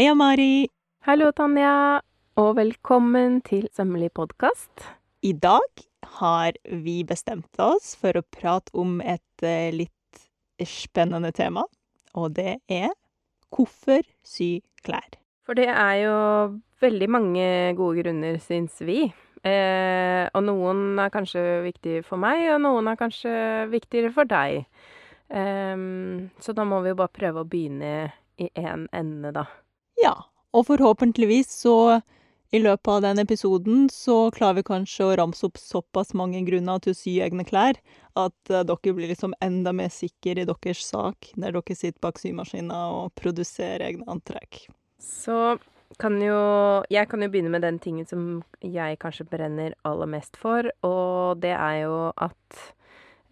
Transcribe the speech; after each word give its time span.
Heia, 0.00 0.14
Mari! 0.16 0.64
Hallo, 1.04 1.26
Tanja, 1.36 2.00
og 2.40 2.54
velkommen 2.56 3.34
til 3.44 3.66
Sømmelig 3.76 4.14
podkast. 4.16 4.86
I 5.20 5.34
dag 5.36 5.82
har 6.16 6.56
vi 6.64 7.02
bestemt 7.04 7.60
oss 7.60 7.90
for 8.00 8.16
å 8.16 8.22
prate 8.32 8.72
om 8.72 9.02
et 9.04 9.44
eh, 9.44 9.68
litt 9.76 10.22
spennende 10.64 11.34
tema, 11.36 11.66
og 12.16 12.32
det 12.40 12.56
er 12.72 12.96
hvorfor 13.52 14.00
sy 14.24 14.62
klær. 14.80 15.20
For 15.44 15.60
det 15.60 15.68
er 15.68 15.94
jo 16.06 16.16
veldig 16.80 17.12
mange 17.20 17.46
gode 17.76 18.00
grunner, 18.00 18.40
syns 18.40 18.80
vi. 18.80 19.02
Eh, 19.44 20.24
og 20.32 20.48
noen 20.48 20.96
er 20.96 21.12
kanskje 21.12 21.44
viktige 21.68 22.06
for 22.08 22.24
meg, 22.24 22.48
og 22.56 22.62
noen 22.64 22.88
er 22.88 23.04
kanskje 23.04 23.38
viktigere 23.68 24.16
for 24.16 24.32
deg. 24.32 24.62
Eh, 25.28 25.88
så 26.40 26.56
da 26.56 26.70
må 26.72 26.80
vi 26.86 26.96
jo 26.96 27.02
bare 27.04 27.18
prøve 27.20 27.44
å 27.44 27.56
begynne 27.58 28.14
i 28.40 28.54
én 28.56 28.88
ende, 28.96 29.36
da. 29.36 29.50
Ja, 30.00 30.16
og 30.56 30.66
forhåpentligvis 30.70 31.52
så 31.62 32.00
i 32.50 32.58
løpet 32.58 32.88
av 32.88 33.02
den 33.04 33.20
episoden 33.22 33.84
så 33.94 34.30
klarer 34.34 34.58
vi 34.58 34.66
kanskje 34.66 35.06
å 35.06 35.16
ramse 35.20 35.46
opp 35.46 35.58
såpass 35.60 36.14
mange 36.18 36.40
grunner 36.46 36.80
til 36.82 36.94
å 36.94 36.98
sy 36.98 37.12
egne 37.22 37.44
klær 37.46 37.78
at 38.18 38.50
eh, 38.50 38.64
dere 38.66 38.94
blir 38.96 39.12
liksom 39.12 39.36
enda 39.44 39.70
mer 39.76 39.92
sikre 39.94 40.42
i 40.42 40.48
deres 40.48 40.82
sak 40.82 41.30
når 41.38 41.60
dere 41.60 41.76
sitter 41.78 42.00
bak 42.02 42.18
symaskina 42.18 42.80
og 42.96 43.12
produserer 43.20 43.86
egne 43.86 44.08
antrekk. 44.10 44.64
Så 44.98 45.60
kan 45.98 46.18
jo 46.22 46.40
Jeg 46.90 47.08
kan 47.10 47.22
jo 47.22 47.28
begynne 47.30 47.50
med 47.50 47.62
den 47.62 47.78
tingen 47.78 48.06
som 48.06 48.42
jeg 48.62 48.98
kanskje 48.98 49.26
brenner 49.30 49.74
aller 49.86 50.10
mest 50.10 50.36
for, 50.38 50.66
og 50.86 51.38
det 51.42 51.54
er 51.54 51.76
jo 51.84 51.96
at 52.16 52.60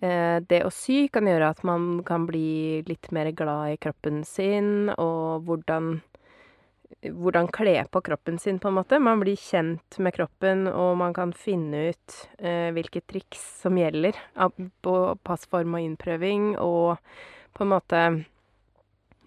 eh, 0.02 0.38
det 0.46 0.62
å 0.62 0.70
sy 0.74 1.08
kan 1.10 1.26
gjøre 1.26 1.50
at 1.54 1.64
man 1.66 2.04
kan 2.06 2.26
bli 2.26 2.84
litt 2.86 3.10
mer 3.10 3.30
glad 3.34 3.74
i 3.74 3.80
kroppen 3.82 4.22
sin, 4.26 4.90
og 4.94 5.46
hvordan 5.46 5.96
hvordan 7.02 7.46
kle 7.54 7.84
på 7.90 8.00
kroppen 8.00 8.38
sin, 8.38 8.58
på 8.58 8.68
en 8.68 8.78
måte. 8.80 8.98
Man 8.98 9.20
blir 9.20 9.38
kjent 9.38 9.98
med 10.02 10.14
kroppen, 10.16 10.66
og 10.70 10.96
man 10.98 11.14
kan 11.14 11.32
finne 11.36 11.88
ut 11.92 12.16
eh, 12.38 12.70
hvilke 12.74 13.02
triks 13.06 13.42
som 13.62 13.78
gjelder 13.78 14.18
på 14.82 14.96
passform 15.26 15.78
og 15.78 15.84
innprøving, 15.84 16.56
og 16.58 16.98
på 17.54 17.66
en 17.66 17.72
måte 17.76 18.02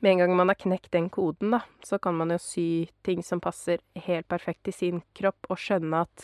Med 0.01 0.11
en 0.15 0.17
gang 0.17 0.31
man 0.33 0.49
har 0.49 0.57
knekt 0.57 0.95
den 0.95 1.11
koden, 1.13 1.51
da, 1.53 1.59
så 1.85 1.99
kan 2.01 2.15
man 2.17 2.31
jo 2.33 2.39
sy 2.41 2.89
ting 3.05 3.19
som 3.21 3.37
passer 3.37 3.83
helt 4.07 4.25
perfekt 4.27 4.63
til 4.65 4.73
sin 4.73 5.01
kropp, 5.13 5.45
og 5.45 5.59
skjønne 5.61 5.99
at 6.07 6.23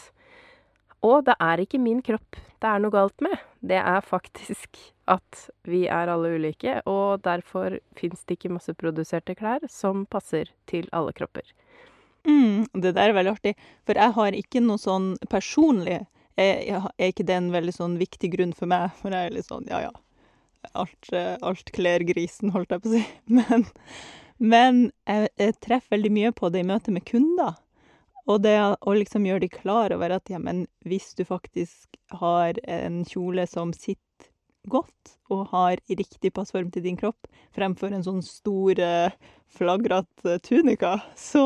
Å, 1.06 1.12
det 1.22 1.36
er 1.44 1.62
ikke 1.62 1.82
min 1.82 2.02
kropp 2.06 2.40
det 2.58 2.70
er 2.70 2.82
noe 2.82 2.94
galt 2.94 3.22
med. 3.22 3.38
Det 3.62 3.78
er 3.78 4.06
faktisk 4.06 4.80
at 5.08 5.44
vi 5.70 5.86
er 5.92 6.10
alle 6.12 6.34
ulike, 6.36 6.80
og 6.90 7.22
derfor 7.26 7.78
fins 7.98 8.26
det 8.26 8.38
ikke 8.38 8.54
masseproduserte 8.56 9.38
klær 9.38 9.64
som 9.72 10.06
passer 10.10 10.50
til 10.70 10.90
alle 10.96 11.14
kropper. 11.16 11.46
Mm, 12.28 12.66
det 12.74 12.96
der 12.98 13.12
er 13.12 13.16
veldig 13.16 13.36
artig, 13.38 13.54
for 13.88 14.00
jeg 14.00 14.16
har 14.18 14.36
ikke 14.36 14.64
noe 14.64 14.82
sånn 14.82 15.14
personlig 15.32 16.02
er, 16.38 16.90
er 16.98 17.12
ikke 17.12 17.26
det 17.28 17.38
en 17.38 17.54
veldig 17.54 17.76
sånn 17.78 17.96
viktig 18.02 18.34
grunn 18.34 18.52
for 18.58 18.70
meg, 18.70 18.92
for 19.00 19.14
jeg 19.14 19.30
er 19.30 19.38
litt 19.38 19.48
sånn 19.48 19.70
ja 19.70 19.86
ja, 19.88 19.94
alt, 20.74 21.14
eh, 21.16 21.38
alt 21.46 21.72
kler 21.74 22.04
grisen, 22.06 22.52
holdt 22.54 22.74
jeg 22.74 22.84
på 22.84 22.92
å 22.92 22.98
si. 22.98 23.06
Men, 23.38 23.70
men 24.38 24.82
jeg, 25.10 25.32
jeg 25.40 25.54
treffer 25.66 25.96
veldig 25.96 26.12
mye 26.14 26.30
på 26.38 26.52
det 26.54 26.62
i 26.62 26.66
møte 26.68 26.92
med 26.94 27.08
kunder. 27.10 27.56
Og 28.28 28.42
det 28.44 28.58
å 28.60 28.96
liksom 28.96 29.26
gjøre 29.28 29.46
de 29.46 29.52
klar 29.52 29.94
over 29.96 30.18
at 30.18 30.28
ja, 30.32 30.40
men 30.40 30.66
hvis 30.88 31.14
du 31.16 31.24
faktisk 31.28 31.96
har 32.20 32.60
en 32.68 33.04
kjole 33.08 33.48
som 33.48 33.72
sitter 33.76 34.32
godt, 34.68 35.14
og 35.32 35.48
har 35.54 35.80
riktig 35.88 36.34
passform 36.36 36.70
til 36.72 36.84
din 36.84 36.98
kropp, 37.00 37.28
fremfor 37.56 37.94
en 37.96 38.04
sånn 38.04 38.20
stor, 38.24 38.80
eh, 38.80 39.16
flagrete 39.58 40.38
tunika, 40.44 40.98
så, 41.16 41.46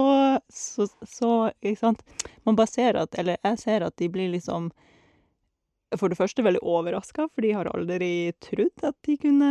så, 0.50 0.88
så 1.06 1.52
Ikke 1.62 1.80
sant? 1.80 2.02
Man 2.46 2.58
bare 2.58 2.72
ser 2.72 2.98
at 2.98 3.14
Eller 3.20 3.38
jeg 3.46 3.62
ser 3.62 3.86
at 3.86 3.98
de 4.02 4.10
blir 4.10 4.32
liksom 4.34 4.72
for 6.00 6.08
det 6.08 6.16
første 6.16 6.44
veldig 6.44 6.62
overraska, 6.64 7.26
for 7.28 7.44
de 7.44 7.52
har 7.52 7.68
aldri 7.68 8.32
trodd 8.40 8.86
at 8.88 8.96
de 9.04 9.18
kunne 9.20 9.50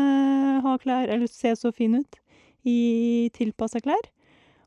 ha 0.65 0.77
klær 0.81 1.11
eller 1.13 1.29
se 1.29 1.53
så 1.53 1.69
fine 1.69 2.01
ut 2.01 2.17
i 2.65 3.29
tilpassa 3.37 3.83
klær. 3.85 4.09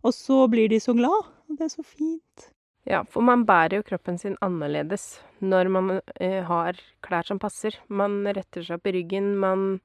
Og 0.05 0.13
så 0.13 0.43
blir 0.51 0.69
de 0.69 0.77
så 0.83 0.93
glad, 0.93 1.32
og 1.49 1.57
det 1.59 1.67
er 1.67 1.73
så 1.73 1.85
fint. 1.85 2.49
Ja, 2.83 3.03
for 3.07 3.23
man 3.23 3.45
bærer 3.47 3.77
jo 3.77 3.85
kroppen 3.87 4.17
sin 4.19 4.35
annerledes 4.43 5.21
når 5.39 5.69
man 5.71 5.91
eh, 6.19 6.41
har 6.43 6.79
klær 7.05 7.27
som 7.27 7.39
passer. 7.39 7.77
Man 7.87 8.25
retter 8.27 8.65
seg 8.65 8.79
opp 8.79 8.89
i 8.91 8.97
ryggen, 8.97 9.35
man 9.39 9.79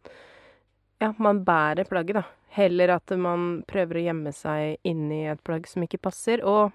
Ja, 0.99 1.13
man 1.23 1.45
bærer 1.47 1.87
plagget, 1.87 2.17
da. 2.19 2.25
Heller 2.57 2.97
at 2.97 3.13
man 3.15 3.63
prøver 3.71 4.01
å 4.01 4.03
gjemme 4.09 4.33
seg 4.35 4.81
inni 4.83 5.29
et 5.31 5.43
plagg 5.47 5.69
som 5.71 5.85
ikke 5.85 6.01
passer. 6.03 6.43
Og 6.43 6.73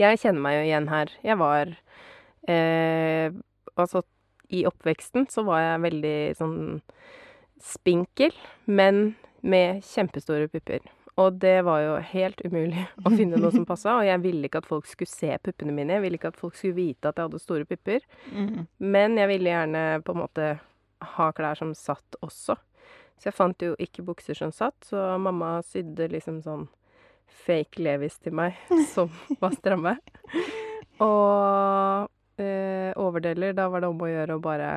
jeg 0.00 0.18
kjenner 0.18 0.42
meg 0.42 0.56
jo 0.56 0.64
igjen 0.66 0.88
her. 0.90 1.12
Jeg 1.22 1.38
var 1.38 1.70
eh, 2.50 3.30
Altså, 3.78 4.02
i 4.52 4.66
oppveksten 4.68 5.28
så 5.32 5.46
var 5.46 5.62
jeg 5.62 5.84
veldig 5.86 6.16
sånn 6.36 6.58
spinkel, 7.62 8.34
men 8.66 9.14
med 9.40 9.80
kjempestore 9.86 10.50
pupper. 10.52 10.82
Og 11.20 11.32
det 11.42 11.58
var 11.66 11.82
jo 11.82 11.96
helt 12.08 12.40
umulig 12.40 12.86
å 13.04 13.10
finne 13.12 13.36
noe 13.36 13.52
som 13.52 13.66
passa, 13.68 13.98
og 13.98 14.06
jeg 14.06 14.20
ville 14.22 14.48
ikke 14.48 14.62
at 14.62 14.68
folk 14.68 14.86
skulle 14.88 15.12
se 15.12 15.34
puppene 15.44 15.74
mine. 15.76 15.98
Jeg 15.98 16.04
ville 16.06 16.16
ikke 16.16 16.30
at 16.32 16.40
folk 16.40 16.56
skulle 16.56 16.78
vite 16.78 17.10
at 17.10 17.18
jeg 17.20 17.28
hadde 17.28 17.40
store 17.42 17.68
pupper. 17.68 18.06
Mm. 18.32 18.62
Men 18.80 19.18
jeg 19.20 19.28
ville 19.28 19.52
gjerne 19.52 19.82
på 20.06 20.14
en 20.14 20.22
måte 20.22 20.46
ha 21.12 21.26
klær 21.36 21.58
som 21.60 21.74
satt 21.76 22.16
også. 22.24 22.56
Så 23.20 23.28
jeg 23.28 23.36
fant 23.36 23.62
jo 23.62 23.74
ikke 23.82 24.06
bukser 24.06 24.38
som 24.38 24.54
satt, 24.54 24.78
så 24.88 25.12
mamma 25.20 25.58
sydde 25.66 26.08
liksom 26.14 26.40
sånn 26.42 26.64
fake 27.44 27.82
Levis 27.84 28.16
til 28.22 28.34
meg, 28.36 28.56
som 28.94 29.12
var 29.42 29.52
stramme. 29.58 29.98
Og 31.02 32.40
eh, 32.40 32.90
overdeler, 32.96 33.52
da 33.56 33.68
var 33.72 33.84
det 33.84 33.92
om 33.92 34.00
å 34.00 34.10
gjøre 34.10 34.38
å 34.38 34.42
bare 34.42 34.72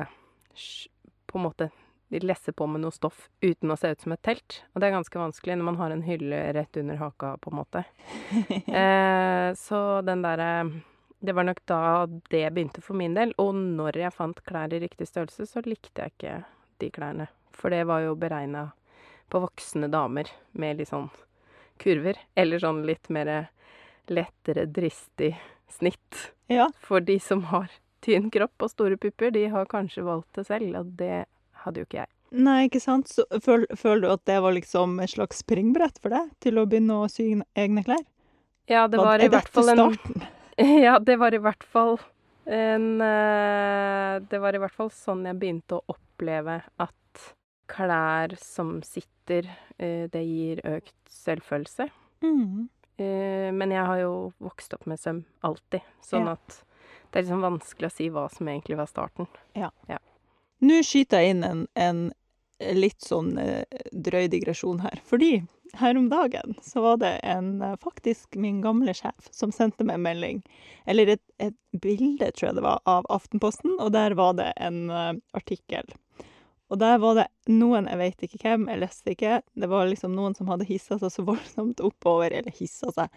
på 1.26 1.40
en 1.40 1.48
måte 1.48 1.70
de 2.08 2.20
lesser 2.20 2.52
på 2.52 2.66
med 2.70 2.84
noe 2.84 2.94
stoff 2.94 3.28
uten 3.40 3.72
å 3.72 3.76
se 3.78 3.90
ut 3.90 4.00
som 4.04 4.14
et 4.14 4.22
telt. 4.22 4.60
Og 4.72 4.80
det 4.80 4.88
er 4.88 4.94
ganske 4.94 5.18
vanskelig 5.18 5.56
når 5.56 5.68
man 5.70 5.78
har 5.80 5.94
en 5.94 6.04
hylle 6.06 6.40
rett 6.54 6.78
under 6.78 7.00
haka, 7.00 7.32
på 7.42 7.50
en 7.50 7.58
måte. 7.58 7.82
eh, 8.80 9.48
så 9.58 9.80
den 10.06 10.22
derre 10.22 10.50
Det 11.18 11.32
var 11.32 11.46
nok 11.48 11.62
da 11.66 12.06
det 12.30 12.44
begynte 12.52 12.82
for 12.84 12.94
min 12.94 13.16
del. 13.16 13.32
Og 13.42 13.54
når 13.54 13.98
jeg 13.98 14.14
fant 14.14 14.42
klær 14.46 14.74
i 14.74 14.82
riktig 14.82 15.08
størrelse, 15.08 15.48
så 15.48 15.64
likte 15.64 16.04
jeg 16.04 16.14
ikke 16.14 16.34
de 16.78 16.90
klærne. 16.92 17.28
For 17.56 17.72
det 17.72 17.86
var 17.88 18.04
jo 18.04 18.14
beregna 18.14 18.68
på 19.32 19.40
voksne 19.42 19.88
damer 19.90 20.30
med 20.52 20.78
litt 20.78 20.92
sånn 20.92 21.08
kurver. 21.82 22.20
Eller 22.36 22.62
sånn 22.62 22.84
litt 22.86 23.08
mer 23.10 23.48
lettere, 24.06 24.68
dristig 24.70 25.34
snitt. 25.72 26.32
Ja. 26.46 26.68
For 26.78 27.00
de 27.00 27.18
som 27.20 27.48
har 27.50 27.72
tynn 28.06 28.30
kropp 28.30 28.62
og 28.62 28.70
store 28.70 28.98
pupper, 29.00 29.32
de 29.34 29.48
har 29.50 29.66
kanskje 29.70 30.04
valgt 30.06 30.38
det 30.38 30.46
selv, 30.46 30.76
og 30.78 30.92
det 31.00 31.24
hadde 31.66 31.82
jo 31.82 31.88
ikke 31.88 32.00
jeg. 32.04 32.10
Nei, 32.36 32.56
ikke 32.66 32.80
sant. 32.82 33.08
Så 33.12 33.24
føl, 33.42 33.66
føler 33.78 34.02
du 34.06 34.08
at 34.14 34.24
det 34.28 34.40
var 34.42 34.54
liksom 34.56 34.98
et 35.04 35.12
slags 35.12 35.42
springbrett 35.44 36.00
for 36.02 36.14
deg 36.16 36.32
til 36.42 36.58
å 36.58 36.66
begynne 36.66 36.96
å 37.04 37.06
sy 37.10 37.28
egne 37.54 37.84
klær? 37.86 38.02
Ja, 38.70 38.86
det 38.90 38.98
var 38.98 39.22
i 39.22 39.28
er 39.28 39.34
hvert 39.36 39.52
fall 39.54 39.70
en 39.74 39.82
starten? 39.84 40.26
Ja, 40.86 40.96
det 40.98 41.18
var 41.20 41.34
i 41.36 41.38
hvert 41.38 41.62
fall 41.68 41.98
en 42.48 43.00
eh, 43.04 44.14
Det 44.24 44.38
var 44.40 44.56
i 44.56 44.60
hvert 44.62 44.72
fall 44.74 44.88
sånn 44.94 45.26
jeg 45.28 45.36
begynte 45.38 45.76
å 45.78 45.84
oppleve 45.92 46.62
at 46.80 47.26
klær 47.68 48.32
som 48.40 48.78
sitter, 48.86 49.48
eh, 49.78 50.06
det 50.10 50.22
gir 50.22 50.60
økt 50.64 50.94
selvfølelse. 51.10 51.88
Mm. 52.22 52.68
Eh, 52.98 53.50
Men 53.52 53.74
jeg 53.74 53.84
har 53.90 53.98
jo 54.04 54.12
vokst 54.40 54.72
opp 54.78 54.86
med 54.86 54.98
søm 55.02 55.24
alltid, 55.44 55.82
sånn 56.02 56.26
Ja. 56.30 56.36
at 56.38 56.62
det 57.12 57.18
er 57.20 57.26
liksom 57.26 57.42
vanskelig 57.42 57.90
å 57.90 57.96
si 57.96 58.08
hva 58.10 58.28
som 58.30 58.46
egentlig 58.48 58.78
var 58.78 58.86
starten. 58.90 59.26
Nå 60.64 60.80
skyter 60.86 61.20
jeg 61.20 61.34
inn 61.34 61.44
en, 61.44 61.66
en 61.74 62.06
litt 62.76 63.04
sånn 63.04 63.36
eh, 63.40 63.64
drøy 63.92 64.26
digresjon 64.32 64.80
her. 64.80 65.00
Fordi 65.04 65.42
her 65.76 65.96
om 65.96 66.08
dagen 66.08 66.54
så 66.62 66.80
var 66.80 66.96
det 67.02 67.12
en, 67.28 67.62
eh, 67.62 67.76
faktisk 67.82 68.38
min 68.40 68.60
gamle 68.64 68.94
sjef 68.96 69.28
som 69.30 69.52
sendte 69.52 69.84
meg 69.84 69.98
en 69.98 70.06
melding, 70.06 70.42
eller 70.86 71.16
et, 71.16 71.22
et 71.38 71.56
bilde, 71.72 72.30
tror 72.32 72.50
jeg 72.50 72.58
det 72.58 72.64
var, 72.64 72.80
av 72.88 73.08
Aftenposten, 73.12 73.76
og 73.78 73.92
der 73.92 74.16
var 74.16 74.36
det 74.40 74.52
en 74.56 74.88
eh, 74.90 75.12
artikkel. 75.36 75.92
Og 76.72 76.80
der 76.82 76.96
var 76.98 77.18
det 77.20 77.26
noen, 77.52 77.86
jeg 77.86 78.00
vet 78.00 78.24
ikke 78.26 78.40
hvem, 78.42 78.64
jeg 78.72 78.82
leste 78.82 79.12
ikke, 79.12 79.40
det 79.54 79.68
var 79.70 79.86
liksom 79.90 80.16
noen 80.16 80.34
som 80.34 80.48
hadde 80.50 80.66
hissa 80.66 80.98
seg 80.98 81.12
så 81.14 81.26
voldsomt 81.26 81.82
oppover, 81.84 82.32
eller 82.32 82.54
hissa 82.56 82.90
seg, 82.96 83.12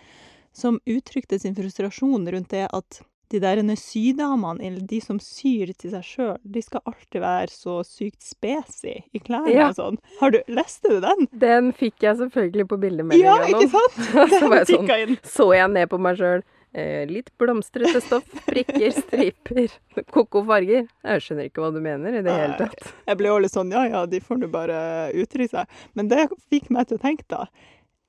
som 0.53 0.81
uttrykte 0.89 1.39
sin 1.39 1.55
frustrasjon 1.57 2.27
rundt 2.29 2.53
det 2.53 2.67
at 2.73 3.01
de 3.29 3.39
der 3.43 3.61
sydamene, 3.77 4.61
eller 4.65 4.81
de 4.89 4.99
som 5.01 5.19
syr 5.21 5.71
til 5.77 5.91
seg 5.93 6.03
sjøl, 6.05 6.37
de 6.43 6.61
skal 6.65 6.81
alltid 6.89 7.21
være 7.21 7.51
så 7.53 7.79
sykt 7.85 8.21
spesy 8.25 8.95
i 9.13 9.19
klærne 9.21 9.53
Ja. 9.53 9.67
og 9.69 9.75
sånn. 9.77 9.99
Har 10.19 10.31
du 10.33 10.39
Leste 10.49 10.89
du 10.89 10.99
den? 11.03 11.27
Den 11.31 11.71
fikk 11.73 12.01
jeg 12.01 12.17
selvfølgelig 12.17 12.67
på 12.71 12.79
bildemeldinga 12.81 13.35
Ja, 13.35 13.49
ikke 13.49 13.69
sant? 13.69 13.99
Så 14.39 14.53
jeg 14.53 14.65
sånn 14.71 14.89
inn. 14.97 15.17
så 15.23 15.49
jeg 15.55 15.69
ned 15.75 15.89
på 15.91 15.99
meg 16.01 16.17
sjøl. 16.17 16.41
Eh, 16.71 17.07
litt 17.09 17.31
blomstrete 17.41 17.97
stoff, 18.05 18.27
prikker, 18.45 18.91
striper, 18.93 19.71
ko-ko 20.13 20.43
farger. 20.45 20.85
Jeg 21.01 21.23
skjønner 21.25 21.47
ikke 21.49 21.63
hva 21.63 21.71
du 21.73 21.79
mener 21.81 22.19
i 22.19 22.21
det 22.21 22.29
hele 22.35 22.57
tatt. 22.59 22.91
Jeg 23.09 23.17
ble 23.17 23.31
jo 23.31 23.39
litt 23.41 23.55
sånn 23.55 23.71
ja 23.73 23.87
ja, 23.89 24.03
de 24.05 24.19
får 24.21 24.37
nå 24.43 24.49
bare 24.53 24.77
uttrykke 25.17 25.49
seg. 25.49 25.81
Men 25.97 26.11
det 26.11 26.27
fikk 26.53 26.69
meg 26.69 26.87
til 26.91 26.99
å 26.99 27.01
tenke, 27.01 27.25
da. 27.29 27.47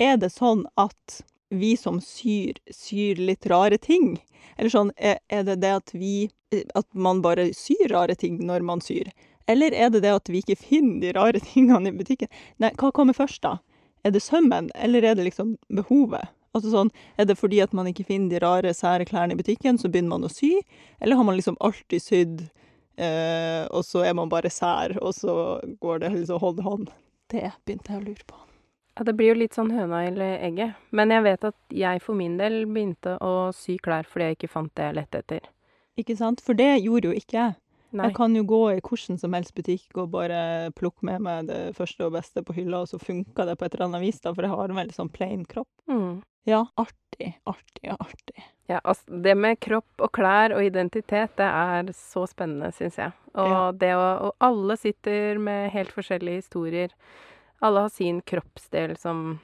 Er 0.01 0.17
det 0.21 0.29
sånn 0.33 0.67
at 0.81 1.23
vi 1.51 1.77
som 1.77 2.01
syr, 2.01 2.59
syr 2.71 3.21
litt 3.21 3.47
rare 3.51 3.79
ting? 3.79 4.15
Eller 4.57 4.73
sånn, 4.73 4.93
er, 4.97 5.19
er 5.29 5.45
det 5.47 5.61
det 5.63 5.73
at 5.79 5.93
vi 5.95 6.31
At 6.75 6.89
man 6.99 7.21
bare 7.23 7.53
syr 7.55 7.93
rare 7.93 8.17
ting 8.19 8.41
når 8.43 8.65
man 8.67 8.81
syr? 8.83 9.13
Eller 9.51 9.75
er 9.75 9.91
det 9.91 10.03
det 10.03 10.11
at 10.15 10.29
vi 10.31 10.41
ikke 10.43 10.59
finner 10.59 11.01
de 11.05 11.13
rare 11.15 11.41
tingene 11.53 11.91
i 11.93 11.97
butikken? 11.97 12.31
Nei, 12.63 12.73
hva 12.79 12.91
kommer 12.95 13.17
først, 13.17 13.43
da? 13.47 13.59
Er 14.03 14.15
det 14.15 14.23
sømmen, 14.25 14.71
eller 14.75 15.05
er 15.05 15.15
det 15.19 15.29
liksom 15.29 15.57
behovet? 15.69 16.31
Altså 16.57 16.73
sånn, 16.73 16.91
Er 17.15 17.29
det 17.31 17.39
fordi 17.39 17.61
at 17.63 17.75
man 17.77 17.87
ikke 17.87 18.09
finner 18.09 18.33
de 18.33 18.43
rare, 18.43 18.75
sære 18.75 19.07
klærne 19.07 19.37
i 19.37 19.39
butikken, 19.39 19.79
så 19.79 19.91
begynner 19.91 20.17
man 20.17 20.27
å 20.27 20.33
sy? 20.33 20.57
Eller 20.99 21.19
har 21.19 21.27
man 21.27 21.39
liksom 21.39 21.59
alltid 21.61 22.03
sydd, 22.03 22.43
eh, 22.99 23.67
og 23.71 23.85
så 23.87 24.03
er 24.07 24.17
man 24.19 24.33
bare 24.33 24.51
sær, 24.51 24.97
og 24.99 25.15
så 25.15 25.35
går 25.83 26.03
det 26.03 26.15
liksom 26.17 26.43
hånd 26.43 26.59
i 26.59 26.67
hånd? 26.67 26.95
Det 27.31 27.53
begynte 27.63 27.95
jeg 27.95 28.03
å 28.03 28.07
lure 28.09 28.27
på. 28.27 28.50
Ja, 28.99 29.05
det 29.07 29.15
blir 29.17 29.33
jo 29.33 29.39
litt 29.41 29.55
sånn 29.57 29.71
høna 29.73 30.03
eller 30.09 30.39
egget. 30.45 30.75
Men 30.91 31.11
jeg 31.15 31.23
vet 31.25 31.45
at 31.45 31.57
jeg 31.73 32.03
for 32.03 32.15
min 32.19 32.37
del 32.41 32.65
begynte 32.67 33.17
å 33.23 33.51
sy 33.57 33.79
klær 33.79 34.05
fordi 34.09 34.31
jeg 34.31 34.39
ikke 34.39 34.53
fant 34.53 34.73
det 34.77 34.89
jeg 34.91 34.99
lette 34.99 35.23
etter. 35.25 35.51
Ikke 36.01 36.17
sant? 36.19 36.41
For 36.45 36.55
det 36.59 36.83
gjorde 36.83 37.11
jo 37.13 37.17
ikke 37.17 37.39
jeg. 37.39 37.55
Nei. 37.93 38.07
Jeg 38.07 38.15
kan 38.15 38.35
jo 38.37 38.45
gå 38.47 38.59
i 38.77 38.81
hvordan 38.87 39.19
som 39.19 39.33
helst 39.35 39.55
butikk 39.57 39.97
og 39.99 40.13
bare 40.13 40.71
plukke 40.79 41.03
med 41.09 41.25
meg 41.27 41.49
det 41.49 41.61
første 41.75 42.07
og 42.07 42.13
beste 42.15 42.43
på 42.47 42.55
hylla, 42.55 42.85
og 42.85 42.91
så 42.93 43.01
funka 43.03 43.47
det 43.49 43.57
på 43.59 43.67
et 43.67 43.75
eller 43.75 43.89
annet 43.89 44.05
vis, 44.05 44.21
da, 44.23 44.31
for 44.33 44.47
jeg 44.47 44.53
har 44.55 44.71
en 44.71 44.79
veldig 44.79 44.95
sånn 44.95 45.11
plain 45.11 45.43
kropp. 45.51 45.71
Mm. 45.91 46.21
Ja, 46.47 46.61
artig, 46.81 47.33
artig, 47.51 47.91
artig. 47.91 48.45
Ja, 48.71 48.79
altså, 48.85 49.19
det 49.27 49.35
med 49.37 49.59
kropp 49.61 50.05
og 50.07 50.13
klær 50.17 50.55
og 50.55 50.63
identitet, 50.65 51.35
det 51.37 51.49
er 51.51 51.91
så 51.99 52.23
spennende, 52.31 52.71
syns 52.79 52.97
jeg. 53.03 53.13
Og 53.35 53.51
Ja. 53.51 53.73
det 53.73 53.91
å 53.99 54.07
Og 54.29 54.33
alle 54.41 54.77
sitter 54.77 55.39
med 55.39 55.71
helt 55.73 55.91
forskjellige 55.91 56.43
historier. 56.45 56.95
Alle 57.61 57.81
har 57.85 57.89
sin 57.93 58.21
kroppsdel 58.23 58.97
som 58.97 59.39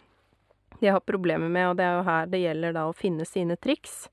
de 0.80 0.88
har 0.88 1.00
problemer 1.00 1.48
med, 1.48 1.70
og 1.70 1.76
det 1.78 1.84
er 1.84 1.98
jo 1.98 2.06
her 2.06 2.26
det 2.32 2.40
gjelder 2.42 2.72
da 2.76 2.86
å 2.88 2.96
finne 2.96 3.24
sine 3.28 3.56
triks. 3.56 4.08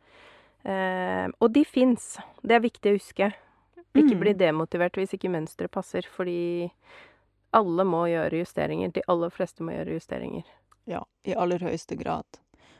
Eh, 0.63 1.27
og 1.39 1.51
de 1.55 1.63
fins. 1.67 2.17
Det 2.43 2.55
er 2.55 2.63
viktig 2.63 2.91
å 2.93 2.97
huske. 2.99 3.31
Ikke 3.93 4.15
Mm. 4.15 4.19
bli 4.19 4.33
demotivert 4.33 4.95
hvis 4.97 5.13
ikke 5.13 5.29
mønsteret 5.29 5.71
passer, 5.71 6.01
fordi 6.01 6.71
alle 7.53 7.83
må 7.85 8.07
gjøre 8.09 8.39
justeringer. 8.41 8.91
De 8.93 9.03
aller 9.07 9.29
fleste 9.29 9.61
må 9.61 9.71
gjøre 9.75 9.99
justeringer. 9.99 10.43
Ja, 10.87 11.03
i 11.25 11.35
aller 11.35 11.59
høyeste 11.59 11.95
grad. 11.95 12.25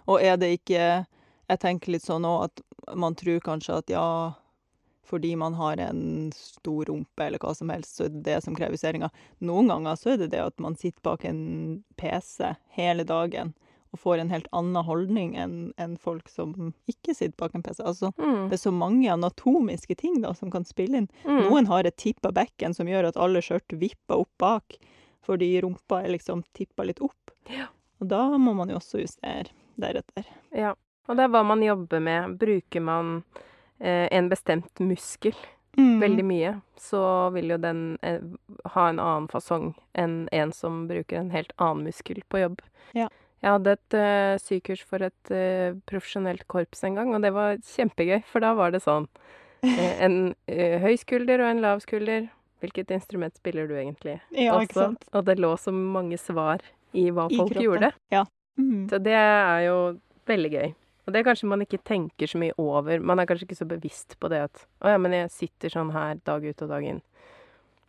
Og 0.08 0.22
er 0.22 0.38
det 0.38 0.60
ikke 0.60 1.06
Jeg 1.50 1.60
tenker 1.60 1.92
litt 1.92 2.02
sånn 2.02 2.24
òg 2.24 2.46
at 2.46 2.62
man 2.96 3.14
tror 3.16 3.40
kanskje 3.44 3.78
at 3.78 3.90
ja, 3.92 4.34
fordi 5.06 5.34
man 5.36 5.54
har 5.60 5.78
en 5.84 6.32
stor 6.36 6.86
rumpe 6.88 7.26
eller 7.26 7.40
hva 7.44 7.52
som 7.56 7.70
helst, 7.74 7.98
så 7.98 8.06
er 8.06 8.10
det 8.14 8.24
det 8.24 8.38
som 8.46 8.56
krever 8.56 8.78
justeringer. 8.78 9.12
Noen 9.44 9.68
ganger 9.68 9.98
så 10.00 10.14
er 10.14 10.18
det 10.24 10.30
det 10.32 10.40
at 10.46 10.60
man 10.64 10.76
sitter 10.80 11.02
bak 11.04 11.26
en 11.28 11.84
PC 12.00 12.54
hele 12.78 13.04
dagen 13.04 13.54
og 13.94 14.00
får 14.02 14.18
en 14.24 14.32
helt 14.34 14.48
annen 14.58 14.84
holdning 14.88 15.36
enn 15.38 15.58
en 15.78 15.98
folk 16.02 16.30
som 16.32 16.72
ikke 16.90 17.14
sitter 17.14 17.36
bak 17.38 17.54
en 17.54 17.62
PC. 17.62 17.84
Altså, 17.86 18.10
Mm. 18.18 18.48
det 18.50 18.56
er 18.58 18.64
så 18.64 18.72
mange 18.74 19.06
anatomiske 19.12 19.96
ting 20.00 20.22
da 20.24 20.32
som 20.34 20.50
kan 20.50 20.64
spille 20.66 20.98
inn. 20.98 21.10
Mm. 21.26 21.44
Noen 21.50 21.68
har 21.68 21.84
et 21.86 21.98
tipp 21.98 22.26
av 22.26 22.34
bekken 22.34 22.74
som 22.74 22.88
gjør 22.88 23.10
at 23.12 23.18
alle 23.18 23.40
skjørt 23.44 23.70
vipper 23.78 24.24
opp 24.24 24.32
bak, 24.40 24.78
fordi 25.22 25.62
rumpa 25.62 26.04
er 26.04 26.10
liksom 26.18 26.42
tippa 26.58 26.84
litt 26.88 27.02
opp. 27.06 27.32
Ja. 27.52 27.68
Og 28.02 28.08
da 28.10 28.24
må 28.38 28.56
man 28.56 28.70
jo 28.70 28.80
også 28.80 29.00
justere 29.04 29.52
deretter. 29.80 30.26
Ja, 30.52 30.74
og 31.08 31.16
det 31.18 31.24
er 31.28 31.30
hva 31.30 31.44
man 31.46 31.62
jobber 31.62 32.02
med. 32.02 32.40
Bruker 32.40 32.82
man 32.82 33.24
en 33.84 34.30
bestemt 34.32 34.80
muskel 34.80 35.36
Mm. 35.78 36.00
veldig 36.00 36.24
mye, 36.26 36.50
så 36.78 37.30
vil 37.34 37.50
jo 37.50 37.58
den 37.58 37.98
eh, 38.06 38.22
ha 38.76 38.90
en 38.90 39.00
annen 39.02 39.28
fasong 39.32 39.72
enn 39.98 40.28
en 40.32 40.52
som 40.54 40.84
bruker 40.88 41.18
en 41.18 41.32
helt 41.34 41.54
annen 41.58 41.88
muskel 41.88 42.22
på 42.30 42.44
jobb. 42.44 42.62
Ja. 42.94 43.08
Jeg 43.42 43.52
hadde 43.56 43.74
et 43.74 43.96
uh, 43.98 44.36
sykurs 44.40 44.84
for 44.88 45.04
et 45.04 45.32
uh, 45.34 45.74
profesjonelt 45.90 46.46
korps 46.48 46.86
en 46.88 46.96
gang, 46.96 47.10
og 47.18 47.26
det 47.26 47.34
var 47.36 47.58
kjempegøy, 47.58 48.22
for 48.30 48.46
da 48.46 48.54
var 48.56 48.72
det 48.72 48.84
sånn 48.86 49.10
eh, 49.66 49.98
En 50.06 50.36
eh, 50.48 50.78
høy 50.80 50.94
skulder 51.02 51.42
og 51.42 51.50
en 51.50 51.64
lav 51.66 51.82
skulder. 51.84 52.30
Hvilket 52.64 52.94
instrument 52.96 53.36
spiller 53.36 53.68
du 53.68 53.74
egentlig? 53.76 54.20
Ja, 54.32 54.56
ikke 54.62 54.78
sant? 54.78 55.10
og 55.12 55.26
det 55.28 55.40
lå 55.42 55.52
så 55.60 55.74
mange 55.76 56.22
svar 56.22 56.62
i 56.94 57.10
hva 57.10 57.26
I 57.34 57.42
folk 57.42 57.52
kroppen. 57.52 57.66
gjorde. 57.66 57.92
Mm. 58.62 58.88
Så 58.94 59.02
det 59.04 59.18
er 59.18 59.66
jo 59.66 59.78
veldig 60.30 60.54
gøy. 60.54 60.74
Og 61.04 61.14
det 61.14 61.20
er 61.20 61.26
kanskje 61.28 61.50
man 61.52 61.64
ikke 61.66 61.82
tenker 61.84 62.30
så 62.30 62.40
mye 62.40 62.56
over. 62.62 63.02
Man 63.04 63.20
er 63.20 63.28
kanskje 63.28 63.48
ikke 63.50 63.60
så 63.60 63.68
bevisst 63.68 64.16
på 64.20 64.30
det 64.32 64.44
at 64.46 64.64
å 64.84 64.94
ja, 64.94 65.00
men 65.02 65.16
jeg 65.16 65.32
sitter 65.34 65.74
sånn 65.74 65.92
her 65.96 66.22
dag 66.24 66.46
ut 66.46 66.64
og 66.64 66.72
dag 66.72 66.86
inn. 66.88 67.02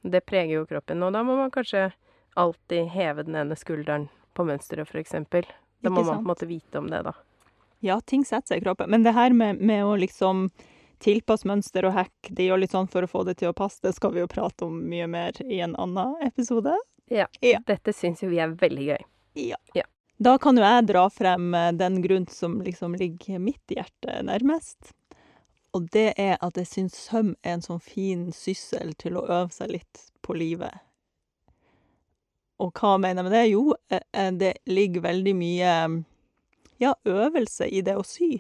Det 0.03 0.25
preger 0.27 0.59
jo 0.59 0.67
kroppen. 0.69 1.03
Og 1.07 1.15
da 1.15 1.23
må 1.25 1.37
man 1.39 1.53
kanskje 1.55 1.93
alltid 2.35 2.91
heve 2.93 3.25
den 3.25 3.39
ene 3.39 3.57
skulderen 3.57 4.09
på 4.35 4.47
mønsteret, 4.49 4.91
eksempel. 4.99 5.47
Da 5.81 5.93
må 5.93 6.03
man 6.03 6.19
på 6.19 6.25
en 6.25 6.33
måte 6.33 6.49
vite 6.51 6.81
om 6.81 6.91
det, 6.91 7.05
da. 7.07 7.15
Ja, 7.85 8.01
ting 8.01 8.25
setter 8.25 8.55
seg 8.55 8.63
i 8.63 8.65
kroppen. 8.65 8.91
Men 8.91 9.05
det 9.07 9.15
her 9.15 9.33
med, 9.37 9.61
med 9.61 9.85
å 9.85 9.95
liksom 10.01 10.49
tilpasse 11.05 11.47
mønster 11.49 11.87
og 11.87 11.95
hekk, 11.99 12.31
det 12.31 12.49
gjør 12.49 12.63
litt 12.65 12.75
sånn 12.75 12.91
for 12.91 13.05
å 13.05 13.11
få 13.11 13.25
det 13.29 13.37
til 13.43 13.53
å 13.53 13.57
passe, 13.57 13.83
det 13.85 13.95
skal 13.97 14.15
vi 14.15 14.23
jo 14.25 14.31
prate 14.31 14.67
om 14.67 14.79
mye 14.89 15.09
mer 15.11 15.39
i 15.45 15.61
en 15.65 15.77
annen 15.81 16.17
episode. 16.25 16.75
Ja, 17.13 17.29
Dette 17.69 17.93
syns 17.93 18.25
jo 18.25 18.33
vi 18.33 18.41
er 18.41 18.57
veldig 18.57 18.89
gøy. 18.95 19.03
Da 20.17 20.37
kan 20.39 20.55
jo 20.57 20.63
jeg 20.63 20.87
dra 20.87 21.09
frem 21.11 21.55
eh, 21.59 21.73
den 21.75 21.99
grunnen 22.03 22.31
som 22.31 22.61
liksom 22.63 22.95
ligger 22.95 23.43
mitt 23.43 23.75
hjerte 23.75 24.21
nærmest. 24.23 24.95
Og 25.75 25.89
det 25.91 26.13
er 26.23 26.37
at 26.39 26.59
jeg 26.61 26.71
syns 26.71 26.99
søm 27.09 27.33
er 27.43 27.57
en 27.57 27.65
sånn 27.65 27.83
fin 27.83 28.29
syssel 28.33 28.95
til 29.01 29.19
å 29.19 29.27
øve 29.27 29.51
seg 29.51 29.73
litt 29.75 30.05
på 30.23 30.37
livet. 30.39 30.85
Og 32.63 32.71
hva 32.79 32.95
mener 33.03 33.25
jeg 33.25 33.27
med 33.27 33.35
det? 33.35 33.47
Jo, 33.51 33.63
eh, 33.91 34.05
eh, 34.15 34.31
det 34.39 34.53
ligger 34.71 35.09
veldig 35.09 35.35
mye 35.35 35.73
ja, 36.79 36.95
øvelse 37.05 37.67
i 37.67 37.83
det 37.83 37.97
å 37.99 38.07
sy. 38.07 38.37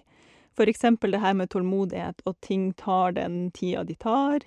For 0.55 0.71
eksempel 0.71 1.11
det 1.11 1.25
her 1.25 1.35
med 1.35 1.51
tålmodighet, 1.51 2.23
og 2.23 2.39
ting 2.45 2.69
tar 2.79 3.17
den 3.19 3.49
tida 3.51 3.83
de 3.83 3.97
tar. 3.99 4.47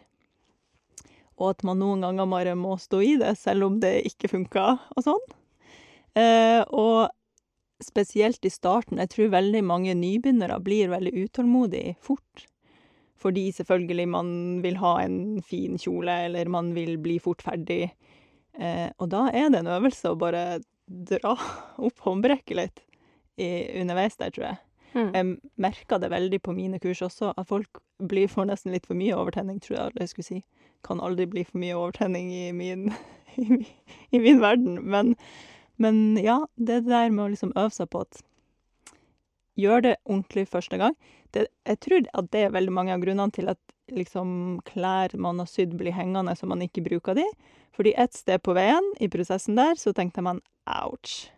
Og 1.36 1.52
at 1.52 1.68
man 1.68 1.84
noen 1.84 2.08
ganger 2.08 2.32
bare 2.32 2.56
må 2.56 2.78
stå 2.80 3.02
i 3.04 3.18
det, 3.20 3.36
selv 3.36 3.68
om 3.68 3.82
det 3.84 3.98
ikke 4.08 4.32
funker 4.32 4.80
og 4.96 5.04
sånn. 5.04 5.28
Eh, 6.18 6.64
og 6.74 7.10
spesielt 7.84 8.46
i 8.46 8.52
starten. 8.52 9.02
Jeg 9.04 9.14
tror 9.14 9.34
veldig 9.36 9.64
mange 9.66 9.94
nybegynnere 9.98 10.60
blir 10.66 10.90
veldig 10.92 11.14
utålmodige 11.28 11.96
fort. 12.02 12.48
Fordi 13.18 13.48
selvfølgelig 13.54 14.08
man 14.10 14.30
vil 14.62 14.78
ha 14.82 14.98
en 15.02 15.42
fin 15.46 15.78
kjole, 15.82 16.14
eller 16.28 16.50
man 16.50 16.74
vil 16.76 16.98
bli 17.02 17.18
fort 17.22 17.42
ferdig. 17.46 17.92
Eh, 18.58 18.90
og 18.98 19.10
da 19.14 19.28
er 19.34 19.50
det 19.54 19.62
en 19.62 19.74
øvelse 19.78 20.14
å 20.14 20.20
bare 20.20 20.62
dra 20.88 21.36
opp 21.88 22.06
håndbrekket 22.06 22.58
litt 22.58 22.84
i, 23.38 23.82
underveis 23.82 24.18
der, 24.18 24.34
tror 24.34 24.50
jeg. 24.52 24.62
Mm. 24.98 25.10
Jeg 25.14 25.26
merka 25.62 26.00
det 26.02 26.10
veldig 26.10 26.40
på 26.42 26.56
mine 26.58 26.80
kurs 26.82 27.04
også, 27.06 27.34
at 27.38 27.50
folk 27.50 27.82
blir, 28.02 28.30
får 28.32 28.48
nesten 28.50 28.74
litt 28.74 28.88
for 28.88 28.98
mye 28.98 29.18
overtenning, 29.18 29.60
tror 29.62 29.78
jeg 29.78 29.92
alle 29.92 30.08
skulle 30.10 30.30
si. 30.30 30.40
Kan 30.86 31.02
aldri 31.04 31.28
bli 31.30 31.44
for 31.46 31.60
mye 31.62 31.78
overtenning 31.78 32.32
i 32.34 32.48
min, 32.56 32.88
i, 33.44 33.62
i 34.14 34.22
min 34.24 34.42
verden. 34.42 34.80
Men, 34.86 35.14
men 35.82 36.18
ja, 36.22 36.42
det 36.56 36.84
der 36.88 37.12
med 37.14 37.26
å 37.26 37.30
liksom 37.34 37.54
øve 37.56 37.74
seg 37.74 37.92
på 37.94 38.06
at 38.06 38.24
Gjør 39.58 39.82
det 39.82 39.96
ordentlig 40.06 40.44
første 40.52 40.78
gang. 40.78 40.94
Det, 41.34 41.48
jeg 41.66 41.80
tror 41.82 42.04
at 42.20 42.28
det 42.30 42.44
er 42.46 42.52
veldig 42.54 42.74
mange 42.78 42.94
av 42.94 43.02
grunnene 43.02 43.34
til 43.34 43.50
at 43.50 43.58
liksom 43.90 44.60
klær 44.68 45.16
man 45.18 45.42
har 45.42 45.50
sydd, 45.50 45.74
blir 45.80 45.96
hengende 45.98 46.36
så 46.38 46.46
man 46.46 46.62
ikke 46.62 46.84
bruker 46.86 47.18
de. 47.18 47.26
Fordi 47.74 47.96
et 47.98 48.14
sted 48.14 48.44
på 48.46 48.54
veien 48.58 48.86
i 49.02 49.10
prosessen 49.10 49.58
der, 49.58 49.74
så 49.74 49.96
tenkte 49.98 50.22
man 50.22 50.44
ouch. 50.70 51.32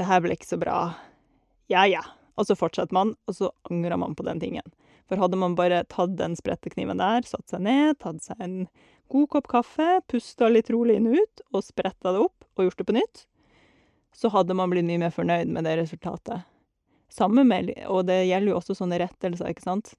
Det 0.00 0.08
her 0.08 0.24
ble 0.24 0.36
ikke 0.36 0.48
så 0.48 0.60
bra. 0.60 0.78
Ja, 1.68 1.84
ja. 1.84 2.02
Og 2.40 2.48
så 2.48 2.56
fortsetter 2.58 2.96
man, 2.96 3.12
og 3.28 3.36
så 3.36 3.52
angrer 3.70 4.00
man 4.00 4.16
på 4.16 4.24
den 4.26 4.40
tingen. 4.40 4.66
For 5.08 5.20
hadde 5.20 5.38
man 5.38 5.56
bare 5.58 5.84
tatt 5.92 6.16
den 6.18 6.34
sprettekniven 6.38 7.00
der, 7.00 7.24
satt 7.28 7.52
seg 7.52 7.66
ned, 7.66 7.98
tatt 8.00 8.24
seg 8.24 8.40
en 8.42 8.56
god 9.14 9.30
kopp 9.30 9.46
kaffe, 9.50 10.00
pusta 10.10 10.48
litt 10.50 10.72
rolig 10.74 10.98
inn 10.98 11.06
og 11.12 11.20
ut, 11.22 11.44
og 11.54 11.62
spretta 11.62 12.12
det 12.14 12.24
opp 12.24 12.46
og 12.58 12.66
gjort 12.66 12.80
det 12.80 12.88
på 12.88 12.96
nytt, 12.96 13.22
så 14.14 14.30
hadde 14.34 14.56
man 14.58 14.72
blitt 14.72 14.86
mye 14.88 15.02
mer 15.04 15.14
fornøyd 15.14 15.50
med 15.54 15.66
det 15.66 15.76
resultatet. 15.80 16.42
Samme 17.14 17.44
med, 17.46 17.70
og 17.86 18.08
det 18.08 18.24
gjelder 18.26 18.50
jo 18.50 18.58
også 18.58 18.74
sånne 18.74 18.98
rettelser, 19.04 19.52
ikke 19.52 19.62
sant. 19.62 19.92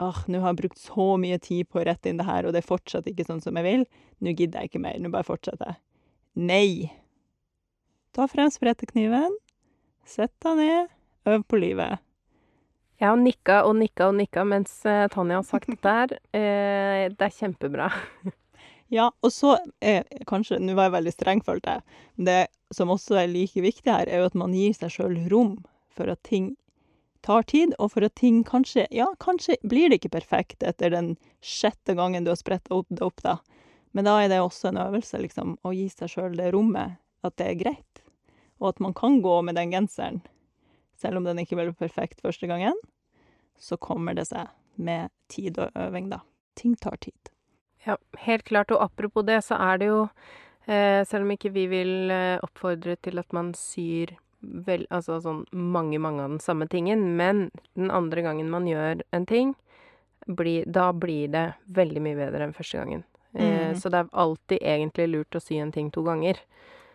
Ah, 0.00 0.22
nå 0.24 0.40
har 0.40 0.54
jeg 0.54 0.62
brukt 0.62 0.80
så 0.80 1.12
mye 1.20 1.36
tid 1.42 1.68
på 1.68 1.82
å 1.82 1.84
rette 1.84 2.08
inn 2.08 2.20
det 2.20 2.28
her, 2.28 2.48
og 2.48 2.54
det 2.54 2.62
er 2.62 2.68
fortsatt 2.70 3.08
ikke 3.10 3.26
sånn 3.28 3.42
som 3.44 3.58
jeg 3.60 3.66
vil. 3.66 3.84
Nå 4.24 4.32
gidder 4.32 4.62
jeg 4.62 4.72
ikke 4.72 4.82
mer, 4.84 4.96
nå 5.00 5.12
bare 5.12 5.28
fortsetter 5.28 5.74
jeg. 5.74 5.80
Nei! 6.48 6.88
Ta 8.16 8.24
frem 8.28 8.48
sprettekniven, 8.52 9.36
sett 10.08 10.32
deg 10.44 10.58
ned, 10.60 10.96
øv 11.28 11.44
på 11.48 11.60
livet. 11.60 12.00
Jeg 13.02 13.08
har 13.10 13.18
nikka 13.18 13.62
og 13.66 13.76
nikka 13.80 14.08
og 14.12 14.18
nikka 14.20 14.44
mens 14.46 14.76
eh, 14.86 15.08
Tanja 15.10 15.40
har 15.40 15.46
sagt 15.48 15.70
dette 15.72 15.94
her. 15.96 16.12
Eh, 16.38 17.08
det 17.10 17.26
er 17.26 17.34
kjempebra. 17.34 17.88
Ja, 18.92 19.08
og 19.24 19.32
så 19.32 19.54
er 19.80 20.04
kanskje 20.28 20.58
Nå 20.60 20.74
var 20.76 20.90
jeg 20.90 20.96
veldig 20.98 21.12
streng, 21.14 21.40
følte 21.44 21.78
jeg. 21.78 21.84
Men 22.16 22.28
det 22.28 22.40
som 22.76 22.92
også 22.92 23.22
er 23.22 23.30
like 23.30 23.62
viktig 23.64 23.88
her, 23.88 24.08
er 24.08 24.20
jo 24.20 24.28
at 24.28 24.36
man 24.36 24.52
gir 24.56 24.74
seg 24.76 24.92
sjøl 24.92 25.16
rom 25.32 25.54
for 25.92 26.12
at 26.12 26.20
ting 26.28 26.52
tar 27.24 27.46
tid, 27.48 27.72
og 27.78 27.94
for 27.94 28.04
at 28.04 28.16
ting 28.18 28.42
kanskje 28.44 28.84
Ja, 28.92 29.06
kanskje 29.22 29.56
blir 29.62 29.88
det 29.88 30.00
ikke 30.00 30.16
perfekt 30.18 30.64
etter 30.66 30.92
den 30.92 31.14
sjette 31.40 31.96
gangen 31.96 32.26
du 32.26 32.32
har 32.32 32.40
spretta 32.40 32.74
opp 32.76 32.90
det 32.90 33.04
opp, 33.06 33.24
da. 33.24 33.38
Men 33.96 34.08
da 34.08 34.18
er 34.20 34.28
det 34.32 34.42
også 34.42 34.72
en 34.72 34.80
øvelse, 34.84 35.20
liksom, 35.24 35.56
å 35.64 35.72
gi 35.76 35.88
seg 35.92 36.12
sjøl 36.12 36.36
det 36.36 36.52
rommet, 36.52 36.98
at 37.24 37.36
det 37.40 37.48
er 37.48 37.60
greit. 37.60 38.04
Og 38.60 38.72
at 38.72 38.80
man 38.84 38.96
kan 38.96 39.20
gå 39.24 39.40
med 39.42 39.56
den 39.56 39.72
genseren, 39.72 40.22
Selv 41.02 41.18
om 41.18 41.24
den 41.24 41.40
ikke 41.42 41.56
ble 41.58 41.72
perfekt 41.74 42.20
første 42.22 42.46
gangen, 42.46 42.76
så 43.58 43.74
kommer 43.80 44.14
det 44.14 44.28
seg 44.28 44.52
med 44.76 45.10
tid 45.26 45.58
og 45.58 45.72
øving, 45.74 46.12
da. 46.12 46.20
Ting 46.54 46.76
tar 46.78 47.00
tid. 47.02 47.31
Ja, 47.86 47.96
helt 48.18 48.44
klart. 48.44 48.70
Og 48.70 48.82
apropos 48.84 49.24
det, 49.26 49.40
så 49.44 49.56
er 49.58 49.78
det 49.82 49.88
jo 49.90 50.02
eh, 50.66 51.02
Selv 51.08 51.24
om 51.26 51.32
ikke 51.34 51.50
vi 51.54 51.66
vil 51.66 52.10
eh, 52.14 52.38
oppfordre 52.42 52.96
til 53.02 53.18
at 53.18 53.32
man 53.32 53.52
syr 53.58 54.14
vel, 54.42 54.86
altså 54.90 55.20
sånn 55.22 55.44
mange, 55.54 55.98
mange 56.02 56.22
av 56.24 56.32
den 56.34 56.40
samme 56.42 56.66
tingen, 56.66 57.16
men 57.16 57.44
den 57.78 57.90
andre 57.94 58.22
gangen 58.26 58.48
man 58.50 58.66
gjør 58.66 59.02
en 59.14 59.26
ting, 59.26 59.52
bli, 60.26 60.64
da 60.66 60.88
blir 60.92 61.28
det 61.30 61.44
veldig 61.70 62.02
mye 62.02 62.18
bedre 62.18 62.48
enn 62.48 62.54
første 62.56 62.78
gangen. 62.82 63.04
Eh, 63.34 63.70
Mm. 63.72 63.76
så 63.80 63.88
det 63.88 63.98
er 64.02 64.08
alltid 64.12 64.58
egentlig 64.60 65.06
lurt 65.08 65.36
å 65.38 65.40
sy 65.40 65.56
en 65.62 65.70
ting 65.72 65.90
to 65.90 66.02
ganger. 66.02 66.36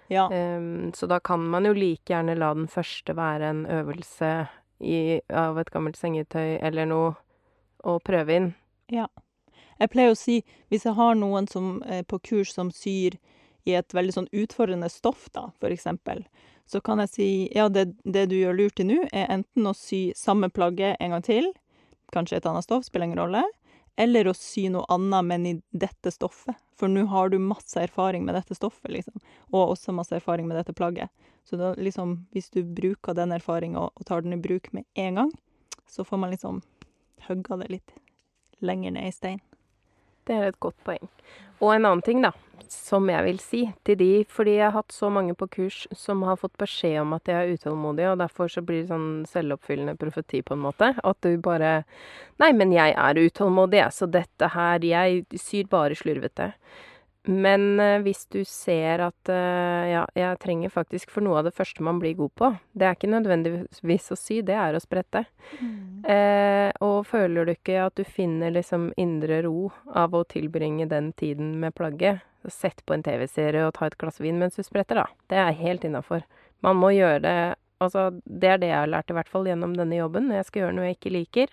Ja. 0.10 0.28
Ehm, 0.30 0.92
så 0.94 1.08
da 1.08 1.20
kan 1.20 1.40
man 1.50 1.66
jo 1.66 1.74
like 1.74 2.12
gjerne 2.14 2.36
la 2.38 2.54
den 2.54 2.68
første 2.68 3.16
være 3.16 3.50
en 3.50 3.66
øvelse 3.66 4.48
i, 4.80 5.22
av 5.32 5.58
et 5.58 5.72
gammelt 5.72 5.98
sengetøy 5.98 6.60
eller 6.62 6.86
noe, 6.86 7.16
og 7.84 8.04
prøve 8.04 8.36
inn. 8.36 8.52
Jeg 9.78 9.92
pleier 9.94 10.14
å 10.14 10.18
si, 10.18 10.42
hvis 10.72 10.88
jeg 10.88 10.98
har 10.98 11.18
noen 11.18 11.48
som 11.52 11.82
er 11.86 12.04
på 12.08 12.20
kurs 12.26 12.54
som 12.56 12.72
syr 12.74 13.18
i 13.68 13.76
et 13.78 13.94
veldig 13.94 14.16
sånn 14.16 14.30
utfordrende 14.32 14.90
stoff, 14.90 15.28
da, 15.36 15.50
for 15.60 15.74
eksempel, 15.74 16.24
så 16.68 16.82
kan 16.84 17.00
jeg 17.04 17.12
si 17.14 17.30
ja, 17.56 17.68
det, 17.72 17.92
det 18.04 18.28
du 18.32 18.38
gjør 18.40 18.58
lurt 18.58 18.82
i 18.84 18.88
nå, 18.88 19.04
er 19.12 19.30
enten 19.32 19.70
å 19.70 19.76
sy 19.78 20.12
samme 20.18 20.50
plagget 20.52 20.98
en 21.04 21.16
gang 21.16 21.24
til, 21.24 21.52
kanskje 22.16 22.40
et 22.40 22.48
annet 22.50 22.66
stoff, 22.66 22.88
spiller 22.88 23.10
ingen 23.10 23.22
rolle, 23.22 23.44
eller 23.98 24.30
å 24.30 24.36
sy 24.38 24.68
noe 24.72 24.86
annet, 24.94 25.26
men 25.26 25.46
i 25.50 25.54
dette 25.74 26.12
stoffet. 26.14 26.56
For 26.78 26.92
nå 26.92 27.08
har 27.10 27.32
du 27.34 27.40
masse 27.42 27.80
erfaring 27.82 28.28
med 28.28 28.38
dette 28.38 28.56
stoffet, 28.56 28.92
liksom, 28.94 29.18
og 29.50 29.74
også 29.74 29.96
masse 29.98 30.14
erfaring 30.14 30.46
med 30.48 30.60
dette 30.60 30.76
plagget. 30.78 31.10
Så 31.48 31.58
da 31.58 31.72
liksom, 31.80 32.28
hvis 32.36 32.52
du 32.54 32.62
bruker 32.62 33.18
den 33.18 33.34
erfaringa 33.34 33.88
og, 33.88 34.06
tar 34.06 34.22
den 34.22 34.36
i 34.36 34.42
bruk 34.42 34.70
med 34.76 34.86
en 35.00 35.22
gang, 35.22 35.32
så 35.90 36.06
får 36.06 36.22
man 36.22 36.36
liksom 36.36 36.62
hugga 37.28 37.58
det 37.64 37.72
litt 37.72 37.96
lenger 38.60 38.94
ned 38.94 39.10
i 39.10 39.16
stein. 39.16 39.42
Det 40.28 40.36
er 40.36 40.52
et 40.52 40.60
godt 40.60 40.78
poeng. 40.86 41.08
Og 41.62 41.74
en 41.74 41.88
annen 41.88 42.04
ting, 42.06 42.22
da, 42.22 42.34
som 42.70 43.08
jeg 43.10 43.24
vil 43.26 43.40
si 43.42 43.62
til 43.88 43.98
de 44.00 44.10
Fordi 44.30 44.58
jeg 44.58 44.68
har 44.68 44.76
hatt 44.76 44.94
så 44.94 45.10
mange 45.14 45.36
på 45.38 45.48
kurs 45.48 45.86
som 45.96 46.24
har 46.28 46.40
fått 46.42 46.58
beskjed 46.60 47.00
om 47.02 47.16
at 47.16 47.26
de 47.26 47.36
er 47.36 47.54
utålmodige, 47.56 48.12
og 48.12 48.20
derfor 48.22 48.52
så 48.52 48.62
blir 48.66 48.84
det 48.84 48.92
sånn 48.92 49.24
selvoppfyllende 49.30 49.96
profeti, 50.00 50.44
på 50.44 50.58
en 50.58 50.66
måte. 50.66 50.94
At 51.04 51.22
du 51.24 51.38
bare 51.42 51.84
Nei, 52.42 52.52
men 52.54 52.76
jeg 52.76 52.94
er 52.94 53.18
utålmodig, 53.18 53.88
så 53.94 54.06
dette 54.06 54.52
her 54.54 54.84
Jeg 54.86 55.26
syr 55.40 55.72
bare 55.72 55.98
slurvete. 55.98 56.52
Men 57.28 57.80
eh, 57.80 58.00
hvis 58.06 58.26
du 58.32 58.40
ser 58.48 59.02
at 59.04 59.32
eh, 59.32 59.90
ja, 59.92 60.06
jeg 60.16 60.40
trenger 60.40 60.72
faktisk 60.72 61.12
for 61.12 61.26
noe 61.26 61.42
av 61.42 61.50
det 61.50 61.56
første 61.58 61.84
man 61.84 62.00
blir 62.00 62.16
god 62.16 62.34
på 62.40 62.50
Det 62.72 62.88
er 62.88 62.96
ikke 62.96 63.12
nødvendigvis 63.12 64.08
å 64.14 64.18
sy, 64.20 64.40
det 64.48 64.56
er 64.56 64.78
å 64.78 64.82
sprette. 64.84 65.26
Eh, 66.08 66.72
og 66.84 67.04
føler 67.10 67.48
du 67.48 67.54
ikke 67.54 67.82
at 67.84 68.00
du 68.00 68.06
finner 68.08 68.54
liksom 68.56 68.92
indre 68.98 69.42
ro 69.44 69.68
av 69.92 70.16
å 70.16 70.24
tilbringe 70.30 70.88
den 70.88 71.12
tiden 71.20 71.58
med 71.60 71.76
plagget, 71.76 72.24
sett 72.48 72.86
på 72.88 72.96
en 72.96 73.04
TV-serie 73.04 73.66
og 73.68 73.76
ta 73.76 73.90
et 73.90 73.98
glass 74.00 74.22
vin 74.24 74.40
mens 74.40 74.56
du 74.56 74.64
spretter, 74.64 75.02
da. 75.02 75.08
Det 75.28 75.42
er 75.42 75.58
helt 75.60 75.84
innafor. 75.84 76.24
Man 76.64 76.80
må 76.80 76.96
gjøre 76.96 77.24
det 77.28 77.40
Altså, 77.78 78.08
det 78.26 78.50
er 78.50 78.58
det 78.58 78.72
jeg 78.72 78.80
har 78.80 78.90
lært, 78.90 79.12
i 79.12 79.14
hvert 79.14 79.30
fall 79.30 79.46
gjennom 79.46 79.76
denne 79.78 80.00
jobben. 80.00 80.30
Når 80.30 80.40
jeg 80.40 80.46
skal 80.48 80.62
gjøre 80.64 80.74
noe 80.74 80.86
jeg 80.88 80.96
ikke 80.98 81.12
liker, 81.14 81.52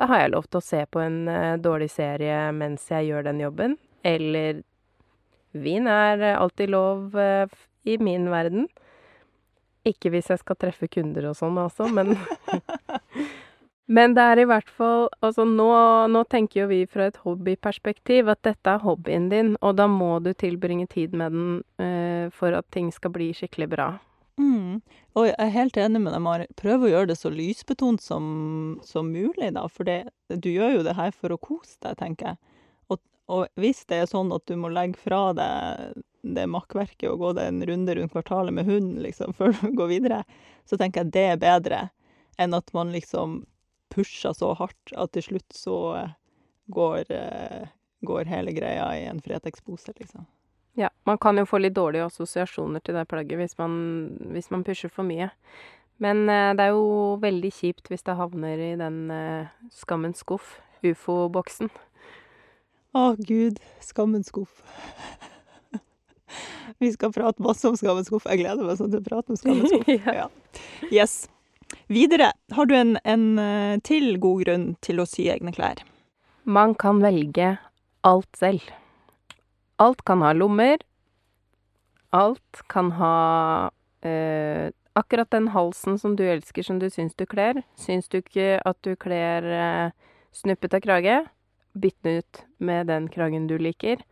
da 0.00 0.06
har 0.08 0.22
jeg 0.22 0.30
lov 0.32 0.46
til 0.48 0.62
å 0.62 0.64
se 0.64 0.78
på 0.88 1.02
en 1.02 1.18
uh, 1.28 1.58
dårlig 1.60 1.90
serie 1.92 2.38
mens 2.56 2.86
jeg 2.88 3.10
gjør 3.10 3.26
den 3.26 3.42
jobben. 3.42 3.74
Eller 4.00 4.62
vin 5.54 5.86
er 5.90 6.22
alltid 6.36 6.70
lov 6.72 7.16
eh, 7.18 7.44
f- 7.50 7.68
i 7.88 7.98
min 7.98 8.28
verden. 8.32 8.68
Ikke 9.88 10.12
hvis 10.14 10.28
jeg 10.30 10.38
skal 10.38 10.56
treffe 10.62 10.86
kunder 10.88 11.30
og 11.32 11.36
sånn, 11.38 11.58
altså, 11.58 11.88
men 11.90 12.14
Men 13.92 14.14
det 14.14 14.22
er 14.22 14.38
i 14.38 14.44
hvert 14.48 14.68
fall 14.70 15.08
Altså, 15.24 15.42
nå, 15.44 15.66
nå 16.12 16.22
tenker 16.30 16.62
jo 16.62 16.68
vi 16.70 16.84
fra 16.88 17.08
et 17.10 17.18
hobbyperspektiv 17.24 18.30
at 18.30 18.40
dette 18.46 18.70
er 18.76 18.84
hobbyen 18.84 19.26
din, 19.32 19.56
og 19.60 19.74
da 19.80 19.88
må 19.90 20.14
du 20.22 20.30
tilbringe 20.38 20.86
tid 20.92 21.16
med 21.18 21.34
den 21.34 21.50
eh, 21.82 22.30
for 22.32 22.54
at 22.56 22.68
ting 22.72 22.92
skal 22.94 23.12
bli 23.14 23.32
skikkelig 23.36 23.68
bra. 23.74 23.88
Mm. 24.40 24.78
Og 25.18 25.26
jeg 25.28 25.34
er 25.44 25.50
helt 25.52 25.76
enig 25.76 26.00
med 26.00 26.14
deg, 26.14 26.22
Mari. 26.24 26.46
Prøv 26.56 26.86
å 26.86 26.92
gjøre 26.94 27.10
det 27.10 27.18
så 27.20 27.28
lysbetont 27.34 28.00
som, 28.00 28.24
som 28.86 29.10
mulig, 29.12 29.50
da. 29.58 29.66
For 29.68 29.84
det, 29.84 29.98
du 30.32 30.48
gjør 30.54 30.78
jo 30.78 30.86
det 30.86 30.94
her 30.96 31.12
for 31.12 31.34
å 31.34 31.40
kose 31.42 31.76
deg, 31.84 31.98
tenker 32.00 32.32
jeg. 32.32 32.40
Og, 33.30 33.46
hvis 33.60 33.84
det 33.90 34.00
er 34.02 34.10
sånn 34.10 34.32
at 34.34 34.44
du 34.50 34.56
må 34.58 34.72
legge 34.72 34.98
fra 35.00 35.30
deg 35.36 36.00
det 36.22 36.46
makkverket 36.50 37.08
og 37.10 37.18
gå 37.18 37.30
deg 37.38 37.50
en 37.50 37.64
runde 37.66 37.94
rundt 37.98 38.14
kvartalet 38.14 38.54
med 38.54 38.68
hunden, 38.68 39.00
liksom, 39.02 39.34
før 39.38 39.54
du 39.60 39.72
går 39.78 39.90
videre, 39.90 40.22
så 40.68 40.78
tenker 40.78 41.02
jeg 41.02 41.14
det 41.14 41.26
er 41.30 41.42
bedre 41.42 41.80
enn 42.40 42.54
at 42.56 42.70
man 42.74 42.92
liksom 42.94 43.42
pusher 43.92 44.32
så 44.32 44.52
hardt 44.56 44.94
at 44.96 45.12
til 45.12 45.26
slutt 45.26 45.56
så 45.56 45.78
eh, 45.98 46.14
går, 46.72 47.10
eh, 47.12 47.66
går 48.06 48.30
hele 48.30 48.54
greia 48.56 48.86
i 48.96 49.04
en 49.10 49.20
Fretex-pose, 49.20 49.92
liksom. 49.98 50.24
Ja, 50.74 50.88
man 51.04 51.18
kan 51.20 51.36
jo 51.36 51.44
få 51.44 51.60
litt 51.60 51.76
dårlige 51.76 52.06
assosiasjoner 52.08 52.80
til 52.80 52.96
det 52.96 53.04
plagget 53.10 53.36
hvis 53.36 53.58
man, 53.58 53.74
hvis 54.32 54.48
man 54.54 54.64
pusher 54.64 54.88
for 54.88 55.04
mye. 55.04 55.28
Men 56.00 56.24
eh, 56.32 56.52
det 56.56 56.64
er 56.64 56.72
jo 56.72 57.18
veldig 57.22 57.52
kjipt 57.52 57.92
hvis 57.92 58.06
det 58.06 58.16
havner 58.18 58.60
i 58.60 58.72
den 58.80 59.04
eh, 59.12 59.52
skammens 59.74 60.24
skuff, 60.24 60.56
ufo-boksen. 60.82 61.70
Å, 62.92 63.14
gud. 63.16 63.60
Skammens 63.80 64.28
skuff. 64.28 64.60
Vi 66.82 66.90
skal 66.92 67.12
prate 67.14 67.44
masse 67.44 67.64
om 67.68 67.76
skammens 67.78 68.10
skuff. 68.10 68.26
Jeg 68.28 68.42
gleder 68.42 68.66
meg 68.66 68.76
sånn 68.80 68.92
til 68.92 69.00
å 69.00 69.06
prate 69.06 69.32
om 69.32 69.40
skammens 69.40 69.72
skuff. 69.72 70.08
Ja. 70.20 70.28
Yes. 70.92 71.22
Videre. 71.88 72.32
Har 72.52 72.68
du 72.68 72.76
en, 72.76 72.98
en 73.08 73.26
eh, 73.40 73.80
til 73.86 74.18
god 74.20 74.44
grunn 74.44 74.68
til 74.84 75.00
å 75.00 75.08
sy 75.08 75.30
egne 75.32 75.54
klær? 75.56 75.80
Man 76.44 76.76
kan 76.76 77.00
velge 77.00 77.54
alt 78.04 78.28
selv. 78.36 78.68
Alt 79.80 80.04
kan 80.04 80.24
ha 80.26 80.34
lommer. 80.36 80.82
Alt 82.12 82.64
kan 82.68 82.92
ha 82.98 83.16
eh, 84.04 84.68
akkurat 84.98 85.30
den 85.32 85.48
halsen 85.54 85.96
som 85.98 86.16
du 86.18 86.26
elsker, 86.28 86.66
som 86.66 86.80
du 86.82 86.90
syns 86.92 87.16
du 87.16 87.24
kler. 87.24 87.62
Syns 87.80 88.10
du 88.12 88.20
ikke 88.20 88.58
at 88.60 88.78
du 88.84 88.92
kler 89.00 89.48
eh, 89.48 89.94
snuppete 90.36 90.82
krage, 90.84 91.22
bytt 91.72 92.02
den 92.02 92.22
ut 92.22 92.44
med 92.58 92.86
den 92.86 93.08
kragen 93.08 93.46
du 93.46 93.58
liker. 93.58 94.02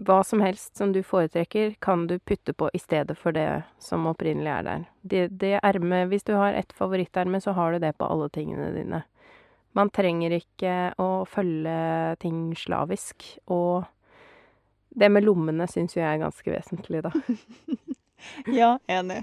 Hva 0.00 0.22
som 0.24 0.40
helst 0.40 0.76
som 0.76 0.92
du 0.92 1.02
foretrekker, 1.04 1.74
kan 1.84 2.06
du 2.06 2.18
putte 2.18 2.54
på 2.56 2.70
i 2.72 2.80
stedet 2.80 3.18
for 3.18 3.36
det 3.36 3.62
som 3.82 4.06
opprinnelig 4.08 4.52
er 4.52 4.62
der. 4.64 4.86
Det, 5.02 5.26
det 5.40 5.58
ermet 5.62 6.08
Hvis 6.08 6.24
du 6.24 6.32
har 6.32 6.54
ett 6.56 6.72
favoritterme, 6.72 7.40
så 7.40 7.52
har 7.52 7.72
du 7.72 7.78
det 7.78 7.92
på 7.98 8.08
alle 8.08 8.28
tingene 8.32 8.70
dine. 8.72 9.02
Man 9.76 9.90
trenger 9.92 10.32
ikke 10.32 10.94
å 10.96 11.26
følge 11.28 12.16
ting 12.22 12.54
slavisk, 12.56 13.26
og 13.52 13.84
det 14.96 15.10
med 15.12 15.26
lommene 15.26 15.66
syns 15.68 15.96
jo 15.96 16.00
jeg 16.00 16.14
er 16.14 16.24
ganske 16.24 16.52
vesentlig, 16.54 17.04
da. 17.04 17.12
Ja, 18.48 18.78
enig. 18.90 19.20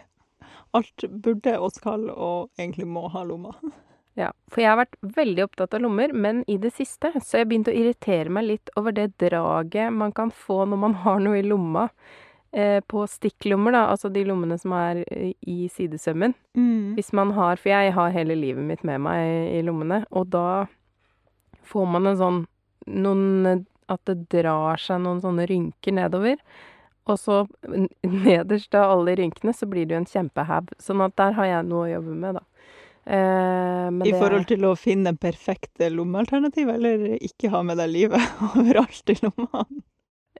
Alt 0.72 1.04
burde 1.10 1.58
og 1.60 1.74
skal 1.74 2.06
og 2.14 2.54
egentlig 2.58 2.86
må 2.88 3.08
ha 3.12 3.24
lomma. 3.26 3.56
Ja, 4.20 4.30
for 4.52 4.62
jeg 4.62 4.70
har 4.70 4.78
vært 4.78 4.98
veldig 5.16 5.46
opptatt 5.48 5.74
av 5.74 5.82
lommer, 5.82 6.12
men 6.14 6.44
i 6.48 6.60
det 6.62 6.74
siste 6.76 7.10
så 7.16 7.38
har 7.38 7.44
jeg 7.44 7.50
begynt 7.50 7.72
å 7.72 7.74
irritere 7.74 8.30
meg 8.34 8.46
litt 8.46 8.74
over 8.78 8.94
det 8.94 9.08
draget 9.22 9.94
man 9.94 10.14
kan 10.14 10.30
få 10.30 10.64
når 10.70 10.82
man 10.84 10.98
har 11.02 11.24
noe 11.24 11.40
i 11.40 11.46
lomma. 11.46 11.88
Eh, 12.54 12.84
på 12.86 13.08
stikklommer, 13.10 13.74
da, 13.74 13.88
altså 13.90 14.12
de 14.14 14.22
lommene 14.30 14.60
som 14.62 14.76
er 14.78 15.00
eh, 15.10 15.32
i 15.50 15.66
sidesømmen. 15.74 16.36
Mm. 16.54 16.94
Hvis 16.94 17.10
man 17.18 17.32
har 17.34 17.58
For 17.58 17.72
jeg 17.72 17.96
har 17.96 18.14
hele 18.14 18.36
livet 18.38 18.62
mitt 18.62 18.84
med 18.86 19.02
meg 19.02 19.22
i, 19.26 19.40
i 19.58 19.64
lommene, 19.66 20.04
og 20.14 20.30
da 20.36 20.68
får 21.66 21.88
man 21.90 22.12
en 22.12 22.20
sånn 22.20 22.40
noen 22.94 23.66
At 23.90 24.04
det 24.06 24.28
drar 24.30 24.78
seg 24.78 25.02
noen 25.02 25.24
sånne 25.24 25.48
rynker 25.50 25.98
nedover. 25.98 26.38
Og 27.10 27.18
så 27.20 27.42
nederst 28.30 28.76
av 28.78 28.94
alle 28.94 29.18
rynkene 29.18 29.54
så 29.58 29.66
blir 29.68 29.88
det 29.88 29.98
jo 29.98 30.04
en 30.04 30.12
kjempehaug. 30.14 30.72
Sånn 30.80 31.02
at 31.04 31.18
der 31.20 31.34
har 31.40 31.50
jeg 31.50 31.68
noe 31.68 31.88
å 31.88 31.92
jobbe 31.96 32.16
med, 32.22 32.38
da. 32.38 32.46
Eh, 33.06 33.90
men 33.92 34.06
I 34.08 34.14
forhold 34.16 34.48
til 34.48 34.64
å 34.68 34.76
finne 34.80 35.12
den 35.12 35.20
perfekte 35.20 35.90
lommealternativ, 35.92 36.70
eller 36.72 37.10
ikke 37.20 37.52
ha 37.52 37.64
med 37.68 37.82
deg 37.82 37.92
livet 37.92 38.44
overalt 38.60 39.12
i 39.12 39.18
lomma. 39.24 39.66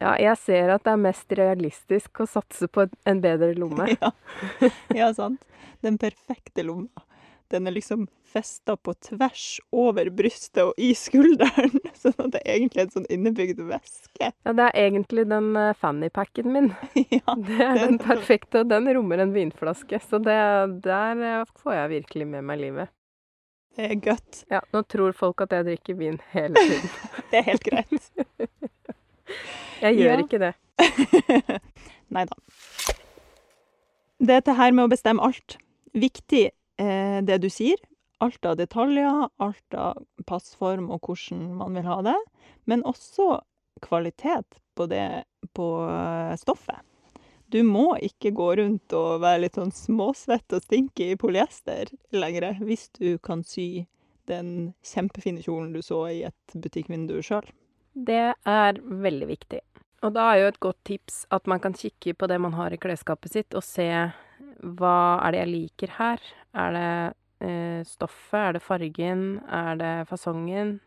Ja, 0.02 0.16
jeg 0.20 0.38
ser 0.42 0.72
at 0.74 0.86
det 0.88 0.94
er 0.96 1.02
mest 1.04 1.36
realistisk 1.38 2.24
å 2.24 2.28
satse 2.28 2.68
på 2.72 2.88
en 3.10 3.24
bedre 3.24 3.54
lomme. 3.58 3.92
Ja. 4.02 4.12
ja, 5.02 5.12
sant. 5.16 5.44
Den 5.84 6.00
perfekte 6.02 6.64
lomma. 6.66 7.03
Den 7.54 7.70
er 7.70 7.76
liksom 7.76 8.08
festa 8.34 8.74
på 8.82 8.96
tvers 9.06 9.60
over 9.78 10.08
brystet 10.10 10.64
og 10.64 10.74
i 10.82 10.88
skulderen, 10.98 11.76
sånn 12.02 12.16
at 12.18 12.32
det 12.34 12.40
er 12.42 12.56
egentlig 12.56 12.82
er 12.82 12.88
en 12.88 12.94
sånn 12.96 13.06
innebygd 13.14 13.60
væske. 13.70 14.32
Ja, 14.34 14.54
det 14.58 14.66
er 14.72 14.80
egentlig 14.88 15.28
den 15.30 15.52
eh, 15.60 15.76
fannypacken 15.78 16.50
min. 16.56 16.72
ja. 17.14 17.36
Det 17.48 17.60
er 17.62 17.78
den 17.84 18.00
perfekte, 18.02 18.64
og 18.64 18.72
den 18.74 18.90
rommer 18.98 19.22
en 19.22 19.36
vinflaske. 19.36 20.00
Så 20.02 20.18
det, 20.26 20.40
der 20.88 21.22
eh, 21.30 21.46
får 21.62 21.78
jeg 21.78 21.94
virkelig 22.00 22.28
med 22.34 22.48
meg 22.50 22.64
livet. 22.64 22.94
Det 23.78 23.86
er 23.92 24.02
godt. 24.06 24.42
Ja, 24.54 24.60
nå 24.74 24.82
tror 24.90 25.14
folk 25.18 25.42
at 25.46 25.54
jeg 25.54 25.66
drikker 25.70 25.96
vin 25.98 26.18
hele 26.34 26.62
tiden. 26.62 26.90
Det 27.32 27.40
er 27.40 27.48
helt 27.48 27.64
greit. 27.66 28.10
Jeg 29.82 29.98
gjør 29.98 30.12
Ja. 30.14 30.26
ikke 30.26 30.42
det. 30.44 30.52
Nei 32.14 32.26
da. 32.30 32.38
Dette 34.24 34.54
her 34.58 34.76
med 34.78 34.86
å 34.86 34.92
bestemme 34.94 35.26
alt. 35.26 35.58
Viktig 35.98 36.52
det 36.78 37.38
du 37.44 37.50
sier. 37.54 37.78
Alt 38.24 38.46
av 38.46 38.56
detaljer, 38.58 39.28
alt 39.44 39.76
av 39.78 40.00
passform 40.26 40.88
og 40.94 41.06
hvordan 41.06 41.42
man 41.60 41.76
vil 41.78 41.90
ha 41.90 41.98
det. 42.08 42.16
Men 42.70 42.86
også 42.88 43.42
kvalitet 43.84 44.60
på 44.76 44.86
det 44.86 45.24
på 45.54 45.90
eh, 45.90 46.36
stoffet. 46.36 46.82
Du 47.46 47.62
må 47.64 47.94
ikke 48.02 48.32
gå 48.34 48.48
rundt 48.58 48.94
og 48.98 49.22
være 49.22 49.44
litt 49.44 49.60
sånn 49.60 49.74
småsvett 49.76 50.56
og 50.56 50.64
stinke 50.64 51.12
i 51.12 51.18
polyester 51.20 51.92
lenger 52.16 52.56
hvis 52.64 52.88
du 52.98 53.20
kan 53.22 53.44
sy 53.46 53.86
den 54.30 54.72
kjempefine 54.88 55.44
kjolen 55.44 55.74
du 55.76 55.82
så 55.86 56.08
i 56.10 56.24
et 56.26 56.56
butikkvindu 56.56 57.20
sjøl. 57.22 57.46
Det 57.94 58.34
er 58.34 58.80
veldig 58.82 59.28
viktig. 59.30 59.62
Og 60.04 60.16
da 60.16 60.32
er 60.32 60.40
jo 60.42 60.50
et 60.50 60.62
godt 60.64 60.80
tips 60.88 61.20
at 61.36 61.46
man 61.48 61.62
kan 61.64 61.76
kikke 61.78 62.16
på 62.18 62.28
det 62.32 62.40
man 62.42 62.56
har 62.58 62.74
i 62.74 62.80
klesskapet 62.82 63.36
sitt, 63.36 63.54
og 63.54 63.64
se 63.64 63.86
hva 64.62 65.20
er 65.24 65.34
det 65.34 65.44
jeg 65.44 65.52
liker 65.52 65.94
her. 65.98 66.26
Er 66.54 66.76
det 66.78 66.90
eh, 67.48 67.82
stoffet? 67.88 68.40
Er 68.40 68.58
det 68.58 68.64
fargen? 68.64 69.24
Er 69.50 69.80
det 69.80 69.94
fasongen? 70.10 70.78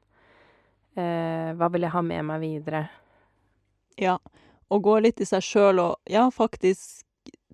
Eh, 0.97 1.51
hva 1.57 1.69
vil 1.73 1.85
jeg 1.85 1.93
ha 1.93 2.03
med 2.05 2.29
meg 2.31 2.45
videre? 2.45 2.87
Ja, 4.01 4.17
og 4.73 4.85
gå 4.85 4.99
litt 5.05 5.21
i 5.21 5.29
seg 5.29 5.45
sjøl 5.45 5.81
og, 5.83 5.99
ja, 6.11 6.27
faktisk 6.33 7.03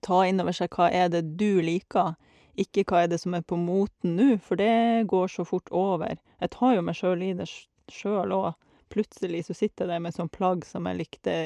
ta 0.02 0.25
inn 0.26 0.42
over 0.42 0.54
seg 0.57 0.73
hva 0.75 0.88
er 0.90 1.11
det 1.12 1.23
du 1.38 1.62
liker, 1.62 2.16
ikke 2.59 2.85
hva 2.88 3.04
er 3.04 3.12
det 3.12 3.21
som 3.23 3.35
er 3.37 3.45
på 3.47 3.57
moten 3.57 4.16
nå, 4.19 4.37
for 4.42 4.61
det 4.61 5.07
går 5.11 5.31
så 5.31 5.47
fort 5.49 5.71
over. 5.71 6.19
Jeg 6.42 6.52
tar 6.54 6.76
jo 6.76 6.85
meg 6.85 6.99
sjøl 6.99 7.23
i 7.25 7.33
det 7.38 7.49
sjøl 7.90 8.35
òg. 8.37 8.52
Plutselig 8.92 9.47
så 9.47 9.57
sitter 9.57 9.87
jeg 9.87 9.95
der 9.95 10.02
med 10.04 10.16
sånn 10.16 10.31
plagg 10.33 10.66
som 10.69 10.87
jeg 10.90 10.99
likte 10.99 11.37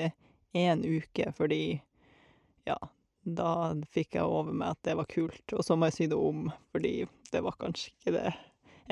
én 0.57 0.83
uke, 0.83 1.31
fordi 1.37 1.79
ja, 2.67 2.79
da 3.27 3.75
fikk 3.91 4.17
jeg 4.17 4.25
over 4.25 4.55
meg 4.55 4.77
at 4.77 4.83
det 4.87 4.97
var 4.99 5.09
kult, 5.11 5.45
og 5.53 5.65
så 5.67 5.77
må 5.77 5.91
jeg 5.91 5.97
sy 5.97 6.09
det 6.13 6.19
om, 6.19 6.47
fordi 6.75 6.95
det 7.33 7.43
var 7.43 7.59
kanskje 7.61 7.91
ikke 7.93 8.15
det 8.15 8.35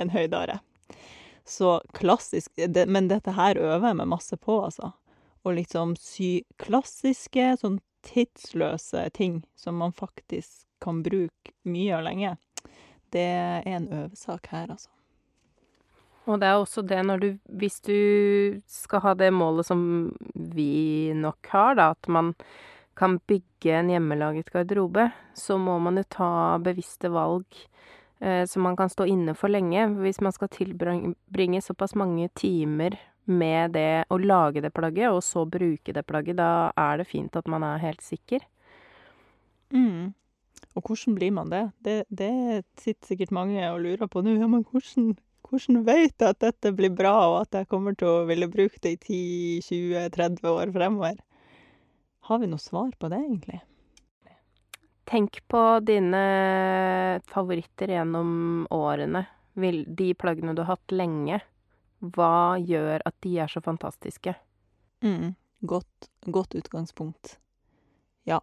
en 0.03 0.11
høydare. 0.11 0.59
Så 1.45 1.77
klassisk 1.95 2.51
det, 2.57 2.87
Men 2.89 3.09
dette 3.09 3.35
her 3.37 3.59
øver 3.61 3.91
jeg 3.91 3.99
meg 4.01 4.11
masse 4.11 4.37
på, 4.37 4.59
altså. 4.65 4.95
Å 5.45 5.53
liksom 5.53 5.93
sy 6.01 6.43
klassiske, 6.59 7.53
sånn 7.61 7.79
tidsløse 8.05 9.07
ting 9.17 9.43
som 9.57 9.77
man 9.81 9.93
faktisk 9.93 10.65
kan 10.85 11.03
bruke 11.05 11.55
mye 11.69 11.95
og 11.99 12.05
lenge. 12.09 12.35
Det 13.13 13.29
er 13.29 13.69
en 13.69 13.89
øvesak 13.93 14.51
her, 14.53 14.73
altså. 14.73 14.91
Og 16.25 16.41
det 16.41 16.49
er 16.49 16.57
også 16.57 16.81
det 16.89 17.03
når 17.05 17.19
du 17.21 17.27
Hvis 17.61 17.83
du 17.85 18.61
skal 18.67 19.03
ha 19.05 19.15
det 19.15 19.29
målet 19.33 19.67
som 19.69 19.83
vi 20.33 21.13
nok 21.13 21.53
har, 21.53 21.77
da, 21.77 21.91
at 21.93 22.09
man 22.09 22.33
kan 22.97 23.19
bygge 23.27 23.75
en 23.79 23.91
hjemmelaget 23.93 24.53
garderobe, 24.55 25.09
så 25.35 25.59
må 25.59 25.79
man 25.83 25.99
jo 26.01 26.05
ta 26.17 26.31
bevisste 26.63 27.11
valg 27.13 27.47
eh, 28.21 28.45
som 28.47 28.65
man 28.67 28.77
kan 28.79 28.91
stå 28.93 29.07
inne 29.11 29.35
for 29.39 29.53
lenge. 29.53 29.87
Hvis 30.01 30.21
man 30.25 30.35
skal 30.35 30.53
tilbringe 30.55 31.63
såpass 31.63 31.97
mange 31.99 32.29
timer 32.39 32.99
med 33.25 33.75
det 33.77 34.05
å 34.13 34.19
lage 34.21 34.63
det 34.65 34.73
plagget, 34.77 35.11
og 35.11 35.23
så 35.25 35.47
bruke 35.49 35.95
det 35.97 36.05
plagget, 36.07 36.39
da 36.39 36.73
er 36.77 37.01
det 37.01 37.09
fint 37.09 37.37
at 37.37 37.49
man 37.51 37.65
er 37.67 37.83
helt 37.83 38.05
sikker. 38.05 38.45
Mm. 39.75 40.13
Og 40.75 40.89
hvordan 40.89 41.15
blir 41.17 41.35
man 41.35 41.53
det? 41.53 41.65
Det, 41.85 42.01
det 42.11 42.65
sitter 42.81 43.13
sikkert 43.15 43.35
mange 43.35 43.63
og 43.71 43.81
lurer 43.85 44.11
på 44.11 44.23
nå. 44.25 44.37
Ja, 44.41 44.49
men 44.51 44.65
hvordan, 44.67 45.15
hvordan 45.49 45.85
vet 45.87 46.15
jeg 46.19 46.35
at 46.35 46.43
dette 46.43 46.75
blir 46.77 46.93
bra, 46.95 47.15
og 47.31 47.39
at 47.45 47.61
jeg 47.61 47.71
kommer 47.71 47.97
til 47.99 48.11
å 48.11 48.25
ville 48.29 48.51
bruke 48.51 48.83
det 48.83 48.97
i 49.09 49.61
10-20-30 49.63 50.51
år 50.51 50.75
fremover? 50.75 51.23
Har 52.25 52.41
vi 52.41 52.49
noe 52.49 52.63
svar 52.63 52.93
på 52.99 53.09
det, 53.13 53.21
egentlig? 53.21 53.61
Tenk 55.05 55.43
på 55.49 55.81
dine 55.85 56.21
favoritter 57.29 57.93
gjennom 57.93 58.31
årene. 58.73 59.27
De 59.87 60.15
plaggene 60.17 60.55
du 60.57 60.63
har 60.65 60.79
hatt 60.79 60.95
lenge. 60.97 61.43
Hva 62.01 62.57
gjør 62.61 63.05
at 63.05 63.17
de 63.25 63.35
er 63.45 63.53
så 63.53 63.61
fantastiske? 63.65 64.33
Mm. 65.05 65.35
Godt, 65.69 66.09
godt 66.33 66.57
utgangspunkt. 66.57 67.37
Ja. 68.25 68.41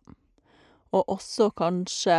Og 0.93 1.09
også 1.09 1.49
kanskje 1.57 2.15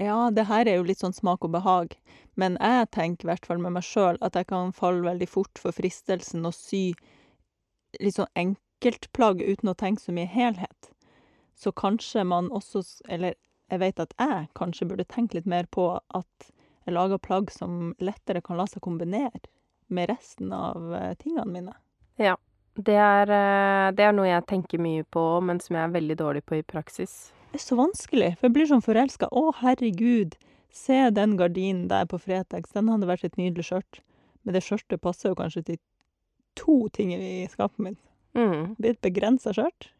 Ja, 0.00 0.30
det 0.34 0.48
her 0.48 0.66
er 0.66 0.80
jo 0.80 0.88
litt 0.88 1.04
sånn 1.04 1.14
smak 1.14 1.44
og 1.46 1.52
behag, 1.54 1.94
men 2.40 2.56
jeg 2.58 2.88
tenker 2.96 3.28
hvert 3.28 3.46
fall 3.46 3.60
med 3.62 3.76
meg 3.76 3.84
sjøl 3.86 4.16
at 4.24 4.34
jeg 4.34 4.48
kan 4.50 4.72
falle 4.74 5.04
veldig 5.04 5.28
fort 5.30 5.60
for 5.60 5.76
fristelsen 5.76 6.48
å 6.48 6.52
sy 6.56 6.94
litt 7.98 8.16
sånn 8.16 8.30
enkeltplagg 8.38 9.42
uten 9.42 9.72
å 9.72 9.76
tenke 9.78 10.02
så 10.02 10.14
mye 10.14 10.30
helhet. 10.30 10.90
Så 11.58 11.72
kanskje 11.76 12.24
man 12.24 12.48
også 12.56 12.82
Eller 13.08 13.34
jeg 13.70 13.80
vet 13.82 14.00
at 14.02 14.14
jeg 14.18 14.48
kanskje 14.58 14.88
burde 14.88 15.06
tenke 15.06 15.38
litt 15.38 15.46
mer 15.46 15.66
på 15.70 15.92
at 15.94 16.50
jeg 16.86 16.94
lager 16.96 17.20
plagg 17.22 17.52
som 17.54 17.92
lettere 18.02 18.42
kan 18.42 18.58
la 18.58 18.66
seg 18.66 18.82
kombinere 18.82 19.44
med 19.94 20.10
resten 20.10 20.52
av 20.54 20.90
tingene 21.20 21.46
mine. 21.50 21.74
Ja. 22.18 22.36
Det 22.74 22.96
er, 22.96 23.30
det 23.92 24.04
er 24.06 24.14
noe 24.14 24.28
jeg 24.28 24.46
tenker 24.48 24.80
mye 24.80 25.04
på, 25.12 25.22
men 25.44 25.58
som 25.60 25.76
jeg 25.76 25.84
er 25.84 25.94
veldig 25.94 26.16
dårlig 26.16 26.42
på 26.46 26.60
i 26.60 26.66
praksis. 26.66 27.32
Det 27.50 27.58
er 27.58 27.64
så 27.64 27.76
vanskelig, 27.76 28.30
for 28.38 28.46
jeg 28.46 28.54
blir 28.56 28.68
sånn 28.70 28.84
forelska. 28.84 29.26
Å, 29.26 29.42
herregud, 29.58 30.36
se 30.72 31.00
den 31.14 31.34
gardinen 31.38 31.88
der 31.90 32.06
på 32.10 32.20
Fretex, 32.22 32.70
den 32.76 32.88
hadde 32.92 33.10
vært 33.10 33.26
et 33.26 33.38
nydelig 33.40 33.66
skjørt. 33.68 34.00
Men 34.46 34.56
det 34.56 34.62
skjørtet 34.64 35.02
passer 35.02 35.32
jo 35.32 35.38
kanskje 35.38 35.64
til 35.66 35.80
to 36.58 36.88
ting 36.94 37.14
i 37.14 37.48
skapet 37.50 37.78
mitt. 37.78 37.98
Mm. 38.34 38.74
Det 38.76 38.82
blir 38.82 38.94
et 38.96 39.02
begrensa 39.04 39.54
skjørt. 39.56 39.90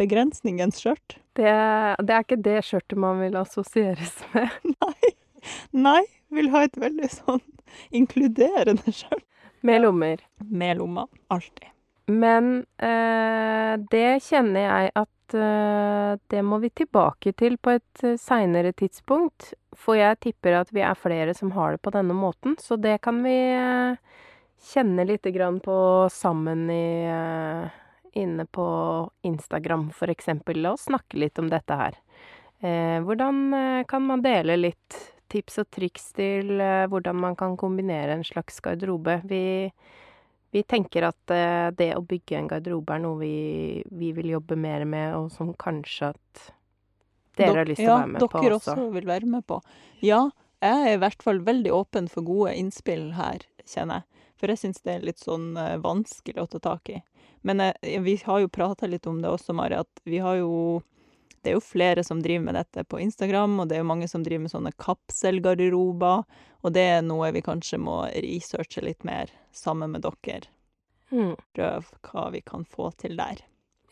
Begrensningens 0.00 0.80
skjørt. 0.80 1.18
Det, 1.36 1.52
det 2.00 2.14
er 2.14 2.24
ikke 2.24 2.40
det 2.44 2.58
skjørtet 2.66 3.00
man 3.00 3.20
vil 3.22 3.36
assosieres 3.40 4.16
med. 4.32 4.56
Nei. 4.78 5.14
Nei. 5.76 6.02
Vil 6.32 6.48
ha 6.54 6.62
et 6.64 6.78
veldig 6.80 7.10
sånn 7.12 7.42
inkluderende 7.92 8.94
skjørt. 8.94 9.26
Med 9.62 9.84
lommer. 9.84 10.22
Med 10.48 10.80
lommer. 10.80 11.10
Alltid. 11.28 11.68
Men 12.10 12.64
eh, 12.82 13.74
det 13.92 14.22
kjenner 14.26 14.64
jeg 14.64 14.92
at 14.98 15.36
eh, 15.38 16.14
det 16.32 16.42
må 16.44 16.58
vi 16.64 16.72
tilbake 16.82 17.32
til 17.38 17.58
på 17.62 17.76
et 17.76 18.04
uh, 18.04 18.16
seinere 18.18 18.72
tidspunkt. 18.74 19.52
For 19.78 19.96
jeg 19.96 20.18
tipper 20.24 20.58
at 20.58 20.72
vi 20.74 20.82
er 20.84 20.98
flere 20.98 21.34
som 21.36 21.54
har 21.56 21.76
det 21.76 21.82
på 21.84 21.92
denne 21.94 22.16
måten, 22.16 22.56
så 22.60 22.76
det 22.76 22.98
kan 23.06 23.22
vi 23.24 23.36
eh, 23.54 24.00
kjenne 24.62 25.04
lite 25.04 25.30
grann 25.34 25.60
på 25.60 26.08
sammen 26.12 26.70
i 26.70 27.04
eh, 27.10 27.78
Inne 28.12 28.44
på 28.44 28.64
Instagram, 29.24 29.86
for 29.96 30.10
eksempel, 30.12 30.66
og 30.68 30.76
snakke 30.76 31.16
litt 31.16 31.38
om 31.40 31.46
dette 31.48 31.78
her. 31.78 31.94
Eh, 32.60 32.98
hvordan 33.00 33.86
kan 33.88 34.04
man 34.04 34.20
dele 34.20 34.58
litt 34.58 34.98
tips 35.32 35.62
og 35.62 35.70
triks 35.72 36.10
til 36.18 36.60
hvordan 36.92 37.16
man 37.16 37.38
kan 37.40 37.56
kombinere 37.56 38.12
en 38.12 38.26
slags 38.26 38.60
garderobe? 38.60 39.22
Vi 39.24 39.42
vi 40.52 40.60
tenker 40.68 41.06
at 41.08 41.32
det 41.78 41.94
å 41.96 42.02
bygge 42.04 42.36
en 42.36 42.50
garderobe 42.50 42.92
er 42.92 43.00
noe 43.00 43.16
vi, 43.22 43.36
vi, 43.88 44.10
vil 44.12 44.34
jobbe 44.34 44.58
mer 44.60 44.84
med, 44.84 45.14
og 45.16 45.30
som 45.32 45.54
kanskje 45.56 46.10
at 46.12 46.42
dere 47.38 47.62
har 47.62 47.68
lyst 47.68 47.80
til 47.80 47.88
ja, 47.88 47.96
å 47.96 48.00
være 48.02 48.12
med 48.12 48.20
på 48.20 48.26
også. 48.26 48.36
Ja, 48.36 48.44
dere 48.44 48.58
også 48.58 48.88
vil 48.92 49.08
være 49.08 49.30
med 49.32 49.46
på. 49.48 49.58
Ja, 50.04 50.20
jeg 50.62 50.86
er 50.86 50.96
i 50.96 51.00
hvert 51.02 51.24
fall 51.24 51.40
veldig 51.46 51.72
åpen 51.74 52.08
for 52.12 52.26
gode 52.26 52.54
innspill 52.58 53.12
her, 53.16 53.44
kjenner 53.66 54.02
jeg. 54.02 54.11
For 54.42 54.50
jeg 54.50 54.58
syns 54.58 54.82
det 54.82 54.96
er 54.96 55.04
litt 55.06 55.22
sånn 55.22 55.52
uh, 55.54 55.78
vanskelig 55.78 56.42
å 56.42 56.48
ta 56.50 56.58
tak 56.64 56.90
i. 56.90 56.98
Men 57.46 57.62
uh, 57.62 57.70
vi 58.02 58.16
har 58.26 58.42
jo 58.42 58.50
prata 58.50 58.90
litt 58.90 59.06
om 59.06 59.20
det 59.22 59.30
også, 59.30 59.54
Mari, 59.54 59.78
at 59.78 60.02
vi 60.02 60.18
har 60.22 60.40
jo 60.42 60.82
det 61.42 61.50
er 61.50 61.56
jo 61.56 61.64
flere 61.64 62.04
som 62.06 62.20
driver 62.22 62.44
med 62.46 62.54
dette 62.54 62.84
på 62.86 63.00
Instagram, 63.02 63.56
og 63.60 63.68
det 63.68 63.74
er 63.76 63.80
jo 63.82 63.88
mange 63.88 64.06
som 64.10 64.22
driver 64.22 64.44
med 64.44 64.52
sånne 64.52 64.70
kapselgarderober. 64.78 66.22
Og 66.62 66.74
det 66.74 66.84
er 66.86 67.00
noe 67.02 67.32
vi 67.34 67.42
kanskje 67.42 67.80
må 67.82 68.04
researche 68.14 68.84
litt 68.84 69.02
mer 69.02 69.32
sammen 69.50 69.90
med 69.90 70.06
dere. 70.06 70.52
Mm. 71.10 71.34
Prøve 71.56 71.98
hva 72.06 72.28
vi 72.30 72.44
kan 72.46 72.62
få 72.64 72.92
til 73.02 73.18
der. 73.18 73.42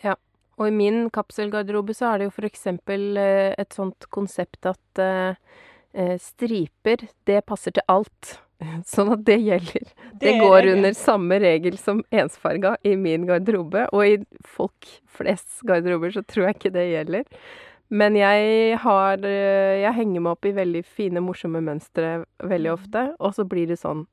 Ja. 0.05 0.15
Og 0.61 0.69
i 0.69 0.77
min 0.77 1.09
kapselgarderobe 1.11 1.97
så 1.97 2.13
er 2.13 2.21
det 2.21 2.29
jo 2.29 2.37
for 2.37 2.47
eksempel 2.47 3.19
eh, 3.19 3.51
et 3.59 3.75
sånt 3.75 4.07
konsept 4.13 4.69
at 4.69 5.03
uh, 5.03 6.15
striper, 6.21 7.07
det 7.27 7.41
passer 7.49 7.75
til 7.75 7.87
alt. 7.91 8.37
Sånn 8.93 9.13
at 9.15 9.25
det 9.27 9.39
gjelder. 9.41 9.89
Det, 10.13 10.21
det 10.25 10.37
går 10.41 10.69
under 10.75 10.95
samme 10.97 11.41
regel 11.43 11.79
som 11.81 12.03
ensfarga 12.11 12.77
i 12.87 12.95
min 13.01 13.27
garderobe. 13.29 13.87
Og 13.97 14.07
i 14.07 14.45
folk 14.45 14.93
flest 15.17 15.63
garderober 15.67 16.13
så 16.15 16.25
tror 16.27 16.49
jeg 16.51 16.59
ikke 16.59 16.75
det 16.77 16.87
gjelder. 16.91 17.43
Men 17.91 18.15
jeg 18.15 18.77
har 18.85 19.25
eh, 19.27 19.83
Jeg 19.83 19.97
henger 19.97 20.23
meg 20.23 20.37
opp 20.37 20.47
i 20.47 20.55
veldig 20.55 20.85
fine, 20.87 21.23
morsomme 21.25 21.63
mønstre 21.65 22.21
veldig 22.39 22.71
mm. 22.71 22.77
ofte. 22.77 23.07
Og 23.19 23.35
så 23.37 23.47
blir 23.49 23.71
det 23.71 23.81
sånn 23.83 24.07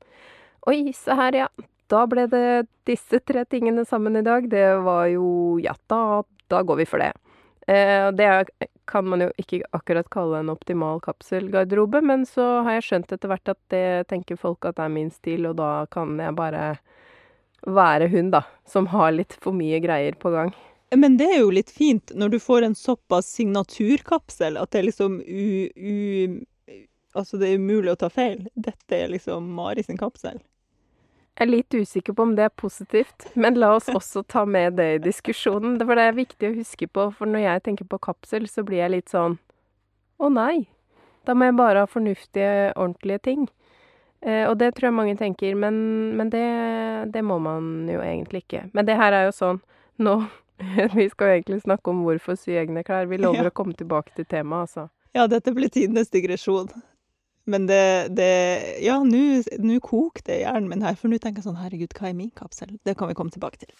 Oi, 0.68 0.90
se 0.96 1.14
her, 1.14 1.44
ja. 1.46 1.48
Da 1.88 2.02
ble 2.10 2.26
det 2.28 2.66
disse 2.88 3.20
tre 3.24 3.46
tingene 3.48 3.86
sammen 3.88 4.18
i 4.18 4.24
dag. 4.26 4.48
Det 4.50 4.66
var 4.84 5.06
jo 5.12 5.30
Ja, 5.62 5.76
da, 5.90 6.24
da 6.50 6.64
går 6.66 6.82
vi 6.82 6.88
for 6.90 7.04
det. 7.04 7.12
Eh, 7.68 8.08
det 8.16 8.26
kan 8.88 9.08
man 9.08 9.22
jo 9.26 9.28
ikke 9.40 9.60
akkurat 9.76 10.08
kalle 10.12 10.40
en 10.40 10.52
optimal 10.52 11.02
kapselgarderobe, 11.04 12.00
men 12.04 12.24
så 12.26 12.46
har 12.66 12.78
jeg 12.78 12.86
skjønt 12.88 13.12
etter 13.14 13.32
hvert 13.32 13.52
at 13.52 13.60
det 13.72 14.08
tenker 14.10 14.40
folk 14.40 14.64
at 14.68 14.78
det 14.78 14.86
er 14.86 14.94
min 14.94 15.12
stil, 15.12 15.50
og 15.50 15.58
da 15.60 15.72
kan 15.92 16.16
jeg 16.20 16.36
bare 16.38 16.64
være 17.66 18.08
hun, 18.12 18.32
da, 18.32 18.44
som 18.68 18.88
har 18.94 19.12
litt 19.14 19.36
for 19.42 19.56
mye 19.56 19.80
greier 19.84 20.16
på 20.18 20.32
gang. 20.34 20.52
Men 20.96 21.18
det 21.20 21.28
er 21.34 21.42
jo 21.42 21.50
litt 21.52 21.70
fint 21.74 22.14
når 22.16 22.32
du 22.32 22.38
får 22.40 22.64
en 22.64 22.76
såpass 22.78 23.28
signaturkapsel 23.36 24.56
at 24.56 24.70
det 24.72 24.80
er 24.80 24.86
liksom 24.88 25.18
u... 25.20 25.48
u 25.76 25.96
altså, 27.18 27.36
det 27.40 27.50
er 27.50 27.60
umulig 27.60 27.92
å 27.92 27.98
ta 28.00 28.08
feil. 28.12 28.46
Dette 28.54 28.96
er 28.96 29.12
liksom 29.12 29.50
Mari 29.58 29.84
sin 29.84 30.00
kapsel. 30.00 30.40
Jeg 31.38 31.46
er 31.46 31.50
litt 31.52 31.74
usikker 31.74 32.16
på 32.18 32.24
om 32.26 32.32
det 32.34 32.48
er 32.48 32.54
positivt, 32.58 33.28
men 33.38 33.54
la 33.62 33.68
oss 33.76 33.86
også 33.92 34.24
ta 34.26 34.42
med 34.42 34.74
det 34.80 34.88
i 34.96 35.02
diskusjonen. 35.04 35.76
For 35.78 35.94
det 35.94 36.06
er 36.08 36.16
viktig 36.16 36.48
å 36.48 36.56
huske 36.56 36.88
på, 36.90 37.04
for 37.14 37.30
når 37.30 37.44
jeg 37.44 37.62
tenker 37.68 37.86
på 37.86 38.00
kapsel, 38.02 38.48
så 38.50 38.64
blir 38.66 38.82
jeg 38.82 38.94
litt 38.96 39.14
sånn 39.14 39.38
Å 40.18 40.32
nei. 40.34 40.66
Da 41.22 41.36
må 41.38 41.46
jeg 41.46 41.54
bare 41.60 41.84
ha 41.84 41.86
fornuftige, 41.86 42.72
ordentlige 42.74 43.22
ting. 43.22 43.46
Eh, 44.26 44.48
og 44.48 44.56
det 44.58 44.72
tror 44.74 44.88
jeg 44.88 44.96
mange 44.98 45.14
tenker, 45.20 45.54
men, 45.54 45.78
men 46.18 46.34
det, 46.34 46.42
det, 47.14 47.22
må 47.22 47.38
man 47.38 47.86
jo 47.86 48.02
egentlig 48.02 48.42
ikke. 48.42 48.64
Men 48.74 48.90
det 48.90 48.98
her 48.98 49.14
er 49.14 49.28
jo 49.28 49.34
sånn 49.36 49.62
Nå 50.02 50.18
Vi 50.98 51.06
skal 51.06 51.28
jo 51.28 51.34
egentlig 51.36 51.60
snakke 51.62 51.92
om 51.92 52.02
hvorfor 52.02 52.34
sy 52.34 52.56
egne 52.58 52.82
klær. 52.82 53.06
Vi 53.06 53.22
lover 53.22 53.46
ja. 53.46 53.52
å 53.52 53.54
komme 53.54 53.78
tilbake 53.78 54.10
til 54.16 54.26
temaet, 54.26 54.66
altså. 54.66 54.88
Ja, 55.14 55.30
dette 55.30 55.54
blir 55.54 55.70
tidenes 55.70 56.10
digresjon. 56.10 56.72
Men 57.48 57.66
det, 57.68 58.08
det 58.12 58.30
Ja, 58.84 58.98
nå 59.02 59.80
koker 59.80 60.26
det 60.26 60.40
i 60.40 60.44
hjernen 60.44 60.68
min 60.68 60.84
her, 60.84 60.96
for 61.00 61.08
nå 61.08 61.16
tenker 61.16 61.40
jeg 61.40 61.48
sånn 61.48 61.60
Herregud, 61.62 61.96
hva 61.96 62.10
er 62.10 62.16
min 62.18 62.32
kapsel? 62.36 62.76
Det 62.84 62.96
kan 62.98 63.08
vi 63.08 63.16
komme 63.16 63.32
tilbake 63.32 63.62
til. 63.62 63.72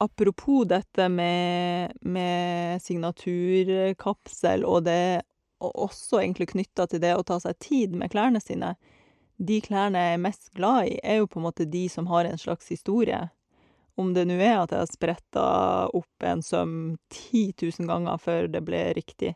Apropos 0.00 0.66
dette 0.68 1.08
med, 1.08 1.92
med 2.04 2.82
signaturkapsel, 2.84 4.64
og 4.68 4.84
det 4.88 5.24
og 5.64 5.72
også 5.86 6.20
egentlig 6.20 6.50
knytta 6.52 6.84
til 6.90 7.00
det 7.00 7.14
å 7.16 7.24
ta 7.24 7.38
seg 7.40 7.56
tid 7.62 7.96
med 7.96 8.12
klærne 8.12 8.42
sine. 8.44 8.74
De 9.36 9.60
klærne 9.64 10.02
jeg 10.02 10.16
er 10.16 10.22
mest 10.22 10.50
glad 10.56 10.90
i, 10.90 10.98
er 11.02 11.20
jo 11.22 11.30
på 11.30 11.40
en 11.40 11.46
måte 11.48 11.68
de 11.68 11.86
som 11.92 12.08
har 12.10 12.28
en 12.28 12.40
slags 12.40 12.68
historie. 12.72 13.22
Om 13.96 14.12
det 14.16 14.26
nå 14.28 14.36
er 14.36 14.58
at 14.60 14.72
jeg 14.72 14.82
har 14.82 14.92
spretta 14.92 15.46
opp 15.96 16.24
en 16.28 16.44
søm 16.44 16.74
10 17.12 17.54
000 17.62 17.88
ganger 17.88 18.20
før 18.20 18.50
det 18.52 18.60
ble 18.64 18.82
riktig, 18.96 19.32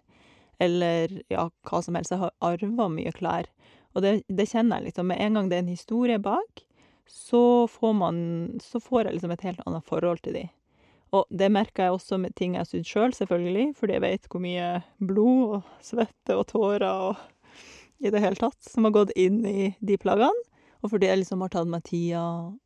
eller 0.61 1.23
ja, 1.33 1.49
hva 1.67 1.83
som 1.83 1.97
helst. 1.97 2.13
Jeg 2.13 2.23
har 2.23 2.35
arva 2.45 2.89
mye 2.93 3.13
klær. 3.17 3.49
Og 3.97 4.05
det, 4.05 4.21
det 4.29 4.49
kjenner 4.53 4.79
jeg 4.79 4.91
liksom. 4.91 5.11
Med 5.11 5.23
en 5.25 5.39
gang 5.39 5.51
det 5.51 5.59
er 5.59 5.65
en 5.65 5.73
historie 5.75 6.21
bak, 6.23 6.65
så 7.11 7.67
får 7.67 7.95
man 7.99 8.17
Så 8.63 8.79
får 8.81 9.09
jeg 9.09 9.17
liksom 9.17 9.33
et 9.35 9.47
helt 9.49 9.63
annet 9.67 9.87
forhold 9.87 10.23
til 10.23 10.37
de. 10.37 10.45
Og 11.11 11.27
det 11.35 11.49
merker 11.51 11.89
jeg 11.89 11.97
også 11.97 12.21
med 12.23 12.37
ting 12.39 12.55
jeg 12.55 12.63
har 12.63 12.69
sjøl, 12.71 12.85
selv, 12.85 13.17
selvfølgelig, 13.19 13.73
fordi 13.75 13.97
jeg 13.97 14.05
vet 14.05 14.29
hvor 14.31 14.43
mye 14.45 14.69
blod 15.03 15.57
og 15.57 15.73
svette 15.83 16.37
og 16.39 16.47
tårer 16.53 16.87
og 16.87 17.17
i 18.01 18.13
det 18.15 18.23
hele 18.23 18.39
tatt 18.39 18.63
som 18.63 18.87
har 18.87 18.95
gått 18.95 19.11
inn 19.19 19.43
i 19.45 19.73
de 19.81 19.99
plaggene. 20.01 20.47
Og 20.81 20.95
fordi 20.95 21.11
jeg 21.11 21.21
liksom 21.21 21.43
har 21.45 21.51
tatt 21.53 21.69
meg 21.69 21.83
tida 21.85 22.23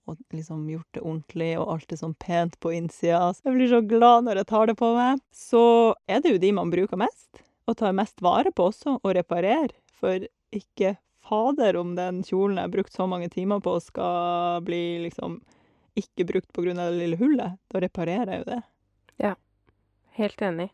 og 0.07 0.19
liksom 0.31 0.69
gjort 0.71 0.93
det 0.95 1.03
ordentlig 1.03 1.49
og 1.59 1.73
alt 1.73 1.95
er 1.97 1.99
sånn 1.99 2.15
pent 2.21 2.61
på 2.63 2.71
innsida. 2.77 3.33
Så 3.35 3.49
jeg 3.49 3.57
blir 3.57 3.73
så 3.73 3.81
glad 3.83 4.29
når 4.29 4.43
jeg 4.43 4.51
tar 4.53 4.71
det 4.71 4.77
på 4.79 4.93
meg. 4.95 5.25
Så 5.35 5.65
er 6.07 6.23
det 6.23 6.37
jo 6.37 6.43
de 6.45 6.53
man 6.55 6.71
bruker 6.71 7.01
mest 7.01 7.44
og 7.67 7.79
tar 7.81 7.97
mest 7.97 8.23
vare 8.25 8.53
på 8.53 8.69
også, 8.71 8.99
og 9.01 9.17
reparerer. 9.17 9.73
For 10.01 10.27
ikke 10.55 10.97
fader 11.25 11.79
om 11.81 11.95
den 11.97 12.23
kjolen 12.27 12.59
jeg 12.59 12.69
har 12.69 12.75
brukt 12.75 12.95
så 12.95 13.07
mange 13.09 13.31
timer 13.33 13.63
på, 13.65 13.79
skal 13.81 14.61
bli 14.67 14.85
liksom 15.07 15.41
ikke 15.99 16.27
brukt 16.27 16.59
av 16.59 16.67
det 16.77 16.99
lille 16.99 17.19
hullet. 17.21 17.59
Da 17.71 17.81
reparerer 17.83 18.33
jeg 18.33 18.43
jo 18.43 18.51
det. 18.51 18.61
Ja, 19.23 19.35
helt 20.19 20.43
enig. 20.43 20.71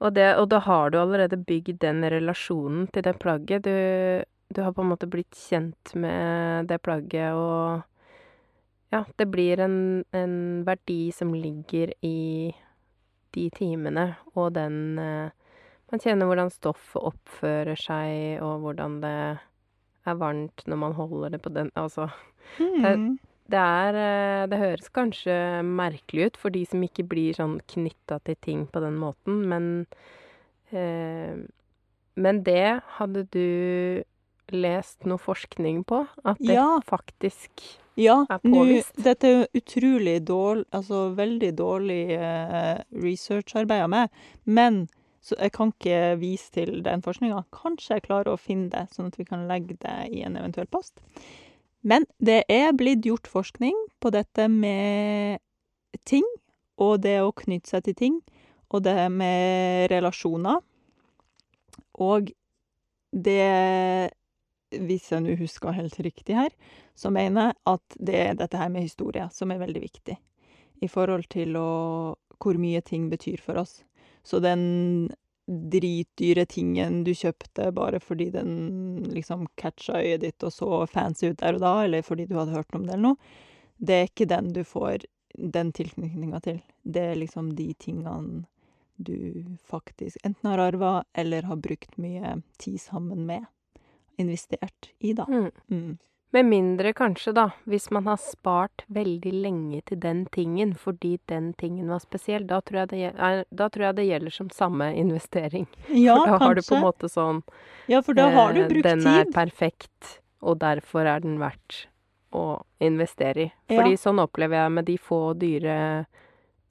Og, 0.00 0.14
det, 0.16 0.32
og 0.40 0.48
da 0.50 0.58
har 0.64 0.90
du 0.90 0.98
allerede 0.98 1.38
bygd 1.38 1.78
den 1.84 2.02
relasjonen 2.10 2.88
til 2.90 3.04
det 3.06 3.18
plagget. 3.22 3.68
Du, 3.68 4.24
du 4.50 4.62
har 4.64 4.74
på 4.74 4.82
en 4.82 4.90
måte 4.94 5.06
blitt 5.10 5.36
kjent 5.38 5.94
med 5.94 6.66
det 6.72 6.80
plagget, 6.82 7.36
og 7.36 7.84
ja, 8.92 9.04
det 9.16 9.28
blir 9.32 9.60
en, 9.62 10.04
en 10.12 10.34
verdi 10.66 11.12
som 11.14 11.30
ligger 11.36 11.94
i 12.04 12.50
de 13.32 13.46
timene 13.56 14.10
og 14.34 14.50
den 14.58 14.98
eh, 15.00 15.30
man 15.92 16.00
kjenner 16.00 16.28
hvordan 16.28 16.52
stoffet 16.52 17.04
oppfører 17.12 17.76
seg, 17.76 18.40
og 18.40 18.64
hvordan 18.64 19.00
det 19.02 19.16
er 20.08 20.18
varmt 20.18 20.64
når 20.66 20.80
man 20.80 20.96
holder 20.96 21.34
det 21.36 21.42
på 21.44 21.52
den 21.54 21.70
Altså 21.78 22.08
mm. 22.58 22.82
det, 22.82 22.94
det, 23.52 23.58
er 23.60 23.98
eh, 24.02 24.46
Det 24.50 24.60
høres 24.62 24.88
kanskje 24.94 25.34
merkelig 25.66 26.30
ut 26.30 26.40
for 26.40 26.54
de 26.54 26.64
som 26.68 26.82
ikke 26.82 27.06
blir 27.06 27.36
sånn 27.36 27.60
knytta 27.74 28.18
til 28.26 28.38
ting 28.42 28.64
på 28.72 28.82
den 28.82 28.96
måten, 28.98 29.44
men 29.52 29.68
eh, 30.72 31.36
Men 32.14 32.42
det 32.44 32.80
hadde 32.98 33.26
du 33.32 34.02
lest 34.52 35.06
noe 35.08 35.20
forskning 35.22 35.84
på? 35.88 36.02
At 36.28 36.40
det 36.42 36.58
ja. 36.58 36.80
faktisk 36.84 37.62
ja, 37.96 38.22
er 38.28 38.40
påvist? 38.42 38.92
Ja, 38.98 39.04
dette 39.12 39.28
er 39.30 39.46
utrolig 39.56 40.18
dårlig 40.28 40.66
Altså 40.72 41.04
veldig 41.16 41.52
dårlig 41.56 42.02
eh, 42.16 42.82
researcharbeid 43.04 43.86
av 43.86 43.92
meg, 43.92 44.26
men 44.44 44.86
så 45.22 45.36
jeg 45.38 45.52
kan 45.54 45.70
ikke 45.70 46.18
vise 46.18 46.50
til 46.50 46.80
den 46.82 47.02
forskninga. 47.04 47.44
Kanskje 47.54 47.96
jeg 47.96 48.06
klarer 48.08 48.32
å 48.32 48.40
finne 48.40 48.72
det, 48.72 48.88
sånn 48.90 49.12
at 49.12 49.18
vi 49.20 49.26
kan 49.28 49.46
legge 49.46 49.76
det 49.78 49.96
i 50.10 50.24
en 50.26 50.36
eventuell 50.38 50.66
post. 50.66 50.98
Men 51.86 52.06
det 52.18 52.42
er 52.50 52.74
blitt 52.74 53.06
gjort 53.06 53.30
forskning 53.30 53.76
på 54.02 54.10
dette 54.14 54.48
med 54.50 55.38
ting, 56.08 56.26
og 56.82 57.02
det 57.06 57.20
å 57.22 57.34
knytte 57.38 57.70
seg 57.70 57.86
til 57.86 57.98
ting, 57.98 58.18
og 58.72 58.82
det 58.86 58.96
med 59.14 59.90
relasjoner. 59.92 60.58
Og 62.02 62.32
det 63.12 64.10
Hvis 64.72 65.10
jeg 65.12 65.20
nå 65.20 65.34
husker 65.36 65.74
helt 65.76 65.98
riktig 66.00 66.32
her, 66.32 66.48
så 66.96 67.10
mener 67.12 67.50
jeg 67.50 67.56
at 67.68 67.96
det 68.00 68.14
er 68.16 68.38
dette 68.40 68.56
her 68.56 68.70
med 68.72 68.86
historie 68.86 69.26
som 69.28 69.50
er 69.52 69.60
veldig 69.60 69.82
viktig. 69.82 70.14
I 70.80 70.88
forhold 70.88 71.28
til 71.28 71.58
å, 71.60 72.16
hvor 72.40 72.56
mye 72.56 72.80
ting 72.80 73.10
betyr 73.12 73.42
for 73.44 73.60
oss. 73.60 73.82
Så 74.22 74.40
den 74.42 75.10
dritdyre 75.46 76.44
tingen 76.46 77.00
du 77.04 77.10
kjøpte 77.18 77.72
bare 77.74 77.98
fordi 78.00 78.28
den 78.30 78.52
liksom 79.10 79.48
catcha 79.58 79.98
øyet 79.98 80.22
ditt 80.22 80.46
og 80.46 80.54
så 80.54 80.68
fancy 80.90 81.32
ut 81.32 81.40
der 81.40 81.58
og 81.58 81.64
da, 81.64 81.72
eller 81.84 82.06
fordi 82.06 82.28
du 82.30 82.36
hadde 82.38 82.54
hørt 82.54 82.78
om 82.78 82.86
det 82.86 82.94
eller 82.94 83.08
noe, 83.10 83.32
det 83.82 83.96
er 83.96 84.08
ikke 84.08 84.30
den 84.30 84.52
du 84.54 84.62
får 84.64 85.08
den 85.34 85.72
tilknytninga 85.74 86.40
til. 86.44 86.60
Det 86.82 87.02
er 87.12 87.18
liksom 87.18 87.54
de 87.58 87.72
tingene 87.74 88.44
du 89.02 89.44
faktisk 89.66 90.20
enten 90.22 90.50
har 90.50 90.62
arva 90.62 90.92
eller 91.18 91.48
har 91.48 91.58
brukt 91.58 91.96
mye 91.98 92.36
tid 92.62 92.78
sammen 92.80 93.26
med. 93.26 93.48
Investert 94.20 94.92
i, 95.00 95.14
da. 95.16 95.26
Mm. 95.72 95.96
Med 96.32 96.46
mindre 96.48 96.94
kanskje, 96.96 97.34
da, 97.36 97.50
hvis 97.68 97.90
man 97.92 98.06
har 98.08 98.16
spart 98.16 98.86
veldig 98.88 99.32
lenge 99.36 99.82
til 99.90 99.98
den 100.00 100.22
tingen 100.32 100.72
fordi 100.80 101.18
den 101.28 101.50
tingen 101.60 101.90
var 101.92 102.00
spesiell. 102.00 102.46
Da 102.48 102.62
tror 102.64 102.86
jeg 102.86 102.88
det, 102.94 103.44
da 103.52 103.68
tror 103.68 103.84
jeg 103.90 103.98
det 103.98 104.06
gjelder 104.08 104.36
som 104.38 104.48
samme 104.48 104.88
investering. 104.96 105.66
Ja, 105.88 106.16
for 106.16 106.24
da 106.24 106.38
kanskje. 106.38 106.46
har 106.46 106.54
du 106.54 106.62
på 106.62 106.78
en 106.78 106.86
måte 106.86 107.12
sånn 107.12 107.42
Ja, 107.92 108.00
for 108.00 108.16
da 108.16 108.30
har 108.32 108.56
du 108.56 108.62
eh, 108.62 108.70
brukt 108.70 108.88
tid. 108.88 109.04
Den 109.04 109.12
er 109.12 109.28
perfekt, 109.34 110.16
og 110.40 110.62
derfor 110.64 111.04
er 111.04 111.20
den 111.20 111.36
verdt 111.42 111.82
å 112.32 112.62
investere 112.80 113.44
i. 113.44 113.48
Fordi 113.68 113.92
ja. 113.98 114.00
sånn 114.00 114.24
opplever 114.24 114.62
jeg 114.62 114.76
med 114.78 114.88
de 114.88 114.96
få 114.96 115.20
dyre 115.36 115.76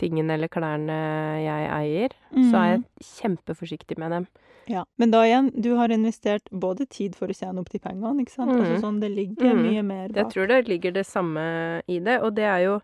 tingene 0.02 0.39
eller 0.39 0.50
klærne 0.50 0.97
jeg 1.43 1.69
eier, 1.76 2.15
mm. 2.34 2.47
så 2.50 2.56
er 2.58 2.69
jeg 2.71 2.82
mm. 2.82 2.88
kjempeforsiktig 3.12 4.02
med 4.02 4.17
dem. 4.17 4.32
Ja, 4.71 4.86
Men 5.01 5.12
da 5.12 5.21
igjen, 5.27 5.49
du 5.53 5.73
har 5.75 5.91
investert 5.91 6.47
både 6.51 6.86
tid 6.88 7.15
for 7.19 7.31
å 7.31 7.36
tjene 7.36 7.60
opp 7.60 7.71
de 7.73 7.81
pengene, 7.84 8.23
ikke 8.23 8.36
sant. 8.38 8.53
Altså 8.53 8.62
mm. 8.62 8.67
Altså 8.69 8.86
sånn, 8.86 8.99
det 9.03 9.10
ligger 9.13 9.55
mm. 9.57 9.63
mye 9.67 9.88
mer 9.88 10.05
bak. 10.12 10.19
Jeg 10.21 10.34
tror 10.36 10.51
det 10.51 10.62
ligger 10.69 10.95
det 10.95 11.07
samme 11.10 11.43
i 11.91 11.99
det, 12.03 12.21
og 12.23 12.38
det 12.38 12.47
er 12.47 12.63
jo 12.69 12.77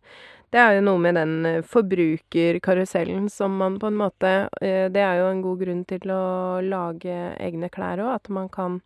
det 0.53 0.59
er 0.61 0.77
jo 0.77 0.83
noe 0.85 0.99
med 1.03 1.17
den 1.19 1.33
eh, 1.45 1.63
forbrukerkarusellen 1.67 3.25
som 3.31 3.57
man 3.59 3.75
på 3.81 3.89
en 3.89 3.97
måte 3.99 4.29
eh, 4.63 4.85
Det 4.93 5.01
er 5.03 5.19
jo 5.19 5.25
en 5.27 5.41
god 5.43 5.59
grunn 5.59 5.81
til 5.89 6.13
å 6.13 6.23
lage 6.63 7.17
egne 7.43 7.67
klær 7.73 7.99
òg, 8.05 8.13
at 8.13 8.31
man 8.31 8.47
kan 8.53 8.79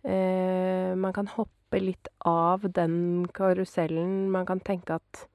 eh, 0.00 0.94
Man 0.96 1.12
kan 1.12 1.28
hoppe 1.34 1.82
litt 1.82 2.08
av 2.24 2.62
den 2.72 3.26
karusellen. 3.34 4.30
Man 4.32 4.46
kan 4.48 4.62
tenke 4.64 4.96
at 4.96 5.26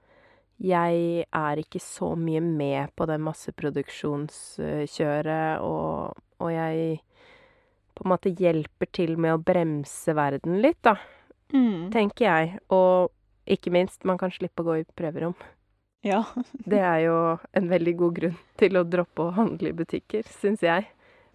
jeg 0.62 1.26
er 1.26 1.58
ikke 1.58 1.80
så 1.82 2.14
mye 2.20 2.42
med 2.44 2.90
på 2.98 3.06
det 3.10 3.20
masseproduksjonskjøret, 3.26 5.60
og, 5.66 6.14
og, 6.38 6.50
jeg 6.54 7.02
på 7.98 8.04
en 8.06 8.14
måte 8.14 8.38
hjelper 8.38 8.88
til 8.94 9.18
med 9.22 9.34
å 9.36 9.42
bremse 9.42 10.14
verden 10.18 10.62
litt, 10.64 10.82
da. 10.86 10.96
Mm. 11.52 11.92
Tenker 11.94 12.26
jeg. 12.28 12.60
Og 12.74 13.12
ikke 13.50 13.74
minst, 13.74 14.04
man 14.08 14.18
kan 14.22 14.32
slippe 14.34 14.62
å 14.64 14.66
gå 14.70 14.74
i 14.82 14.86
prøverom. 14.98 15.36
Ja. 16.06 16.22
det 16.72 16.80
er 16.80 17.00
jo 17.08 17.18
en 17.58 17.68
veldig 17.72 17.96
god 18.00 18.14
grunn 18.20 18.38
til 18.62 18.78
å 18.78 18.88
droppe 18.88 19.22
å 19.28 19.36
handle 19.38 19.68
i 19.72 19.78
butikker, 19.78 20.24
syns 20.42 20.62
jeg. 20.66 20.82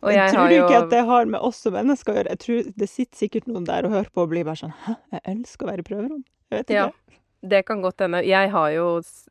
Og 0.04 0.10
jeg, 0.12 0.20
jeg 0.20 0.30
tror 0.36 0.50
jo... 0.52 0.64
ikke 0.64 0.80
at 0.84 0.90
det 0.92 1.02
har 1.08 1.24
med 1.34 1.40
oss 1.42 1.58
som 1.64 1.72
mennesker 1.74 2.12
å 2.12 2.16
gjøre. 2.18 2.32
Jeg 2.36 2.42
tror 2.44 2.58
Det 2.78 2.88
sitter 2.90 3.16
sikkert 3.24 3.46
noen 3.50 3.66
der 3.66 3.82
og 3.88 3.94
hører 3.96 4.10
på 4.12 4.20
og 4.26 4.30
blir 4.30 4.44
bare 4.46 4.60
sånn 4.60 4.74
Hæ, 4.84 4.92
jeg 5.16 5.22
elsker 5.32 5.64
å 5.64 5.70
være 5.70 5.82
i 5.82 5.88
prøverom. 5.88 6.22
Jeg 6.52 6.56
vet 6.60 6.68
ikke. 6.68 6.84
Ja. 6.84 6.88
Det 7.46 7.60
kan 7.68 7.82
godt 7.84 8.00
hende. 8.02 8.20
Jeg 8.26 8.50
har 8.50 8.70
jo 8.74 8.86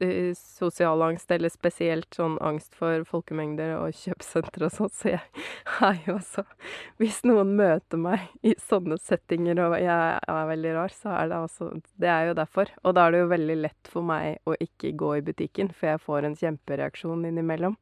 eh, 0.05 0.31
sosial 0.37 1.01
angst, 1.03 1.31
eller 1.35 1.51
spesielt 1.51 2.15
sånn 2.15 2.37
angst 2.45 2.75
for 2.79 3.03
folkemengder 3.09 3.73
og 3.79 3.91
kjøpesentre 3.97 4.69
og 4.69 4.73
sånn, 4.75 4.91
så 4.95 5.11
jeg 5.15 5.43
har 5.79 5.97
jo 6.05 6.15
også 6.19 6.45
Hvis 7.01 7.21
noen 7.27 7.55
møter 7.59 7.99
meg 7.99 8.29
i 8.45 8.53
sånne 8.61 8.97
settinger 9.01 9.59
og 9.65 9.75
jeg 9.81 9.89
er 10.31 10.49
veldig 10.51 10.73
rar, 10.77 10.95
så 10.95 11.11
er 11.17 11.31
det 11.33 11.39
altså 11.43 11.71
Det 11.99 12.11
er 12.13 12.29
jo 12.31 12.37
derfor. 12.39 12.71
Og 12.83 12.95
da 12.95 13.07
er 13.09 13.15
det 13.15 13.23
jo 13.25 13.31
veldig 13.35 13.57
lett 13.65 13.91
for 13.91 14.07
meg 14.07 14.39
å 14.47 14.55
ikke 14.59 14.93
gå 14.95 15.15
i 15.19 15.23
butikken, 15.31 15.73
for 15.75 15.93
jeg 15.93 16.03
får 16.05 16.29
en 16.29 16.37
kjempereaksjon 16.39 17.25
innimellom. 17.31 17.75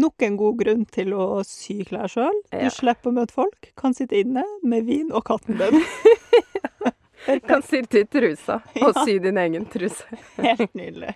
Nok 0.00 0.22
en 0.22 0.36
god 0.38 0.60
grunn 0.60 0.84
til 0.86 1.12
å 1.18 1.40
sy 1.42 1.80
klær 1.88 2.06
sjøl. 2.12 2.36
Du 2.52 2.58
Ja. 2.62 2.70
slipper 2.70 3.10
å 3.10 3.16
møte 3.16 3.34
folk, 3.34 3.72
kan 3.76 3.92
sitte 3.98 4.20
inne 4.22 4.44
med 4.62 4.86
vin 4.86 5.10
og 5.10 5.24
katten 5.26 5.58
din. 5.58 5.80
Kan 7.26 7.62
sy 7.66 7.82
til 7.90 8.06
trusa, 8.08 8.60
og 8.80 8.96
sy 9.04 9.18
din 9.22 9.38
egen 9.40 9.66
truse. 9.70 10.06
Helt 10.40 10.72
nydelig. 10.78 11.14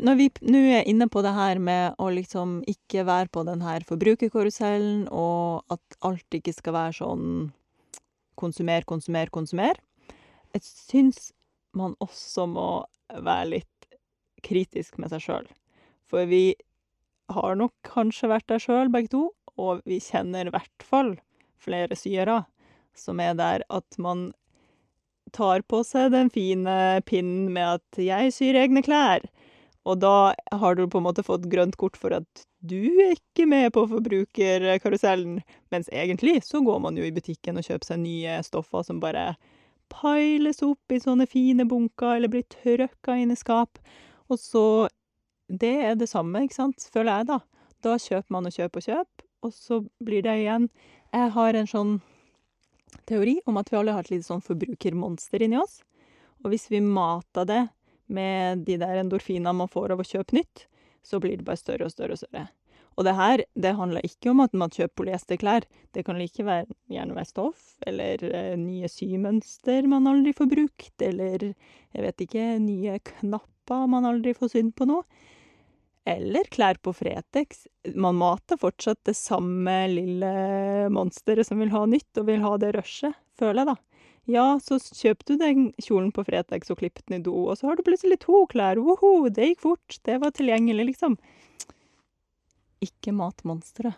Når 0.00 0.16
vi 0.16 0.28
nå 0.48 0.60
er 0.78 0.88
inne 0.88 1.10
på 1.12 1.20
det 1.24 1.34
her 1.36 1.60
med 1.60 1.98
å 2.00 2.08
liksom 2.14 2.60
ikke 2.70 3.04
være 3.04 3.28
på 3.34 3.44
den 3.44 3.60
her 3.60 3.84
forbrukerkarusellen, 3.88 5.04
og 5.12 5.68
at 5.72 5.98
alt 6.06 6.38
ikke 6.40 6.54
skal 6.56 6.76
være 6.78 6.96
sånn 7.02 7.26
konsumer, 8.40 8.86
konsumer, 8.88 9.28
konsumer, 9.28 9.76
jeg 10.54 10.64
syns 10.64 11.30
man 11.76 11.92
også 12.02 12.48
må 12.50 12.70
være 13.12 13.50
litt 13.58 13.90
kritisk 14.42 14.96
med 14.98 15.12
seg 15.12 15.26
sjøl. 15.26 15.50
For 16.10 16.26
vi 16.26 16.56
har 17.30 17.58
nok 17.58 17.72
kanskje 17.86 18.30
vært 18.30 18.48
der 18.50 18.62
sjøl, 18.62 18.90
begge 18.92 19.12
to, 19.14 19.24
og 19.60 19.82
vi 19.88 20.00
kjenner 20.02 20.48
i 20.48 20.54
hvert 20.54 20.86
fall 20.86 21.14
flere 21.60 21.96
syere 21.98 22.44
som 22.96 23.20
er 23.22 23.36
der 23.38 23.64
at 23.70 23.98
man 23.98 24.30
tar 25.34 25.62
på 25.70 25.82
seg 25.86 26.10
den 26.14 26.30
fine 26.32 27.00
pinnen 27.06 27.52
med 27.54 27.80
at 27.80 28.00
'jeg 28.02 28.32
syr 28.34 28.58
egne 28.64 28.82
klær', 28.82 29.28
og 29.86 30.00
da 30.00 30.34
har 30.52 30.74
du 30.74 30.86
på 30.86 30.98
en 30.98 31.06
måte 31.06 31.24
fått 31.24 31.48
grønt 31.48 31.76
kort 31.76 31.96
for 31.96 32.12
at 32.12 32.46
du 32.60 33.00
er 33.00 33.14
ikke 33.16 33.46
med 33.46 33.72
på 33.72 33.86
forbrukerkarusellen, 33.88 35.40
mens 35.70 35.88
egentlig 35.88 36.42
så 36.44 36.60
går 36.60 36.80
man 36.80 36.96
jo 36.96 37.04
i 37.04 37.14
butikken 37.14 37.56
og 37.56 37.64
kjøper 37.64 37.86
seg 37.86 38.02
nye 38.02 38.42
stoffer 38.44 38.84
som 38.84 39.00
bare 39.00 39.36
piles 39.88 40.62
opp 40.62 40.92
i 40.92 41.00
sånne 41.00 41.26
fine 41.26 41.64
bunker, 41.64 42.16
eller 42.16 42.28
blir 42.28 42.44
trøkka 42.52 43.16
inn 43.16 43.32
i 43.32 43.38
skap, 43.38 43.78
og 44.28 44.38
så 44.38 44.88
det 45.50 45.74
er 45.88 45.98
det 45.98 46.08
samme, 46.10 46.44
ikke 46.46 46.58
sant, 46.60 46.86
føler 46.94 47.20
jeg, 47.20 47.28
da. 47.32 47.40
Da 47.82 47.96
kjøper 47.98 48.34
man 48.36 48.46
og 48.46 48.54
kjøper 48.54 48.82
og 48.82 48.86
kjøper, 48.86 49.26
og 49.46 49.52
så 49.56 49.80
blir 50.04 50.22
det 50.26 50.34
igjen 50.42 50.66
Jeg 51.16 51.30
har 51.34 51.56
en 51.56 51.66
sånn 51.66 51.94
teori 53.08 53.38
om 53.48 53.56
at 53.58 53.70
vi 53.72 53.78
alle 53.80 53.94
har 53.96 54.04
et 54.04 54.12
lite 54.12 54.28
sånn 54.28 54.44
forbrukermonster 54.44 55.42
inni 55.42 55.58
oss. 55.58 55.80
Og 56.44 56.52
hvis 56.52 56.68
vi 56.70 56.80
mater 56.84 57.48
det 57.48 57.64
med 58.10 58.64
de 58.66 58.78
der 58.80 59.00
endorfinene 59.00 59.56
man 59.56 59.70
får 59.70 59.94
av 59.94 60.02
å 60.02 60.06
kjøpe 60.06 60.38
nytt, 60.38 60.66
så 61.02 61.20
blir 61.22 61.38
det 61.40 61.46
bare 61.46 61.60
større 61.60 61.88
og 61.88 61.94
større 61.94 62.16
og 62.16 62.22
større. 62.22 62.46
Og 62.98 63.06
det 63.06 63.14
her, 63.16 63.42
det 63.54 63.76
handler 63.78 64.04
ikke 64.04 64.32
om 64.32 64.42
at 64.44 64.54
man 64.56 64.72
kjøper 64.74 64.96
polyesterklær. 65.00 65.64
Det 65.94 66.02
kan 66.04 66.18
like 66.20 66.44
være, 66.44 66.68
gjerne 66.90 67.16
være 67.16 67.30
stoff, 67.30 67.74
eller 67.88 68.22
eh, 68.28 68.56
nye 68.60 68.90
symønster 68.90 69.88
man 69.88 70.08
aldri 70.10 70.34
får 70.36 70.50
brukt, 70.50 70.96
eller 71.06 71.46
jeg 71.46 72.04
vet 72.04 72.24
ikke, 72.26 72.46
nye 72.60 72.98
knapper 73.14 73.86
man 73.90 74.08
aldri 74.10 74.34
får 74.36 74.52
sydd 74.52 74.74
på 74.76 74.88
noe. 74.90 75.06
Eller 76.08 76.48
klær 76.50 76.80
på 76.82 76.94
Fretex. 76.96 77.66
Man 77.94 78.16
mater 78.20 78.58
fortsatt 78.60 79.02
det 79.04 79.16
samme 79.18 79.74
lille 79.92 80.30
monsteret 80.92 81.46
som 81.46 81.60
vil 81.60 81.72
ha 81.74 81.84
nytt, 81.86 82.08
og 82.16 82.28
vil 82.30 82.44
ha 82.44 82.56
det 82.60 82.72
rushet, 82.78 83.18
føler 83.38 83.62
jeg, 83.62 83.74
da. 83.74 83.76
Ja, 84.30 84.46
så 84.62 84.78
kjøpte 84.78 85.34
du 85.34 85.42
den 85.42 85.68
kjolen 85.82 86.10
på 86.14 86.24
Fretex 86.24 86.70
og 86.70 86.80
klippet 86.80 87.06
den 87.08 87.20
i 87.20 87.24
do, 87.26 87.34
og 87.50 87.58
så 87.58 87.70
har 87.70 87.78
du 87.78 87.84
plutselig 87.86 88.20
to 88.22 88.44
klær. 88.50 88.80
Woho, 88.80 89.28
det 89.28 89.52
gikk 89.52 89.62
fort. 89.66 90.00
Det 90.06 90.20
var 90.22 90.34
tilgjengelig, 90.36 90.92
liksom. 90.92 91.16
Ikke 92.84 93.12
mat 93.16 93.44
monsteret. 93.44 93.96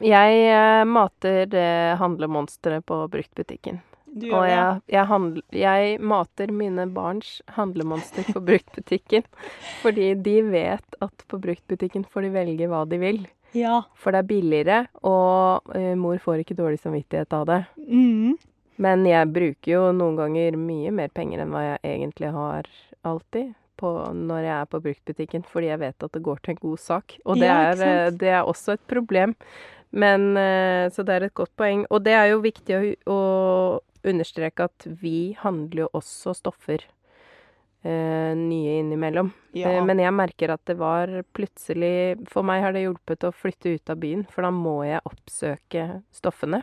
Jeg 0.00 0.36
eh, 0.48 0.86
mater 0.88 1.42
det 1.52 1.96
handlemonsteret 2.00 2.86
på 2.88 3.02
bruktbutikken. 3.12 3.82
Og 4.10 4.46
jeg, 4.48 4.80
jeg, 4.90 5.06
handl, 5.06 5.42
jeg 5.54 5.98
mater 6.02 6.50
mine 6.54 6.86
barns 6.94 7.38
handlemonster 7.56 8.26
på 8.32 8.42
bruktbutikken. 8.48 9.26
Fordi 9.82 10.14
de 10.18 10.36
vet 10.50 10.98
at 11.04 11.26
på 11.30 11.38
bruktbutikken 11.42 12.06
får 12.10 12.26
de 12.26 12.32
velge 12.34 12.70
hva 12.70 12.82
de 12.90 12.98
vil. 13.02 13.20
Ja. 13.56 13.80
For 13.98 14.14
det 14.14 14.22
er 14.22 14.28
billigere, 14.30 14.78
og 15.06 15.72
uh, 15.74 15.94
mor 15.98 16.18
får 16.22 16.44
ikke 16.44 16.58
dårlig 16.58 16.78
samvittighet 16.82 17.32
av 17.34 17.48
det. 17.50 17.60
Mm. 17.86 18.36
Men 18.80 19.02
jeg 19.08 19.30
bruker 19.34 19.72
jo 19.74 19.80
noen 19.92 20.18
ganger 20.18 20.56
mye 20.58 20.92
mer 20.94 21.10
penger 21.14 21.42
enn 21.42 21.50
hva 21.52 21.64
jeg 21.66 21.80
egentlig 21.96 22.30
har 22.36 22.70
alltid. 23.06 23.56
På, 23.80 23.90
når 24.12 24.42
jeg 24.44 24.52
er 24.58 24.66
på 24.68 24.78
bruktbutikken, 24.84 25.44
fordi 25.48 25.70
jeg 25.70 25.80
vet 25.80 26.04
at 26.04 26.12
det 26.12 26.20
går 26.20 26.40
til 26.44 26.52
en 26.52 26.58
god 26.60 26.80
sak. 26.82 27.14
Og 27.24 27.38
det, 27.40 27.46
Ja, 27.48 27.60
er, 27.70 27.80
eh, 27.80 28.10
det 28.12 28.28
er 28.28 28.44
også 28.44 28.74
et 28.76 28.82
problem. 28.92 29.32
Men 29.90 30.36
eh, 30.36 30.90
Så 30.92 31.00
det 31.02 31.14
er 31.14 31.24
et 31.24 31.34
godt 31.34 31.54
poeng. 31.56 31.86
Og 31.88 32.04
det 32.04 32.12
er 32.12 32.26
jo 32.28 32.42
viktig 32.44 32.76
å, 32.76 32.82
å 33.08 33.20
understreke 34.06 34.66
at 34.70 34.86
vi 35.00 35.34
handler 35.40 35.84
jo 35.84 35.90
også 36.00 36.34
stoffer 36.38 36.84
eh, 37.82 38.32
nye 38.36 38.78
innimellom. 38.80 39.32
Ja. 39.56 39.70
Eh, 39.70 39.84
Men 39.84 40.02
jeg 40.02 40.14
merker 40.14 40.54
at 40.54 40.64
det 40.68 40.76
var 40.80 41.10
plutselig 41.36 42.20
For 42.30 42.46
meg 42.46 42.62
har 42.64 42.76
det 42.76 42.84
hjulpet 42.86 43.26
å 43.28 43.32
flytte 43.34 43.74
ut 43.76 43.92
av 43.92 44.00
byen, 44.02 44.26
for 44.30 44.46
da 44.46 44.52
må 44.54 44.80
jeg 44.88 45.04
oppsøke 45.08 45.88
stoffene. 46.14 46.62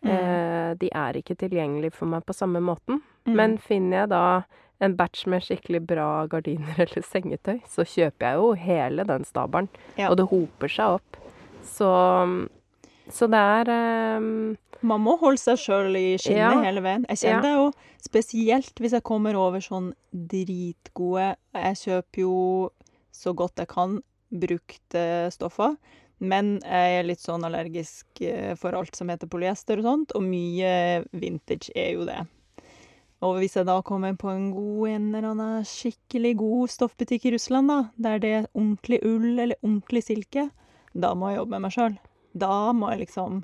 Mm. 0.00 0.10
Eh, 0.14 0.70
de 0.80 0.88
er 0.96 1.20
ikke 1.20 1.36
tilgjengelige 1.36 1.96
for 1.96 2.08
meg 2.08 2.24
på 2.24 2.36
samme 2.36 2.62
måten. 2.64 3.02
Mm. 3.28 3.34
Men 3.36 3.58
finner 3.60 4.02
jeg 4.02 4.12
da 4.14 4.24
en 4.80 4.94
batch 4.96 5.26
med 5.28 5.44
skikkelig 5.44 5.82
bra 5.90 6.08
gardiner 6.32 6.78
eller 6.86 7.04
sengetøy, 7.04 7.58
så 7.68 7.84
kjøper 7.84 8.30
jeg 8.30 8.40
jo 8.40 8.52
hele 8.56 9.04
den 9.08 9.26
stabelen. 9.28 9.68
Ja. 10.00 10.08
Og 10.08 10.16
det 10.20 10.30
hoper 10.30 10.72
seg 10.72 10.96
opp. 11.00 11.20
Så, 11.68 11.90
så 13.12 13.28
det 13.28 13.40
er 13.60 13.72
eh, 13.74 14.30
Man 14.82 15.02
må 15.04 15.16
holde 15.20 15.38
seg 15.42 15.58
sjøl 15.60 15.96
i 15.98 16.16
skinnet 16.20 16.38
Ja. 16.56 16.62
hele 16.64 16.80
veien. 16.84 17.04
Jeg 17.10 17.18
kjenner 17.20 17.42
det 17.42 17.52
jo 17.52 17.66
spesielt 18.00 18.80
hvis 18.80 18.92
jeg 18.96 19.02
kommer 19.04 19.36
over 19.36 19.60
sånn 19.60 19.92
dritgode 20.14 21.36
Jeg 21.54 21.76
kjøper 21.82 22.22
jo 22.24 22.70
så 23.12 23.34
godt 23.36 23.60
jeg 23.60 23.68
kan 23.68 23.98
brukte 24.30 25.02
stoffer, 25.34 25.74
men 26.22 26.60
jeg 26.62 26.98
er 27.00 27.06
litt 27.08 27.20
sånn 27.20 27.42
allergisk 27.44 28.20
eh, 28.22 28.54
for 28.56 28.76
alt 28.78 28.94
som 28.96 29.08
heter 29.10 29.26
polyester 29.28 29.80
og 29.80 29.84
sånt, 29.88 30.12
og 30.14 30.22
mye 30.22 31.02
vintage 31.12 31.72
er 31.74 31.96
jo 31.96 32.04
det. 32.08 32.20
Og 33.20 33.36
hvis 33.42 33.56
jeg 33.58 33.66
da 33.68 33.80
kommer 33.84 34.14
på 34.16 34.30
en 34.32 34.46
god, 34.54 34.86
en 34.94 35.08
eller 35.10 35.26
annen 35.34 35.64
skikkelig 35.68 36.36
god 36.40 36.70
stoffbutikk 36.72 37.26
i 37.28 37.34
Russland, 37.34 37.68
da, 37.68 37.80
der 38.00 38.22
det 38.22 38.30
er 38.38 38.46
ordentlig 38.54 39.02
ull 39.04 39.26
eller 39.34 39.58
ordentlig 39.60 40.04
silke, 40.06 40.46
da 40.94 41.12
må 41.14 41.32
jeg 41.34 41.42
jobbe 41.42 41.56
med 41.58 41.66
meg 41.66 41.74
sjøl. 41.74 41.98
Da 42.32 42.54
må 42.72 42.92
jeg 42.94 43.02
liksom 43.08 43.42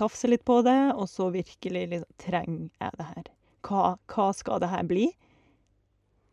tafse 0.00 0.30
litt 0.30 0.44
på 0.48 0.60
det, 0.66 0.78
og 0.96 1.06
så 1.10 1.28
virkelig 1.34 1.86
liksom 1.92 2.16
Trenger 2.20 2.68
jeg 2.80 2.96
det 2.98 3.08
her? 3.14 3.30
Hva, 3.68 3.84
hva 4.10 4.30
skal 4.36 4.62
det 4.62 4.70
her 4.72 4.86
bli? 4.88 5.10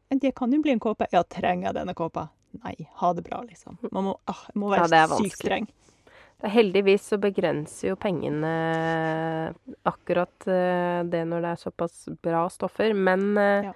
Det 0.09 0.31
kan 0.35 0.53
jo 0.55 0.61
bli 0.63 0.71
en 0.71 0.79
kåpe. 0.83 1.07
Ja, 1.11 1.23
trenger 1.27 1.69
jeg 1.69 1.79
denne 1.81 1.95
kåpa? 1.97 2.29
Nei, 2.63 2.75
ha 3.01 3.09
det 3.13 3.25
bra, 3.27 3.41
liksom. 3.43 3.75
Man 3.91 4.07
må, 4.07 4.13
ah, 4.31 4.45
må 4.55 4.71
være 4.71 4.87
det 4.91 5.01
er 5.03 5.15
sykt 5.19 5.41
streng. 5.41 5.67
Heldigvis 6.47 7.07
så 7.11 7.17
begrenser 7.17 7.89
jo 7.91 7.97
pengene 7.99 8.51
akkurat 9.89 10.47
eh, 10.47 11.01
det 11.09 11.23
når 11.27 11.43
det 11.43 11.51
er 11.51 11.61
såpass 11.63 12.05
bra 12.23 12.45
stoffer. 12.53 12.93
Men, 12.93 13.31
eh, 13.41 13.67
Ja. 13.67 13.73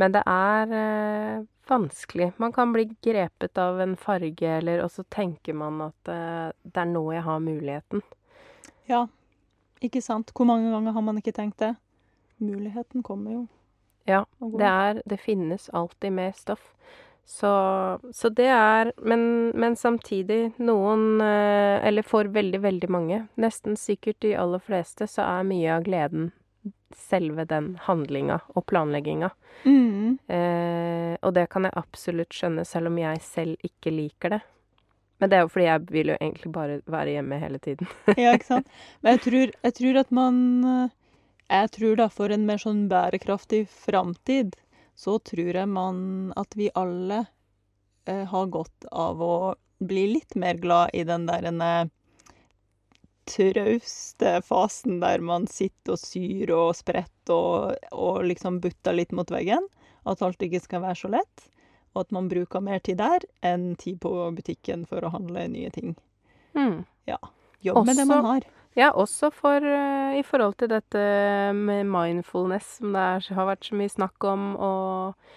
men 0.00 0.14
det 0.14 0.22
er 0.26 0.74
eh, 0.80 1.44
vanskelig. 1.68 2.32
Man 2.38 2.54
kan 2.54 2.72
bli 2.72 2.86
grepet 3.02 3.58
av 3.58 3.80
en 3.80 3.96
farge, 3.96 4.48
eller 4.58 4.84
Og 4.84 4.90
så 4.90 5.04
tenker 5.10 5.54
man 5.54 5.80
at 5.90 6.08
eh, 6.08 6.52
det 6.62 6.82
er 6.82 6.90
nå 6.94 7.04
jeg 7.12 7.22
har 7.26 7.40
muligheten. 7.42 8.02
Ja, 8.86 9.06
ikke 9.84 10.02
sant? 10.04 10.32
Hvor 10.36 10.48
mange 10.48 10.70
ganger 10.72 10.96
har 10.96 11.04
man 11.04 11.18
ikke 11.20 11.34
tenkt 11.36 11.60
det? 11.62 11.74
Muligheten 12.42 13.02
kommer 13.02 13.32
jo. 13.32 13.42
Ja. 14.06 14.24
Det, 14.38 14.66
er, 14.66 15.02
det 15.04 15.18
finnes 15.20 15.68
alltid 15.74 16.12
mer 16.12 16.32
stoff. 16.36 16.72
Så, 17.26 17.50
så 18.14 18.28
det 18.30 18.46
er 18.54 18.92
men, 19.02 19.50
men 19.58 19.74
samtidig, 19.74 20.52
noen 20.62 21.18
eh, 21.18 21.82
Eller 21.82 22.06
for 22.06 22.28
veldig, 22.30 22.60
veldig 22.62 22.90
mange, 22.92 23.24
nesten 23.34 23.74
sikkert 23.74 24.20
de 24.22 24.36
aller 24.38 24.62
fleste, 24.62 25.08
så 25.10 25.24
er 25.26 25.48
mye 25.48 25.72
av 25.74 25.88
gleden 25.88 26.30
selve 26.94 27.44
den 27.50 27.72
handlinga 27.82 28.38
og 28.54 28.66
planlegginga. 28.70 29.30
Mm. 29.66 30.18
Eh, 30.30 31.14
og 31.18 31.34
det 31.34 31.48
kan 31.50 31.66
jeg 31.66 31.74
absolutt 31.76 32.34
skjønne, 32.34 32.64
selv 32.64 32.92
om 32.92 33.00
jeg 33.00 33.22
selv 33.26 33.66
ikke 33.66 33.92
liker 33.94 34.36
det. 34.36 34.40
Men 35.18 35.30
det 35.32 35.38
er 35.38 35.44
jo 35.46 35.52
fordi 35.52 35.66
jeg 35.68 35.84
vil 35.94 36.12
jo 36.12 36.18
egentlig 36.20 36.52
bare 36.52 36.78
være 36.92 37.16
hjemme 37.16 37.40
hele 37.40 37.60
tiden. 37.62 37.88
Ja, 38.20 38.34
ikke 38.36 38.50
sant? 38.50 38.70
Men 39.00 39.16
jeg 39.16 39.24
tror, 39.26 39.54
jeg 39.68 39.76
tror 39.80 40.00
at 40.02 40.14
man 40.14 40.38
eh, 40.72 40.94
Jeg 41.48 41.70
tror 41.76 41.98
da 42.00 42.08
for 42.12 42.34
en 42.34 42.46
mer 42.48 42.58
sånn 42.58 42.86
bærekraftig 42.90 43.66
framtid, 43.70 44.56
så 44.98 45.18
tror 45.22 45.60
jeg 45.60 45.68
man 45.70 46.32
at 46.36 46.56
vi 46.58 46.72
alle 46.74 47.26
eh, 48.08 48.24
har 48.26 48.50
godt 48.50 48.88
av 48.90 49.22
å 49.22 49.36
bli 49.78 50.06
litt 50.16 50.34
mer 50.34 50.58
glad 50.58 50.90
i 50.96 51.04
den 51.06 51.28
der 51.28 51.46
ene 51.52 51.70
trauste 53.26 54.36
fasen 54.46 55.00
der 55.02 55.22
man 55.24 55.48
sitter 55.50 55.96
og 55.96 56.00
syr 56.00 56.52
og 56.54 56.76
spretter 56.78 57.34
og, 57.34 57.88
og 57.92 58.22
liksom 58.30 58.60
butter 58.62 58.96
litt 58.96 59.14
mot 59.16 59.30
veggen. 59.30 59.66
At 60.06 60.22
alt 60.22 60.42
ikke 60.42 60.62
skal 60.62 60.84
være 60.84 60.98
så 61.00 61.10
lett. 61.10 61.48
Og 61.96 62.02
at 62.04 62.10
man 62.12 62.26
bruker 62.28 62.60
mer 62.60 62.82
tid 62.84 62.98
der 63.00 63.24
enn 63.46 63.70
tid 63.80 63.96
på 64.02 64.10
butikken 64.36 64.82
for 64.86 65.00
å 65.00 65.10
handle 65.14 65.46
nye 65.48 65.70
ting. 65.72 65.94
Mm. 66.52 66.82
Jobb 67.64 67.86
med 67.88 67.96
det 67.96 68.04
man 68.06 68.24
har. 68.28 68.44
Ja, 68.76 68.90
også 68.92 69.30
for 69.32 69.64
uh, 69.64 70.12
i 70.14 70.20
forhold 70.22 70.58
til 70.60 70.68
dette 70.68 71.00
med 71.56 71.86
mindfulness, 71.88 72.76
som 72.78 72.92
det 72.92 73.00
er, 73.00 73.24
har 73.38 73.46
vært 73.48 73.64
så 73.70 73.78
mye 73.80 73.88
snakk 73.94 74.26
om, 74.28 74.42
og, 74.60 75.30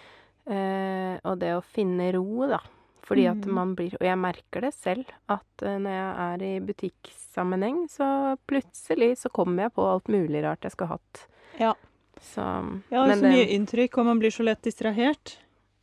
uh, 0.52 1.16
og 1.24 1.40
det 1.40 1.54
å 1.56 1.64
finne 1.64 2.12
ro, 2.18 2.44
da. 2.52 2.60
Fordi 3.08 3.24
at 3.32 3.40
Mhm. 3.48 3.54
man 3.56 3.72
blir 3.76 3.96
Og 3.96 4.04
jeg 4.06 4.18
merker 4.22 4.62
det 4.62 4.74
selv, 4.76 5.06
at 5.28 5.64
eh, 5.64 5.78
når 5.82 5.90
jeg 5.90 6.14
er 6.28 6.44
i 6.46 6.60
butikksammenheng, 6.60 7.88
så 7.90 8.38
plutselig 8.46 9.16
så 9.24 9.32
kommer 9.34 9.64
jeg 9.64 9.74
på 9.74 9.88
alt 9.94 10.08
mulig 10.14 10.44
rart 10.44 10.62
jeg 10.62 10.72
skulle 10.76 10.92
hatt. 11.00 11.24
Ja. 11.58 11.74
Så 12.22 12.44
Ja, 12.92 13.08
men 13.08 13.18
så 13.18 13.22
det- 13.22 13.32
mye 13.34 13.48
inntrykk, 13.58 13.98
og 13.98 14.06
man 14.06 14.20
blir 14.20 14.30
så 14.30 14.44
lett 14.44 14.62
distrahert. 14.62 15.38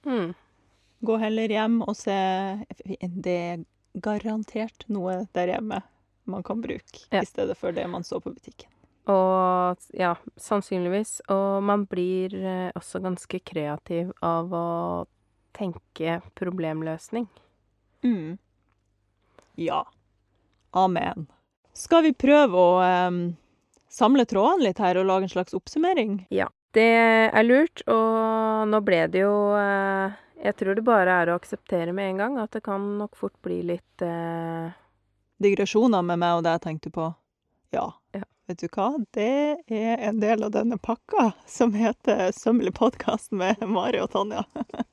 Mm. 0.05 0.35
Gå 1.07 1.17
heller 1.23 1.53
hjem 1.53 1.81
og 1.87 1.95
se 1.99 2.17
Det 3.01 3.37
er 3.37 3.65
garantert 4.03 4.85
noe 4.93 5.23
der 5.37 5.55
hjemme 5.55 5.83
man 6.27 6.43
kan 6.43 6.59
bruke, 6.61 7.05
Ja. 7.15 7.21
i 7.23 7.27
stedet 7.29 7.55
for 7.57 7.71
det 7.73 7.85
man 7.89 8.03
så 8.03 8.19
på 8.21 8.33
butikken. 8.35 8.69
Og 9.07 9.79
ja, 9.95 10.17
sannsynligvis. 10.37 11.21
Og 11.31 11.63
man 11.63 11.85
blir 11.87 12.35
eh, 12.35 12.73
også 12.75 12.99
ganske 13.05 13.39
kreativ 13.47 14.11
av 14.27 14.51
å 14.51 14.65
tenke 15.55 16.17
problemløsning. 16.35 17.29
Mm. 18.03 18.39
Ja. 19.63 19.85
Amen. 20.75 21.29
Skal 21.77 22.03
vi 22.09 22.13
prøve 22.13 22.59
å 22.59 22.83
em, 22.83 23.37
samle 23.89 24.27
trådene 24.29 24.67
litt 24.67 24.83
her 24.83 24.99
og 24.99 25.07
lage 25.07 25.29
en 25.29 25.35
slags 25.37 25.55
oppsummering? 25.57 26.25
Ja. 26.35 26.49
Det 26.75 26.91
er 27.31 27.47
lurt, 27.47 27.81
og 27.89 28.67
nå 28.69 28.83
ble 28.85 29.05
det 29.09 29.23
jo 29.23 29.37
eh, 29.57 30.19
Jeg 30.43 30.57
tror 30.61 30.77
det 30.77 30.85
bare 30.85 31.21
er 31.23 31.31
å 31.31 31.37
akseptere 31.39 31.95
med 31.97 32.11
en 32.11 32.21
gang 32.23 32.41
at 32.43 32.53
det 32.53 32.63
kan 32.67 32.83
nok 32.99 33.17
fort 33.17 33.37
bli 33.45 33.63
litt 33.73 34.05
eh, 34.05 34.75
Digresjoner 35.43 36.05
med 36.05 36.21
meg 36.21 36.39
og 36.39 36.45
det 36.47 36.57
jeg 36.57 36.65
tenkte 36.65 36.93
på? 36.93 37.11
Ja. 37.75 37.91
Ja. 38.17 38.25
Vet 38.47 38.63
du 38.63 38.69
hva? 38.71 38.93
Det 39.17 39.59
er 39.67 40.05
en 40.07 40.21
del 40.23 40.45
av 40.47 40.53
denne 40.55 40.79
pakka 40.79 41.33
som 41.51 41.75
heter 41.75 42.31
Sømmelig 42.37 42.77
podkast 42.79 43.33
med 43.35 43.65
Mari 43.67 43.99
og 44.05 44.13
Tanja. 44.13 44.45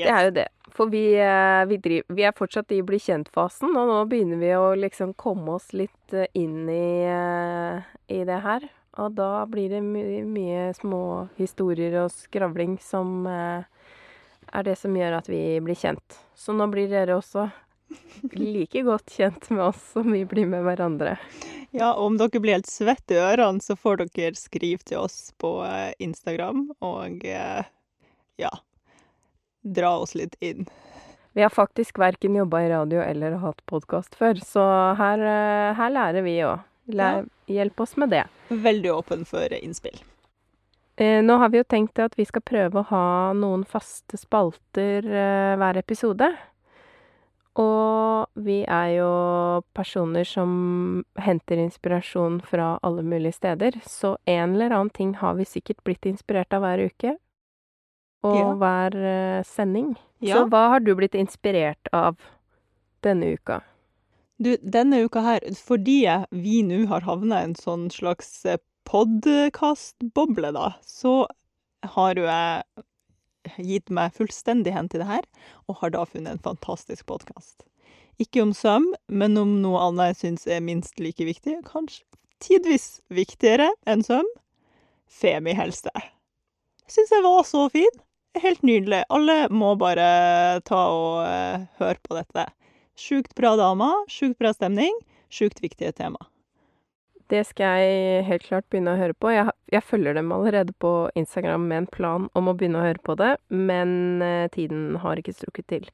Det 0.00 0.08
er 0.08 0.28
jo 0.28 0.32
det. 0.38 0.46
For 0.72 0.88
vi, 0.88 1.02
eh, 1.18 1.66
vi, 1.68 1.76
driver, 1.82 2.14
vi 2.14 2.24
er 2.24 2.36
fortsatt 2.36 2.72
i 2.72 2.78
bli 2.86 2.96
kjent-fasen, 3.02 3.74
og 3.76 3.88
nå 3.90 3.98
begynner 4.08 4.38
vi 4.40 4.52
å 4.56 4.70
liksom 4.78 5.12
komme 5.18 5.58
oss 5.58 5.72
litt 5.76 6.14
eh, 6.14 6.30
inn 6.38 6.70
i, 6.70 7.04
eh, 7.10 7.90
i 8.08 8.22
det 8.24 8.38
her. 8.46 8.64
Og 9.02 9.12
da 9.18 9.44
blir 9.50 9.70
det 9.74 9.82
my 9.84 10.22
mye 10.26 10.70
små 10.78 11.02
historier 11.36 11.98
og 12.04 12.14
skravling 12.14 12.78
som 12.82 13.26
eh, 13.28 13.66
er 14.52 14.66
det 14.66 14.76
som 14.78 14.96
gjør 14.96 15.18
at 15.20 15.28
vi 15.30 15.42
blir 15.64 15.78
kjent. 15.78 16.20
Så 16.34 16.54
nå 16.56 16.66
blir 16.72 16.90
dere 16.90 17.18
også 17.18 17.48
like 18.36 18.82
godt 18.86 19.10
kjent 19.16 19.50
med 19.50 19.64
oss 19.70 19.82
som 19.92 20.10
vi 20.12 20.24
blir 20.28 20.46
med 20.50 20.64
hverandre. 20.66 21.16
Ja, 21.70 21.92
om 21.94 22.18
dere 22.18 22.42
blir 22.42 22.58
helt 22.58 22.70
svette 22.70 23.14
i 23.14 23.22
ørene, 23.22 23.62
så 23.62 23.76
får 23.78 24.04
dere 24.14 24.34
skrive 24.38 24.82
til 24.86 25.04
oss 25.04 25.30
på 25.38 25.60
eh, 25.66 25.92
Instagram 26.02 26.68
og 26.82 27.24
eh, 27.26 27.62
ja 28.40 28.50
dra 29.60 29.98
oss 29.98 30.14
litt 30.14 30.36
inn. 30.40 30.66
Vi 31.32 31.42
har 31.42 31.52
faktisk 31.52 31.98
verken 31.98 32.34
jobba 32.34 32.62
i 32.62 32.70
radio 32.72 33.02
eller 33.04 33.38
hatt 33.42 33.60
podkast 33.70 34.16
før, 34.18 34.40
så 34.46 34.64
her, 34.98 35.18
eh, 35.18 35.74
her 35.78 35.90
lærer 35.94 36.26
vi 36.26 36.40
òg. 36.42 36.66
Hjelp 37.46 37.80
oss 37.80 37.96
med 37.96 38.10
det. 38.10 38.24
Veldig 38.48 38.92
åpen 38.94 39.24
for 39.24 39.52
innspill. 39.54 40.00
Eh, 41.00 41.22
nå 41.24 41.36
har 41.40 41.48
vi 41.48 41.62
jo 41.62 41.64
tenkt 41.64 41.98
at 42.02 42.16
vi 42.18 42.26
skal 42.28 42.42
prøve 42.44 42.82
å 42.82 42.88
ha 42.90 43.04
noen 43.32 43.62
faste 43.64 44.18
spalter 44.20 45.06
eh, 45.08 45.54
hver 45.56 45.78
episode. 45.80 46.28
Og 47.60 48.28
vi 48.44 48.60
er 48.68 48.90
jo 48.98 49.08
personer 49.76 50.28
som 50.28 50.50
henter 51.18 51.58
inspirasjon 51.64 52.38
fra 52.46 52.74
alle 52.86 53.02
mulige 53.02 53.38
steder, 53.40 53.80
så 53.82 54.14
en 54.28 54.54
eller 54.54 54.76
annen 54.76 54.92
ting 54.94 55.16
har 55.18 55.34
vi 55.40 55.48
sikkert 55.48 55.80
blitt 55.88 56.06
inspirert 56.06 56.52
av 56.54 56.66
hver 56.66 56.84
uke. 56.92 57.16
Og 58.22 58.36
Ja. 58.36 58.52
hver 58.60 58.94
eh, 58.94 59.42
sending. 59.48 59.96
Ja. 60.20 60.36
Så 60.36 60.48
hva 60.52 60.68
har 60.74 60.80
du 60.84 60.94
blitt 60.94 61.16
inspirert 61.16 61.88
av 61.96 62.20
denne 63.02 63.32
uka? 63.32 63.62
Du, 64.40 64.56
denne 64.60 65.00
uka 65.04 65.20
her, 65.24 65.40
fordi 65.56 66.04
vi 66.30 66.60
nå 66.62 66.86
har 66.88 67.08
havna 67.08 67.40
i 67.40 67.48
en 67.48 67.56
sånn 67.56 67.88
slags 67.92 68.28
podkastboble, 68.88 70.52
da, 70.56 70.72
så 70.84 71.24
har 71.96 72.18
jo 72.18 72.28
jeg 72.28 72.84
gitt 73.64 73.90
meg 73.94 74.14
fullstendig 74.16 74.74
hen 74.74 74.90
til 74.92 75.02
det 75.02 75.08
her, 75.08 75.26
og 75.68 75.80
har 75.80 75.94
da 75.94 76.04
funnet 76.08 76.36
en 76.36 76.44
fantastisk 76.44 77.06
podkast. 77.08 77.64
Ikke 78.20 78.42
om 78.44 78.52
søm, 78.56 78.90
men 79.08 79.38
om 79.40 79.58
noe 79.62 79.80
annet 79.86 80.12
jeg 80.12 80.20
syns 80.20 80.46
er 80.46 80.64
minst 80.64 81.00
like 81.00 81.24
viktig, 81.24 81.56
kanskje 81.68 82.04
tidvis 82.40 83.00
viktigere 83.12 83.68
enn 83.88 84.04
søm, 84.04 84.28
Femihelse. 85.10 85.90
Syns 86.90 87.10
jeg 87.10 87.24
var 87.24 87.42
så 87.46 87.64
fin. 87.72 87.96
Helt 88.38 88.62
nydelig. 88.62 89.02
Alle 89.10 89.48
må 89.50 89.72
bare 89.78 90.60
ta 90.66 90.80
og 90.94 91.24
eh, 91.26 91.66
høre 91.80 91.98
på 92.06 92.14
dette. 92.14 92.44
Sjukt 92.98 93.34
bra 93.38 93.56
damer, 93.58 94.04
sjukt 94.10 94.38
bra 94.38 94.52
stemning, 94.54 94.94
sjukt 95.32 95.58
viktige 95.64 95.90
tema. 95.98 96.20
Det 97.30 97.44
skal 97.46 97.78
jeg 97.78 98.24
helt 98.26 98.42
klart 98.48 98.66
begynne 98.72 98.96
å 98.96 98.98
høre 98.98 99.14
på. 99.14 99.30
Jeg, 99.30 99.52
jeg 99.70 99.86
følger 99.86 100.16
dem 100.18 100.32
allerede 100.34 100.74
på 100.82 100.92
Instagram 101.18 101.68
med 101.70 101.84
en 101.84 101.88
plan 101.94 102.26
om 102.34 102.50
å 102.50 102.54
begynne 102.58 102.80
å 102.80 102.86
høre 102.88 103.02
på 103.06 103.14
det, 103.20 103.30
men 103.54 104.22
eh, 104.26 104.48
tiden 104.50 104.98
har 105.04 105.20
ikke 105.20 105.36
strukket 105.36 105.68
til. 105.70 105.86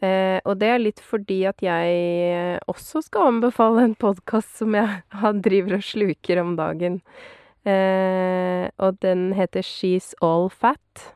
Eh, 0.00 0.40
og 0.40 0.56
det 0.62 0.70
er 0.72 0.80
litt 0.80 1.02
fordi 1.04 1.42
at 1.50 1.60
jeg 1.64 2.60
også 2.70 3.04
skal 3.04 3.34
anbefale 3.34 3.84
en 3.84 3.96
podkast 4.00 4.56
som 4.62 4.76
jeg 4.78 5.02
driver 5.46 5.78
og 5.78 5.84
sluker 5.84 6.40
om 6.40 6.54
dagen. 6.60 7.02
Eh, 7.64 8.68
og 8.76 9.00
den 9.04 9.32
heter 9.36 9.64
She's 9.64 10.12
All 10.24 10.48
Fat. 10.48 11.10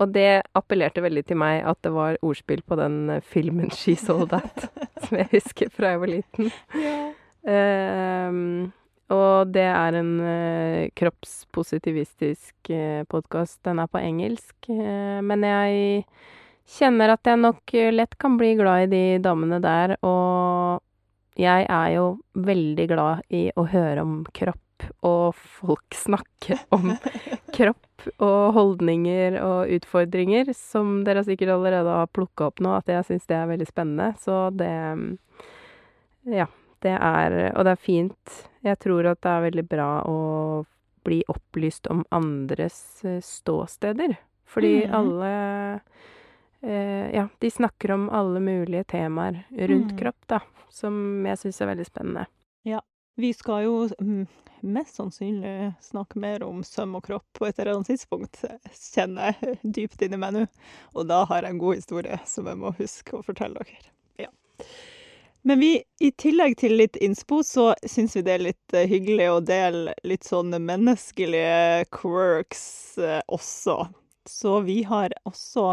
Og 0.00 0.14
det 0.14 0.42
appellerte 0.56 1.02
veldig 1.04 1.24
til 1.28 1.40
meg 1.40 1.64
at 1.68 1.80
det 1.84 1.92
var 1.92 2.20
ordspill 2.24 2.62
på 2.64 2.78
den 2.80 3.02
eh, 3.10 3.24
filmen 3.24 3.72
She's 3.74 4.08
All 4.12 4.28
That, 4.30 4.70
som 5.04 5.20
jeg 5.20 5.32
husker 5.34 5.72
fra 5.74 5.94
jeg 5.94 6.04
var 6.04 6.14
liten. 6.16 6.52
Ja. 6.76 7.00
Ehm, 7.48 8.70
og 9.10 9.50
det 9.54 9.64
er 9.66 9.96
en 9.98 10.12
uh, 10.22 10.90
kroppspositivistisk 10.94 12.70
uh, 12.70 13.02
podkast. 13.10 13.58
Den 13.66 13.80
er 13.82 13.90
på 13.90 13.98
engelsk. 14.02 14.54
eh, 14.70 15.18
men 15.24 15.42
jeg 15.46 16.04
kjenner 16.70 17.14
at 17.16 17.26
jeg 17.26 17.40
nok 17.40 17.74
eh, 17.74 17.90
lett 17.90 18.14
kan 18.20 18.36
bli 18.38 18.54
glad 18.60 18.86
i 18.86 18.90
de 18.92 19.04
damene 19.24 19.58
der. 19.64 19.96
Og 20.06 20.82
jeg 21.40 21.66
er 21.66 21.88
jo 21.96 22.06
veldig 22.34 22.86
glad 22.90 23.24
i 23.34 23.48
å 23.56 23.64
høre 23.72 24.04
om 24.04 24.20
kropp, 24.36 24.86
og 25.02 25.34
folk 25.34 25.96
snakke 25.96 26.60
om 26.76 26.92
kropp 27.56 28.06
og 28.22 28.54
holdninger 28.56 29.36
og 29.42 29.74
utfordringer, 29.76 30.54
som 30.56 31.00
dere 31.04 31.24
sikkert 31.26 31.56
allerede 31.56 31.98
har 31.98 32.14
plukka 32.14 32.48
opp 32.48 32.62
nå, 32.64 32.72
at 32.78 32.88
jeg 32.88 33.08
syns 33.10 33.28
det 33.28 33.36
er 33.36 33.50
veldig 33.50 33.68
spennende. 33.68 34.12
Så 34.22 34.46
det 34.54 34.70
Ja. 36.30 36.46
Det 36.80 36.96
er 36.96 37.52
Og 37.56 37.64
det 37.64 37.74
er 37.76 37.80
fint. 37.80 38.36
Jeg 38.64 38.78
tror 38.80 39.06
at 39.12 39.20
det 39.22 39.30
er 39.30 39.46
veldig 39.48 39.66
bra 39.68 39.90
å 40.08 40.18
bli 41.04 41.22
opplyst 41.32 41.88
om 41.92 42.04
andres 42.12 43.04
eh, 43.04 43.20
ståsteder. 43.24 44.16
Fordi 44.50 44.86
mm. 44.86 44.94
alle 44.94 45.32
eh, 46.60 47.06
Ja, 47.16 47.28
de 47.38 47.50
snakker 47.50 47.94
om 47.96 48.10
alle 48.10 48.40
mulige 48.40 48.84
temaer 48.84 49.44
rundt 49.50 49.92
mm. 49.92 49.98
kropp, 49.98 50.20
da. 50.26 50.42
Som 50.70 51.26
jeg 51.26 51.40
syns 51.40 51.60
er 51.60 51.72
veldig 51.72 51.88
spennende. 51.88 52.26
Vi 53.20 53.32
skal 53.34 53.64
jo 53.66 53.88
mm, 54.00 54.26
mest 54.60 54.96
sannsynlig 54.96 55.72
snakke 55.84 56.18
mer 56.18 56.42
om 56.46 56.62
søm 56.64 56.94
og 56.96 57.04
kropp 57.04 57.26
på 57.36 57.48
et 57.48 57.58
eller 57.58 57.74
annet 57.74 57.90
tidspunkt, 57.90 58.44
kjenner 58.94 59.34
jeg 59.34 59.58
dypt 59.76 60.04
inni 60.06 60.20
meg 60.20 60.36
nå. 60.36 60.46
Og 60.94 61.08
da 61.10 61.24
har 61.28 61.44
jeg 61.44 61.56
en 61.56 61.60
god 61.60 61.82
historie 61.82 62.20
som 62.30 62.48
jeg 62.48 62.60
må 62.62 62.72
huske 62.78 63.18
å 63.18 63.24
fortelle 63.26 63.60
dere. 63.60 63.92
Ja. 64.24 64.30
Men 65.42 65.60
vi, 65.60 65.82
i 66.00 66.10
tillegg 66.12 66.58
til 66.60 66.76
litt 66.76 66.98
innspo, 67.00 67.40
så 67.46 67.70
syns 67.88 68.16
vi 68.16 68.24
det 68.26 68.34
er 68.34 68.44
litt 68.44 68.74
eh, 68.76 68.88
hyggelig 68.90 69.28
å 69.32 69.40
dele 69.40 69.94
litt 70.04 70.28
sånne 70.28 70.60
menneskelige 70.60 71.86
quirks 71.96 72.98
eh, 73.00 73.22
også. 73.32 73.86
Så 74.28 74.58
vi 74.66 74.82
har 74.84 75.14
også 75.24 75.72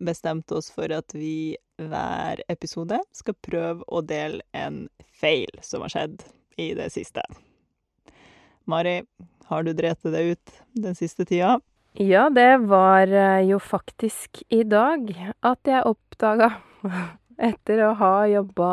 bestemt 0.00 0.52
oss 0.56 0.70
for 0.72 0.88
at 0.94 1.12
vi 1.12 1.56
hver 1.78 2.40
episode 2.48 2.98
skal 3.14 3.36
prøve 3.44 3.84
å 3.86 4.00
dele 4.02 4.40
en 4.56 4.86
feil 5.20 5.52
som 5.62 5.84
har 5.84 5.92
skjedd 5.92 6.24
i 6.58 6.72
det 6.78 6.88
siste. 6.94 7.22
Mari, 8.68 9.02
har 9.48 9.64
du 9.64 9.74
drept 9.76 10.08
deg 10.08 10.34
ut 10.34 10.60
den 10.76 10.96
siste 10.96 11.28
tida? 11.28 11.58
Ja, 11.98 12.28
det 12.30 12.64
var 12.70 13.08
eh, 13.10 13.44
jo 13.48 13.60
faktisk 13.60 14.42
i 14.48 14.62
dag 14.64 15.12
at 15.40 15.68
jeg 15.68 15.86
oppdaga 15.88 16.54
Etter 17.38 17.78
å 17.86 17.92
ha 18.00 18.14
jobba 18.26 18.68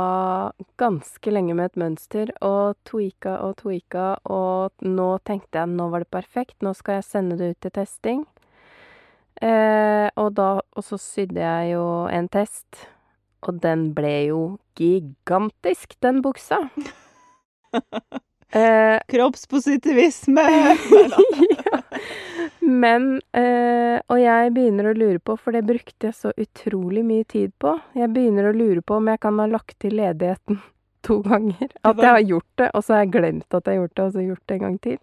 ganske 0.82 1.30
lenge 1.30 1.53
med 1.53 1.70
et 1.70 1.76
mønster 1.78 2.32
og 2.41 2.74
tweaka 2.89 3.36
og 3.45 3.59
tweaka, 3.59 4.05
og 4.26 4.74
nå 4.82 5.09
tenkte 5.22 5.61
jeg 5.61 5.70
nå 5.70 5.86
var 5.93 6.01
det 6.01 6.09
perfekt, 6.09 6.57
nå 6.66 6.74
skal 6.74 6.97
jeg 6.97 7.05
sende 7.05 7.38
det 7.38 7.51
ut 7.53 7.59
til 7.61 7.76
testing. 7.78 8.26
Eh, 9.38 10.09
og 10.18 10.34
da 10.34 10.49
Og 10.76 10.84
så 10.84 10.97
sydde 10.97 11.41
jeg 11.43 11.76
jo 11.76 11.86
en 12.09 12.30
test, 12.32 12.88
og 13.45 13.61
den 13.61 13.91
ble 13.93 14.16
jo 14.32 14.41
gigantisk, 14.80 15.93
den 16.01 16.24
buksa. 16.26 16.63
Eh, 18.52 19.00
Kroppspositivisme! 19.08 20.41
ja. 21.66 21.82
Men 22.60 23.22
eh, 23.34 24.00
Og 24.10 24.20
jeg 24.22 24.52
begynner 24.56 24.89
å 24.89 24.96
lure 24.98 25.20
på, 25.20 25.36
for 25.38 25.56
det 25.56 25.64
brukte 25.68 26.10
jeg 26.10 26.16
så 26.18 26.32
utrolig 26.38 27.04
mye 27.06 27.26
tid 27.30 27.52
på 27.62 27.74
Jeg 27.98 28.10
begynner 28.14 28.50
å 28.50 28.56
lure 28.56 28.82
på 28.86 28.98
om 29.00 29.10
jeg 29.12 29.22
kan 29.22 29.39
ha 29.41 29.48
lagt 29.50 29.78
til 29.84 29.98
ledigheten 30.00 30.60
to 31.06 31.20
ganger. 31.26 31.70
At 31.86 32.00
jeg 32.02 32.10
har 32.10 32.24
gjort 32.26 32.52
det, 32.62 32.70
og 32.74 32.86
så 32.86 32.96
har 32.96 33.04
jeg 33.04 33.12
glemt 33.18 33.54
at 33.54 33.68
jeg 33.68 33.76
har 33.76 33.84
gjort 33.84 33.96
det, 33.96 34.06
og 34.06 34.12
så 34.12 34.18
har 34.18 34.24
jeg 34.24 34.32
gjort 34.34 34.48
det 34.48 34.56
en 34.56 34.64
gang 34.66 34.78
til. 34.82 34.98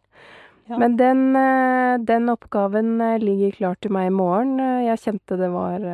Ja. 0.71 0.79
Men 0.79 0.97
den, 0.99 1.21
eh, 1.37 1.93
den 2.09 2.33
oppgaven 2.33 2.91
eh, 3.03 3.19
ligger 3.23 3.55
klar 3.59 3.79
til 3.83 3.95
meg 3.95 4.09
i 4.09 4.15
morgen. 4.17 4.57
Eh, 4.63 4.81
Jeg 4.89 5.03
kjente 5.05 5.39
det 5.39 5.51
var 5.53 5.87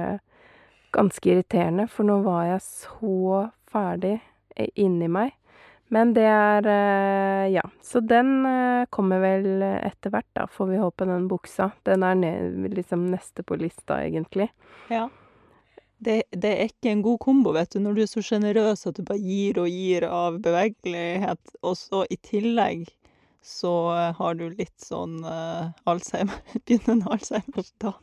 ganske 0.96 1.28
irriterende, 1.32 1.88
for 1.92 2.08
nå 2.08 2.22
var 2.24 2.46
jeg 2.54 2.62
så 2.64 3.42
ferdig 3.68 4.14
inni 4.80 5.08
meg. 5.12 5.34
Men 5.94 6.12
det 6.16 6.26
er 6.28 6.66
eh, 6.68 7.46
Ja. 7.54 7.62
Så 7.82 8.00
den 8.04 8.44
eh, 8.46 8.84
kommer 8.92 9.22
vel 9.22 9.62
etter 9.62 10.12
hvert, 10.12 10.28
da, 10.36 10.46
får 10.52 10.66
vi 10.72 10.82
håpe, 10.82 11.06
den 11.08 11.28
buksa. 11.30 11.70
Den 11.88 12.04
er 12.04 12.18
ned, 12.18 12.68
liksom 12.76 13.06
neste 13.12 13.42
på 13.42 13.56
lista, 13.56 14.02
egentlig. 14.04 14.50
Ja. 14.92 15.08
Det, 15.98 16.22
det 16.30 16.50
er 16.52 16.68
ikke 16.68 16.92
en 16.92 17.02
god 17.02 17.18
kombo, 17.24 17.52
vet 17.56 17.72
du, 17.74 17.80
når 17.82 17.96
du 17.96 18.02
er 18.04 18.10
så 18.10 18.22
sjenerøs 18.22 18.86
at 18.86 19.00
du 19.00 19.02
bare 19.08 19.18
gir 19.18 19.58
og 19.58 19.66
gir 19.72 20.04
av 20.06 20.36
bevegelighet, 20.44 21.56
og 21.66 21.74
så 21.80 22.04
i 22.12 22.20
tillegg 22.22 22.84
så 23.42 23.72
eh, 23.96 24.12
har 24.18 24.36
du 24.38 24.44
litt 24.50 24.76
sånn 24.82 25.22
uh, 25.24 25.70
Alzheimer, 25.88 26.38
begynnende 26.68 27.08
Alzheimer. 27.14 27.66
Da 27.82 27.94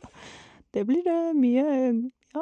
det 0.76 0.84
blir 0.90 1.06
det 1.06 1.20
mye, 1.40 1.64
ja, 2.36 2.42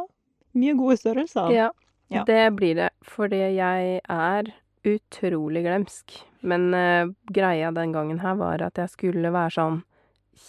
mye 0.57 0.73
gode 0.79 0.97
størrelser. 0.97 1.51
Ja, 1.53 1.69
Ja. 2.09 2.23
det 2.25 2.55
blir 2.57 2.75
det. 2.75 2.89
Fordi 3.05 3.37
jeg 3.57 3.99
er 4.09 4.49
utrolig 4.83 5.63
glemsk. 5.65 6.19
Men 6.43 6.73
uh, 6.73 7.11
greia 7.31 7.71
den 7.71 7.91
gangen 7.95 8.19
her 8.23 8.37
var 8.39 8.63
at 8.65 8.79
jeg 8.79 8.91
skulle 8.91 9.33
være 9.33 9.55
sånn 9.57 9.81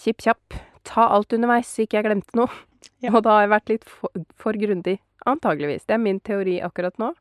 kjipp 0.03 0.25
kjapp. 0.27 0.61
Ta 0.85 1.09
alt 1.15 1.33
underveis, 1.33 1.71
så 1.71 1.85
ikke 1.85 2.01
jeg 2.01 2.09
glemte 2.09 2.39
noe. 2.39 2.51
Ja. 3.01 3.15
Og 3.15 3.23
da 3.25 3.39
har 3.39 3.45
jeg 3.45 3.55
vært 3.55 3.73
litt 3.73 3.85
for, 3.89 4.25
for 4.41 4.57
grundig. 4.61 4.99
Antageligvis. 5.29 5.87
Det 5.89 5.97
er 5.97 6.03
min 6.03 6.21
teori 6.21 6.59
akkurat 6.65 6.99
nå. 7.01 7.13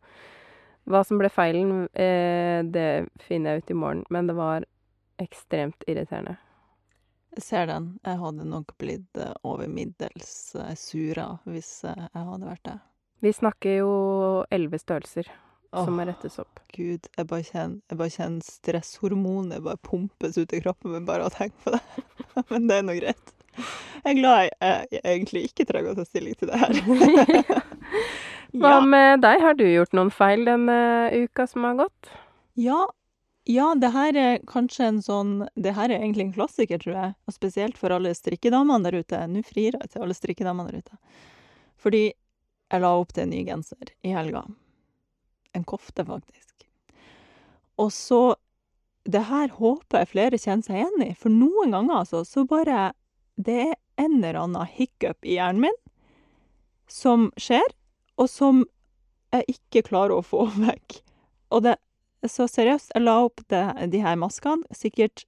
Hva 0.92 1.04
som 1.08 1.20
ble 1.22 1.30
feilen, 1.32 1.86
eh, 1.96 2.60
det 2.68 3.06
finner 3.24 3.56
jeg 3.56 3.64
ut 3.64 3.72
i 3.72 3.78
morgen. 3.80 4.02
Men 4.12 4.28
det 4.28 4.36
var 4.36 4.66
ekstremt 5.24 5.86
irriterende. 5.88 6.36
Jeg 7.38 7.46
ser 7.46 7.70
den. 7.72 7.88
Jeg 8.04 8.20
hadde 8.20 8.50
nok 8.50 8.76
blitt 8.82 9.22
eh, 9.22 9.32
over 9.48 9.72
middels 9.72 10.34
sura 10.80 11.30
hvis 11.48 11.72
jeg 11.88 12.10
hadde 12.12 12.50
vært 12.50 12.68
det. 12.68 12.78
Vi 13.24 13.32
snakker 13.32 13.80
jo 13.80 13.94
elleve 14.52 14.82
størrelser 14.82 15.32
som 15.74 15.98
må 15.98 16.06
rettes 16.08 16.40
opp. 16.42 16.62
Gud, 16.74 17.08
jeg 17.18 17.30
bare 17.30 17.46
kjenner, 17.48 17.80
jeg 17.90 18.00
bare 18.00 18.14
kjenner 18.14 18.48
stresshormonet 18.48 19.64
bare 19.66 19.82
pumpes 19.86 20.38
ut 20.38 20.54
i 20.54 20.62
kroppen 20.64 20.94
min 20.94 21.08
bare 21.08 21.26
av 21.26 21.34
å 21.34 21.38
tenke 21.38 21.58
på 21.66 21.74
det. 21.76 21.82
Men 22.52 22.70
det 22.70 22.80
er 22.80 22.88
nå 22.88 22.98
greit. 23.00 23.34
Jeg 23.54 24.10
er 24.10 24.18
glad 24.18 24.40
jeg, 24.48 24.88
jeg 24.96 25.04
egentlig 25.04 25.44
ikke 25.50 25.68
trenger 25.70 25.94
å 25.94 25.98
ta 26.00 26.08
stilling 26.08 26.38
til 26.40 26.50
det 26.50 26.62
her. 26.62 26.80
Hva 28.54 28.76
ja. 28.78 28.82
med 28.86 29.24
deg? 29.26 29.40
Har 29.42 29.56
du 29.58 29.66
gjort 29.66 29.96
noen 29.98 30.12
feil 30.14 30.46
denne 30.46 30.78
uka 31.14 31.46
som 31.50 31.66
har 31.66 31.80
gått? 31.86 32.12
Ja, 32.60 32.86
ja, 33.50 33.74
det 33.76 33.90
her 33.92 34.16
er 34.16 34.44
kanskje 34.48 34.86
en 34.88 35.00
sånn 35.04 35.32
Det 35.60 35.74
her 35.76 35.92
er 35.92 36.00
egentlig 36.00 36.30
en 36.30 36.36
klassiker, 36.36 36.80
tror 36.80 36.96
jeg. 36.96 37.14
Og 37.28 37.36
spesielt 37.36 37.80
for 37.80 37.94
alle 37.96 38.14
strikkedamene 38.16 38.86
der 38.88 39.02
ute. 39.02 39.22
Nå 39.28 39.44
frir 39.48 39.76
jeg 39.76 39.94
til 39.94 40.06
alle 40.06 40.18
strikkedamene 40.18 40.70
der 40.72 40.84
ute. 40.86 41.00
Fordi 41.82 42.06
jeg 42.08 42.82
la 42.82 42.94
opp 42.98 43.12
til 43.14 43.26
en 43.26 43.34
ny 43.34 43.44
genser 43.46 43.92
i 44.06 44.14
helga. 44.16 44.46
En 45.54 45.66
kofte, 45.68 46.06
faktisk. 46.06 46.68
Og 47.78 47.94
så 47.94 48.36
Det 49.04 49.26
her 49.28 49.50
håper 49.52 50.00
jeg 50.00 50.08
flere 50.08 50.38
kjenner 50.40 50.64
seg 50.64 50.78
igjen 50.80 51.02
i, 51.04 51.14
for 51.20 51.28
noen 51.28 51.74
ganger, 51.76 52.06
altså, 52.06 52.24
så 52.24 52.46
bare 52.48 52.94
Det 53.36 53.58
er 53.66 53.76
en 54.00 54.24
eller 54.24 54.40
annen 54.40 54.70
hiccup 54.70 55.26
i 55.26 55.36
hjernen 55.36 55.66
min 55.66 55.80
som 56.88 57.32
skjer, 57.40 57.66
og 58.22 58.30
som 58.30 58.64
jeg 59.34 59.56
ikke 59.56 59.88
klarer 59.90 60.16
å 60.18 60.26
få 60.26 60.46
vekk. 60.68 61.02
Og 61.52 61.66
det 61.66 61.78
så 62.30 62.48
seriøst, 62.48 62.94
jeg 62.96 63.04
la 63.04 63.18
opp 63.26 63.42
det, 63.52 63.64
de 63.92 64.02
her 64.04 64.16
maskene 64.20 64.64
sikkert 64.76 65.26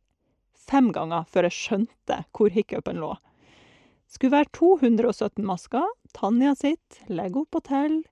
fem 0.56 0.92
ganger 0.96 1.26
før 1.30 1.50
jeg 1.50 1.58
skjønte 1.58 2.22
hvor 2.36 2.54
hiccupen 2.54 3.02
lå. 3.02 3.16
Skulle 4.08 4.38
være 4.38 4.54
217 4.56 5.44
masker. 5.46 5.88
Tanja 6.16 6.54
sitt, 6.56 7.02
legg 7.12 7.36
opp 7.36 7.58
og. 7.60 8.06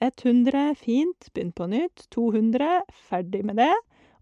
100, 0.00 0.74
fint, 0.78 1.30
begynn 1.34 1.52
på 1.52 1.66
nytt. 1.70 2.06
200, 2.14 2.82
ferdig 3.08 3.44
med 3.46 3.58
det. 3.58 3.74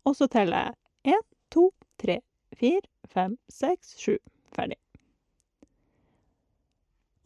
Og 0.07 0.16
så 0.16 0.29
teller 0.31 0.72
jeg 1.05 1.16
1, 1.16 1.24
2, 1.55 1.68
3, 2.03 2.18
4, 2.61 2.83
5, 3.14 3.39
6, 3.53 3.95
7. 4.03 4.18
Ferdig. 4.57 4.79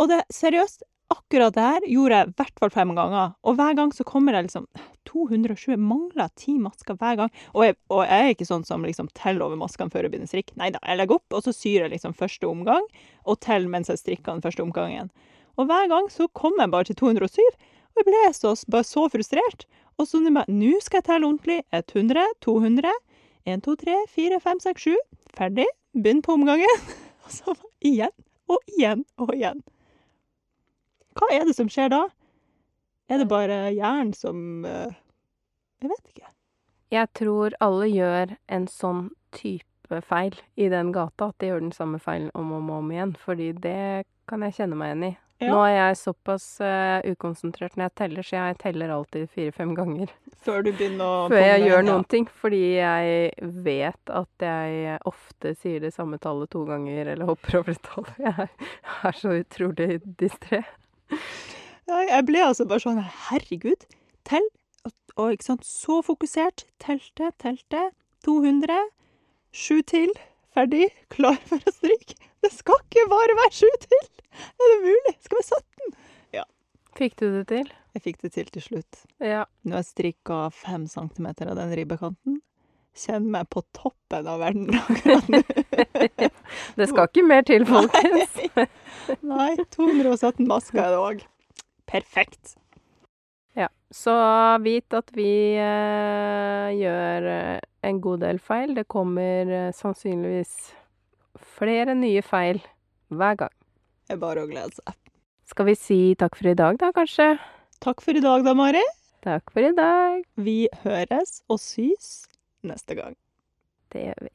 Og 0.01 0.09
det, 0.09 0.23
seriøst, 0.33 0.83
akkurat 1.11 1.55
det 1.55 1.65
her 1.65 1.87
gjorde 1.91 2.19
jeg 2.19 2.29
i 2.29 2.35
hvert 2.39 2.61
fall 2.63 2.73
fem 2.73 2.95
ganger. 2.97 3.35
Og 3.45 3.59
hver 3.59 3.75
gang 3.77 3.93
så 3.95 4.07
kommer 4.07 4.37
jeg 4.37 4.49
liksom 4.49 4.67
220 5.11 5.81
mangler 5.81 6.31
ti 6.39 6.55
masker 6.63 6.97
hver 7.01 7.19
gang. 7.21 7.33
Og 7.55 7.67
jeg, 7.67 7.77
og 7.91 8.05
jeg 8.07 8.27
er 8.27 8.35
ikke 8.35 8.49
sånn 8.49 8.67
som 8.67 8.87
liksom 8.87 9.11
teller 9.19 9.49
over 9.49 9.59
maskene 9.61 9.93
før 9.93 10.07
jeg 10.07 10.15
begynner 10.15 10.31
å 10.31 10.33
strikke. 10.33 10.57
Nei 10.61 10.71
da, 10.75 10.81
jeg 10.87 11.01
legger 11.01 11.19
opp, 11.19 11.27
og 11.35 11.45
så 11.45 11.55
syr 11.57 11.85
jeg 11.85 11.95
liksom 11.97 12.17
første 12.17 12.49
omgang, 12.49 12.87
og 13.27 13.41
teller 13.45 13.73
mens 13.73 13.91
jeg 13.93 14.01
strikker 14.01 14.33
den 14.33 14.45
første 14.45 14.65
omgangen. 14.65 15.11
Og 15.59 15.67
hver 15.69 15.91
gang 15.91 16.09
så 16.13 16.29
kommer 16.33 16.65
jeg 16.65 16.75
bare 16.77 16.89
til 16.89 17.01
207, 17.03 17.43
og 17.43 17.80
jeg 18.01 18.09
ble 18.09 18.23
så, 18.37 18.55
bare 18.73 18.89
så 18.89 19.07
frustrert. 19.13 19.67
Og 20.01 20.09
så 20.09 20.21
nå 20.25 20.73
skal 20.81 21.01
jeg 21.01 21.07
telle 21.07 21.29
ordentlig. 21.29 21.61
100, 21.77 22.25
200, 22.41 22.93
1, 23.45 23.63
2, 23.67 23.77
3, 23.85 23.99
4, 24.17 24.41
5, 24.41 24.65
6, 24.67 24.89
7. 24.89 24.97
Ferdig. 25.37 25.69
Begynn 25.95 26.23
på 26.25 26.37
omgangen. 26.39 26.89
Og 27.27 27.35
så 27.35 27.55
igjen 27.85 28.15
og 28.51 28.59
igjen 28.75 29.05
og 29.21 29.31
igjen. 29.35 29.63
Hva 31.15 31.29
er 31.35 31.47
det 31.47 31.55
som 31.55 31.69
skjer 31.71 31.91
da? 31.93 32.05
Er 33.11 33.23
det 33.23 33.29
bare 33.31 33.71
hjernen 33.75 34.13
som 34.15 34.65
eh, 34.67 34.99
Jeg 35.83 35.91
vet 35.91 36.13
ikke. 36.13 36.31
Jeg 36.91 37.11
tror 37.15 37.55
alle 37.63 37.87
gjør 37.91 38.35
en 38.51 38.67
sånn 38.71 39.11
type 39.35 40.01
feil 40.07 40.35
i 40.59 40.69
den 40.71 40.91
gata, 40.95 41.31
at 41.31 41.39
de 41.43 41.51
gjør 41.51 41.63
den 41.63 41.75
samme 41.75 42.01
feilen 42.03 42.31
om 42.35 42.51
og 42.57 42.71
om 42.81 42.91
igjen. 42.95 43.15
Fordi 43.19 43.53
det 43.63 44.07
kan 44.31 44.43
jeg 44.47 44.59
kjenne 44.59 44.79
meg 44.79 44.93
igjen 44.93 45.07
i. 45.11 45.13
Ja. 45.41 45.55
Nå 45.55 45.61
er 45.65 45.73
jeg 45.73 45.97
såpass 45.97 46.45
uh, 46.61 47.01
ukonsentrert 47.09 47.79
når 47.79 47.87
jeg 47.87 47.95
teller, 47.97 48.27
så 48.27 48.37
jeg 48.37 48.57
teller 48.61 48.91
alltid 48.93 49.31
fire-fem 49.33 49.71
ganger 49.79 50.13
Før 50.45 50.67
du 50.67 50.69
begynner 50.69 51.05
å 51.07 51.23
før 51.33 51.41
jeg 51.41 51.63
gjør 51.65 51.79
ja. 51.79 51.87
noen 51.87 52.05
ting. 52.13 52.27
Fordi 52.43 52.61
jeg 52.77 53.49
vet 53.65 54.13
at 54.21 54.45
jeg 54.45 54.99
ofte 55.09 55.55
sier 55.57 55.81
det 55.85 55.95
samme 55.97 56.21
tallet 56.21 56.53
to 56.53 56.67
ganger, 56.69 57.15
eller 57.15 57.29
hopper 57.29 57.61
over 57.63 57.73
et 57.73 57.83
tall. 57.89 58.09
Jeg 58.21 59.09
er 59.09 59.17
så 59.17 59.33
utrolig 59.37 59.89
distré. 60.21 60.63
Jeg 61.89 62.25
ble 62.29 62.43
altså 62.45 62.67
bare 62.69 62.85
sånn 62.85 63.01
Herregud, 63.31 63.89
tell. 64.29 64.47
Og, 64.85 64.95
og 65.17 65.37
ikke 65.37 65.49
sant, 65.49 65.69
så 65.69 66.01
fokusert. 66.05 66.67
Telte, 66.83 67.33
telte. 67.43 67.89
200. 68.29 68.77
Sju 69.57 69.81
til. 69.89 70.13
Ferdig. 70.55 70.91
Klar 71.13 71.41
for 71.49 71.65
å 71.65 71.75
stryke. 71.75 72.30
Det 72.41 72.53
skal 72.55 72.81
ikke 72.87 73.09
bare 73.11 73.37
være 73.43 73.57
sju 73.59 73.69
til! 73.85 74.07
Er 74.31 74.73
det 74.73 74.79
mulig? 74.87 75.15
Det 75.15 75.29
skal 75.29 75.43
være 75.43 75.61
17. 75.61 75.99
Fikk 76.99 77.17
du 77.21 77.27
det 77.33 77.47
til? 77.49 77.69
Jeg 77.95 78.03
fikk 78.05 78.23
det 78.25 78.33
til 78.35 78.49
til 78.55 78.63
slutt. 78.63 79.03
Ja. 79.25 79.45
Nå 79.65 79.77
har 79.77 79.85
jeg 79.85 79.91
strikka 79.91 80.41
fem 80.55 80.87
centimeter 80.91 81.51
av 81.51 81.59
den 81.59 81.75
ribbekanten. 81.79 82.41
Kjenner 83.01 83.37
meg 83.39 83.51
på 83.55 83.63
toppen 83.77 84.27
av 84.29 84.41
verden 84.43 84.75
akkurat 84.81 85.29
nå. 85.31 85.41
Det 86.79 86.89
skal 86.91 87.07
ikke 87.07 87.25
mer 87.27 87.47
til, 87.47 87.65
folkens. 87.69 88.35
Nei, 89.33 89.53
217 89.77 90.49
masker 90.51 90.83
er 90.83 90.93
det 90.93 90.99
òg. 91.01 91.23
Perfekt. 91.91 92.57
Ja, 93.59 93.71
så 93.95 94.15
vit 94.63 94.95
at 94.95 95.11
vi 95.17 95.31
eh, 95.59 96.69
gjør 96.79 97.31
eh, 97.31 97.65
en 97.87 98.03
god 98.03 98.27
del 98.27 98.43
feil. 98.43 98.75
Det 98.77 98.89
kommer 98.91 99.55
eh, 99.55 99.73
sannsynligvis 99.75 100.75
flere 101.61 101.95
nye 101.99 102.23
feil 102.25 102.63
hver 103.13 103.37
gang. 103.45 103.55
Det 104.09 104.17
er 104.17 104.23
bare 104.23 104.45
å 104.45 104.51
glede 104.51 104.73
seg. 104.79 104.97
Skal 105.51 105.67
vi 105.69 105.77
si 105.77 106.01
takk 106.19 106.39
for 106.39 106.51
i 106.51 106.57
dag, 106.57 106.79
da, 106.81 106.91
kanskje? 106.95 107.35
Takk 107.83 108.03
for 108.05 108.17
i 108.17 108.23
dag 108.25 108.45
da, 108.47 108.55
Mari. 108.57 108.83
Takk 109.25 109.53
for 109.53 109.67
i 109.67 109.73
dag. 109.77 110.23
Vi 110.41 110.69
høres 110.85 111.41
og 111.51 111.61
sys 111.61 112.25
neste 112.67 112.97
gang. 112.97 113.17
Det 113.93 114.07
gjør 114.07 114.29
vi. 114.29 114.33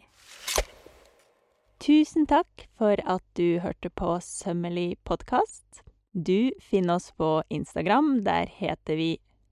Tusen 1.85 2.25
takk 2.29 2.65
for 2.79 2.99
at 3.05 3.23
du 3.37 3.59
hørte 3.63 3.91
på 3.93 4.15
Sømmelig 4.23 4.97
podkast. 5.07 5.83
Du 6.15 6.51
finner 6.63 6.99
oss 6.99 7.11
på 7.17 7.41
Instagram. 7.53 8.23
Der 8.25 8.49
heter 8.51 8.99
vi 8.99 9.09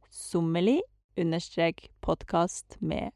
sommeli 0.10 0.80
understrek 1.20 1.90
podkast 2.02 2.78
med. 2.82 3.12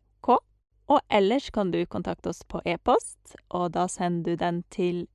Og 0.88 1.00
ellers 1.12 1.50
kan 1.52 1.72
du 1.72 1.86
kontakte 1.86 2.30
oss 2.32 2.44
på 2.48 2.62
e-post, 2.66 3.36
og 3.52 3.72
da 3.76 3.88
sender 3.92 4.24
du 4.24 4.36
den 4.40 4.64
til 4.72 5.08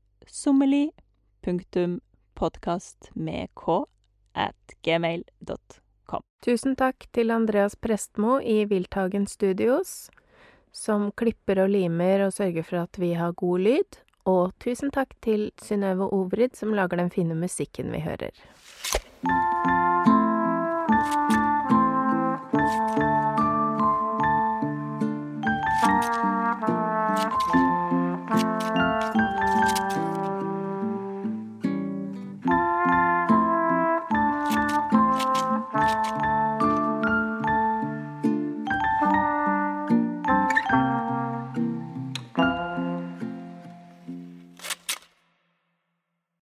k 3.54 3.68
at 4.34 4.74
gmail.com. 4.82 6.22
Tusen 6.44 6.76
takk 6.76 7.06
til 7.12 7.30
Andreas 7.30 7.76
Prestmo 7.76 8.40
i 8.40 8.64
Wilthagen 8.66 9.26
Studios, 9.26 10.10
som 10.72 11.10
klipper 11.12 11.64
og 11.64 11.70
limer 11.72 12.26
og 12.26 12.32
sørger 12.32 12.62
for 12.62 12.82
at 12.84 12.98
vi 12.98 13.12
har 13.14 13.32
god 13.32 13.58
lyd. 13.60 14.00
Og 14.24 14.52
tusen 14.62 14.90
takk 14.94 15.14
til 15.20 15.50
Synnøve 15.62 16.12
Obrid, 16.12 16.54
som 16.56 16.74
lager 16.74 16.96
den 16.96 17.10
fine 17.10 17.34
musikken 17.34 17.92
vi 17.92 18.04
hører. 18.04 18.30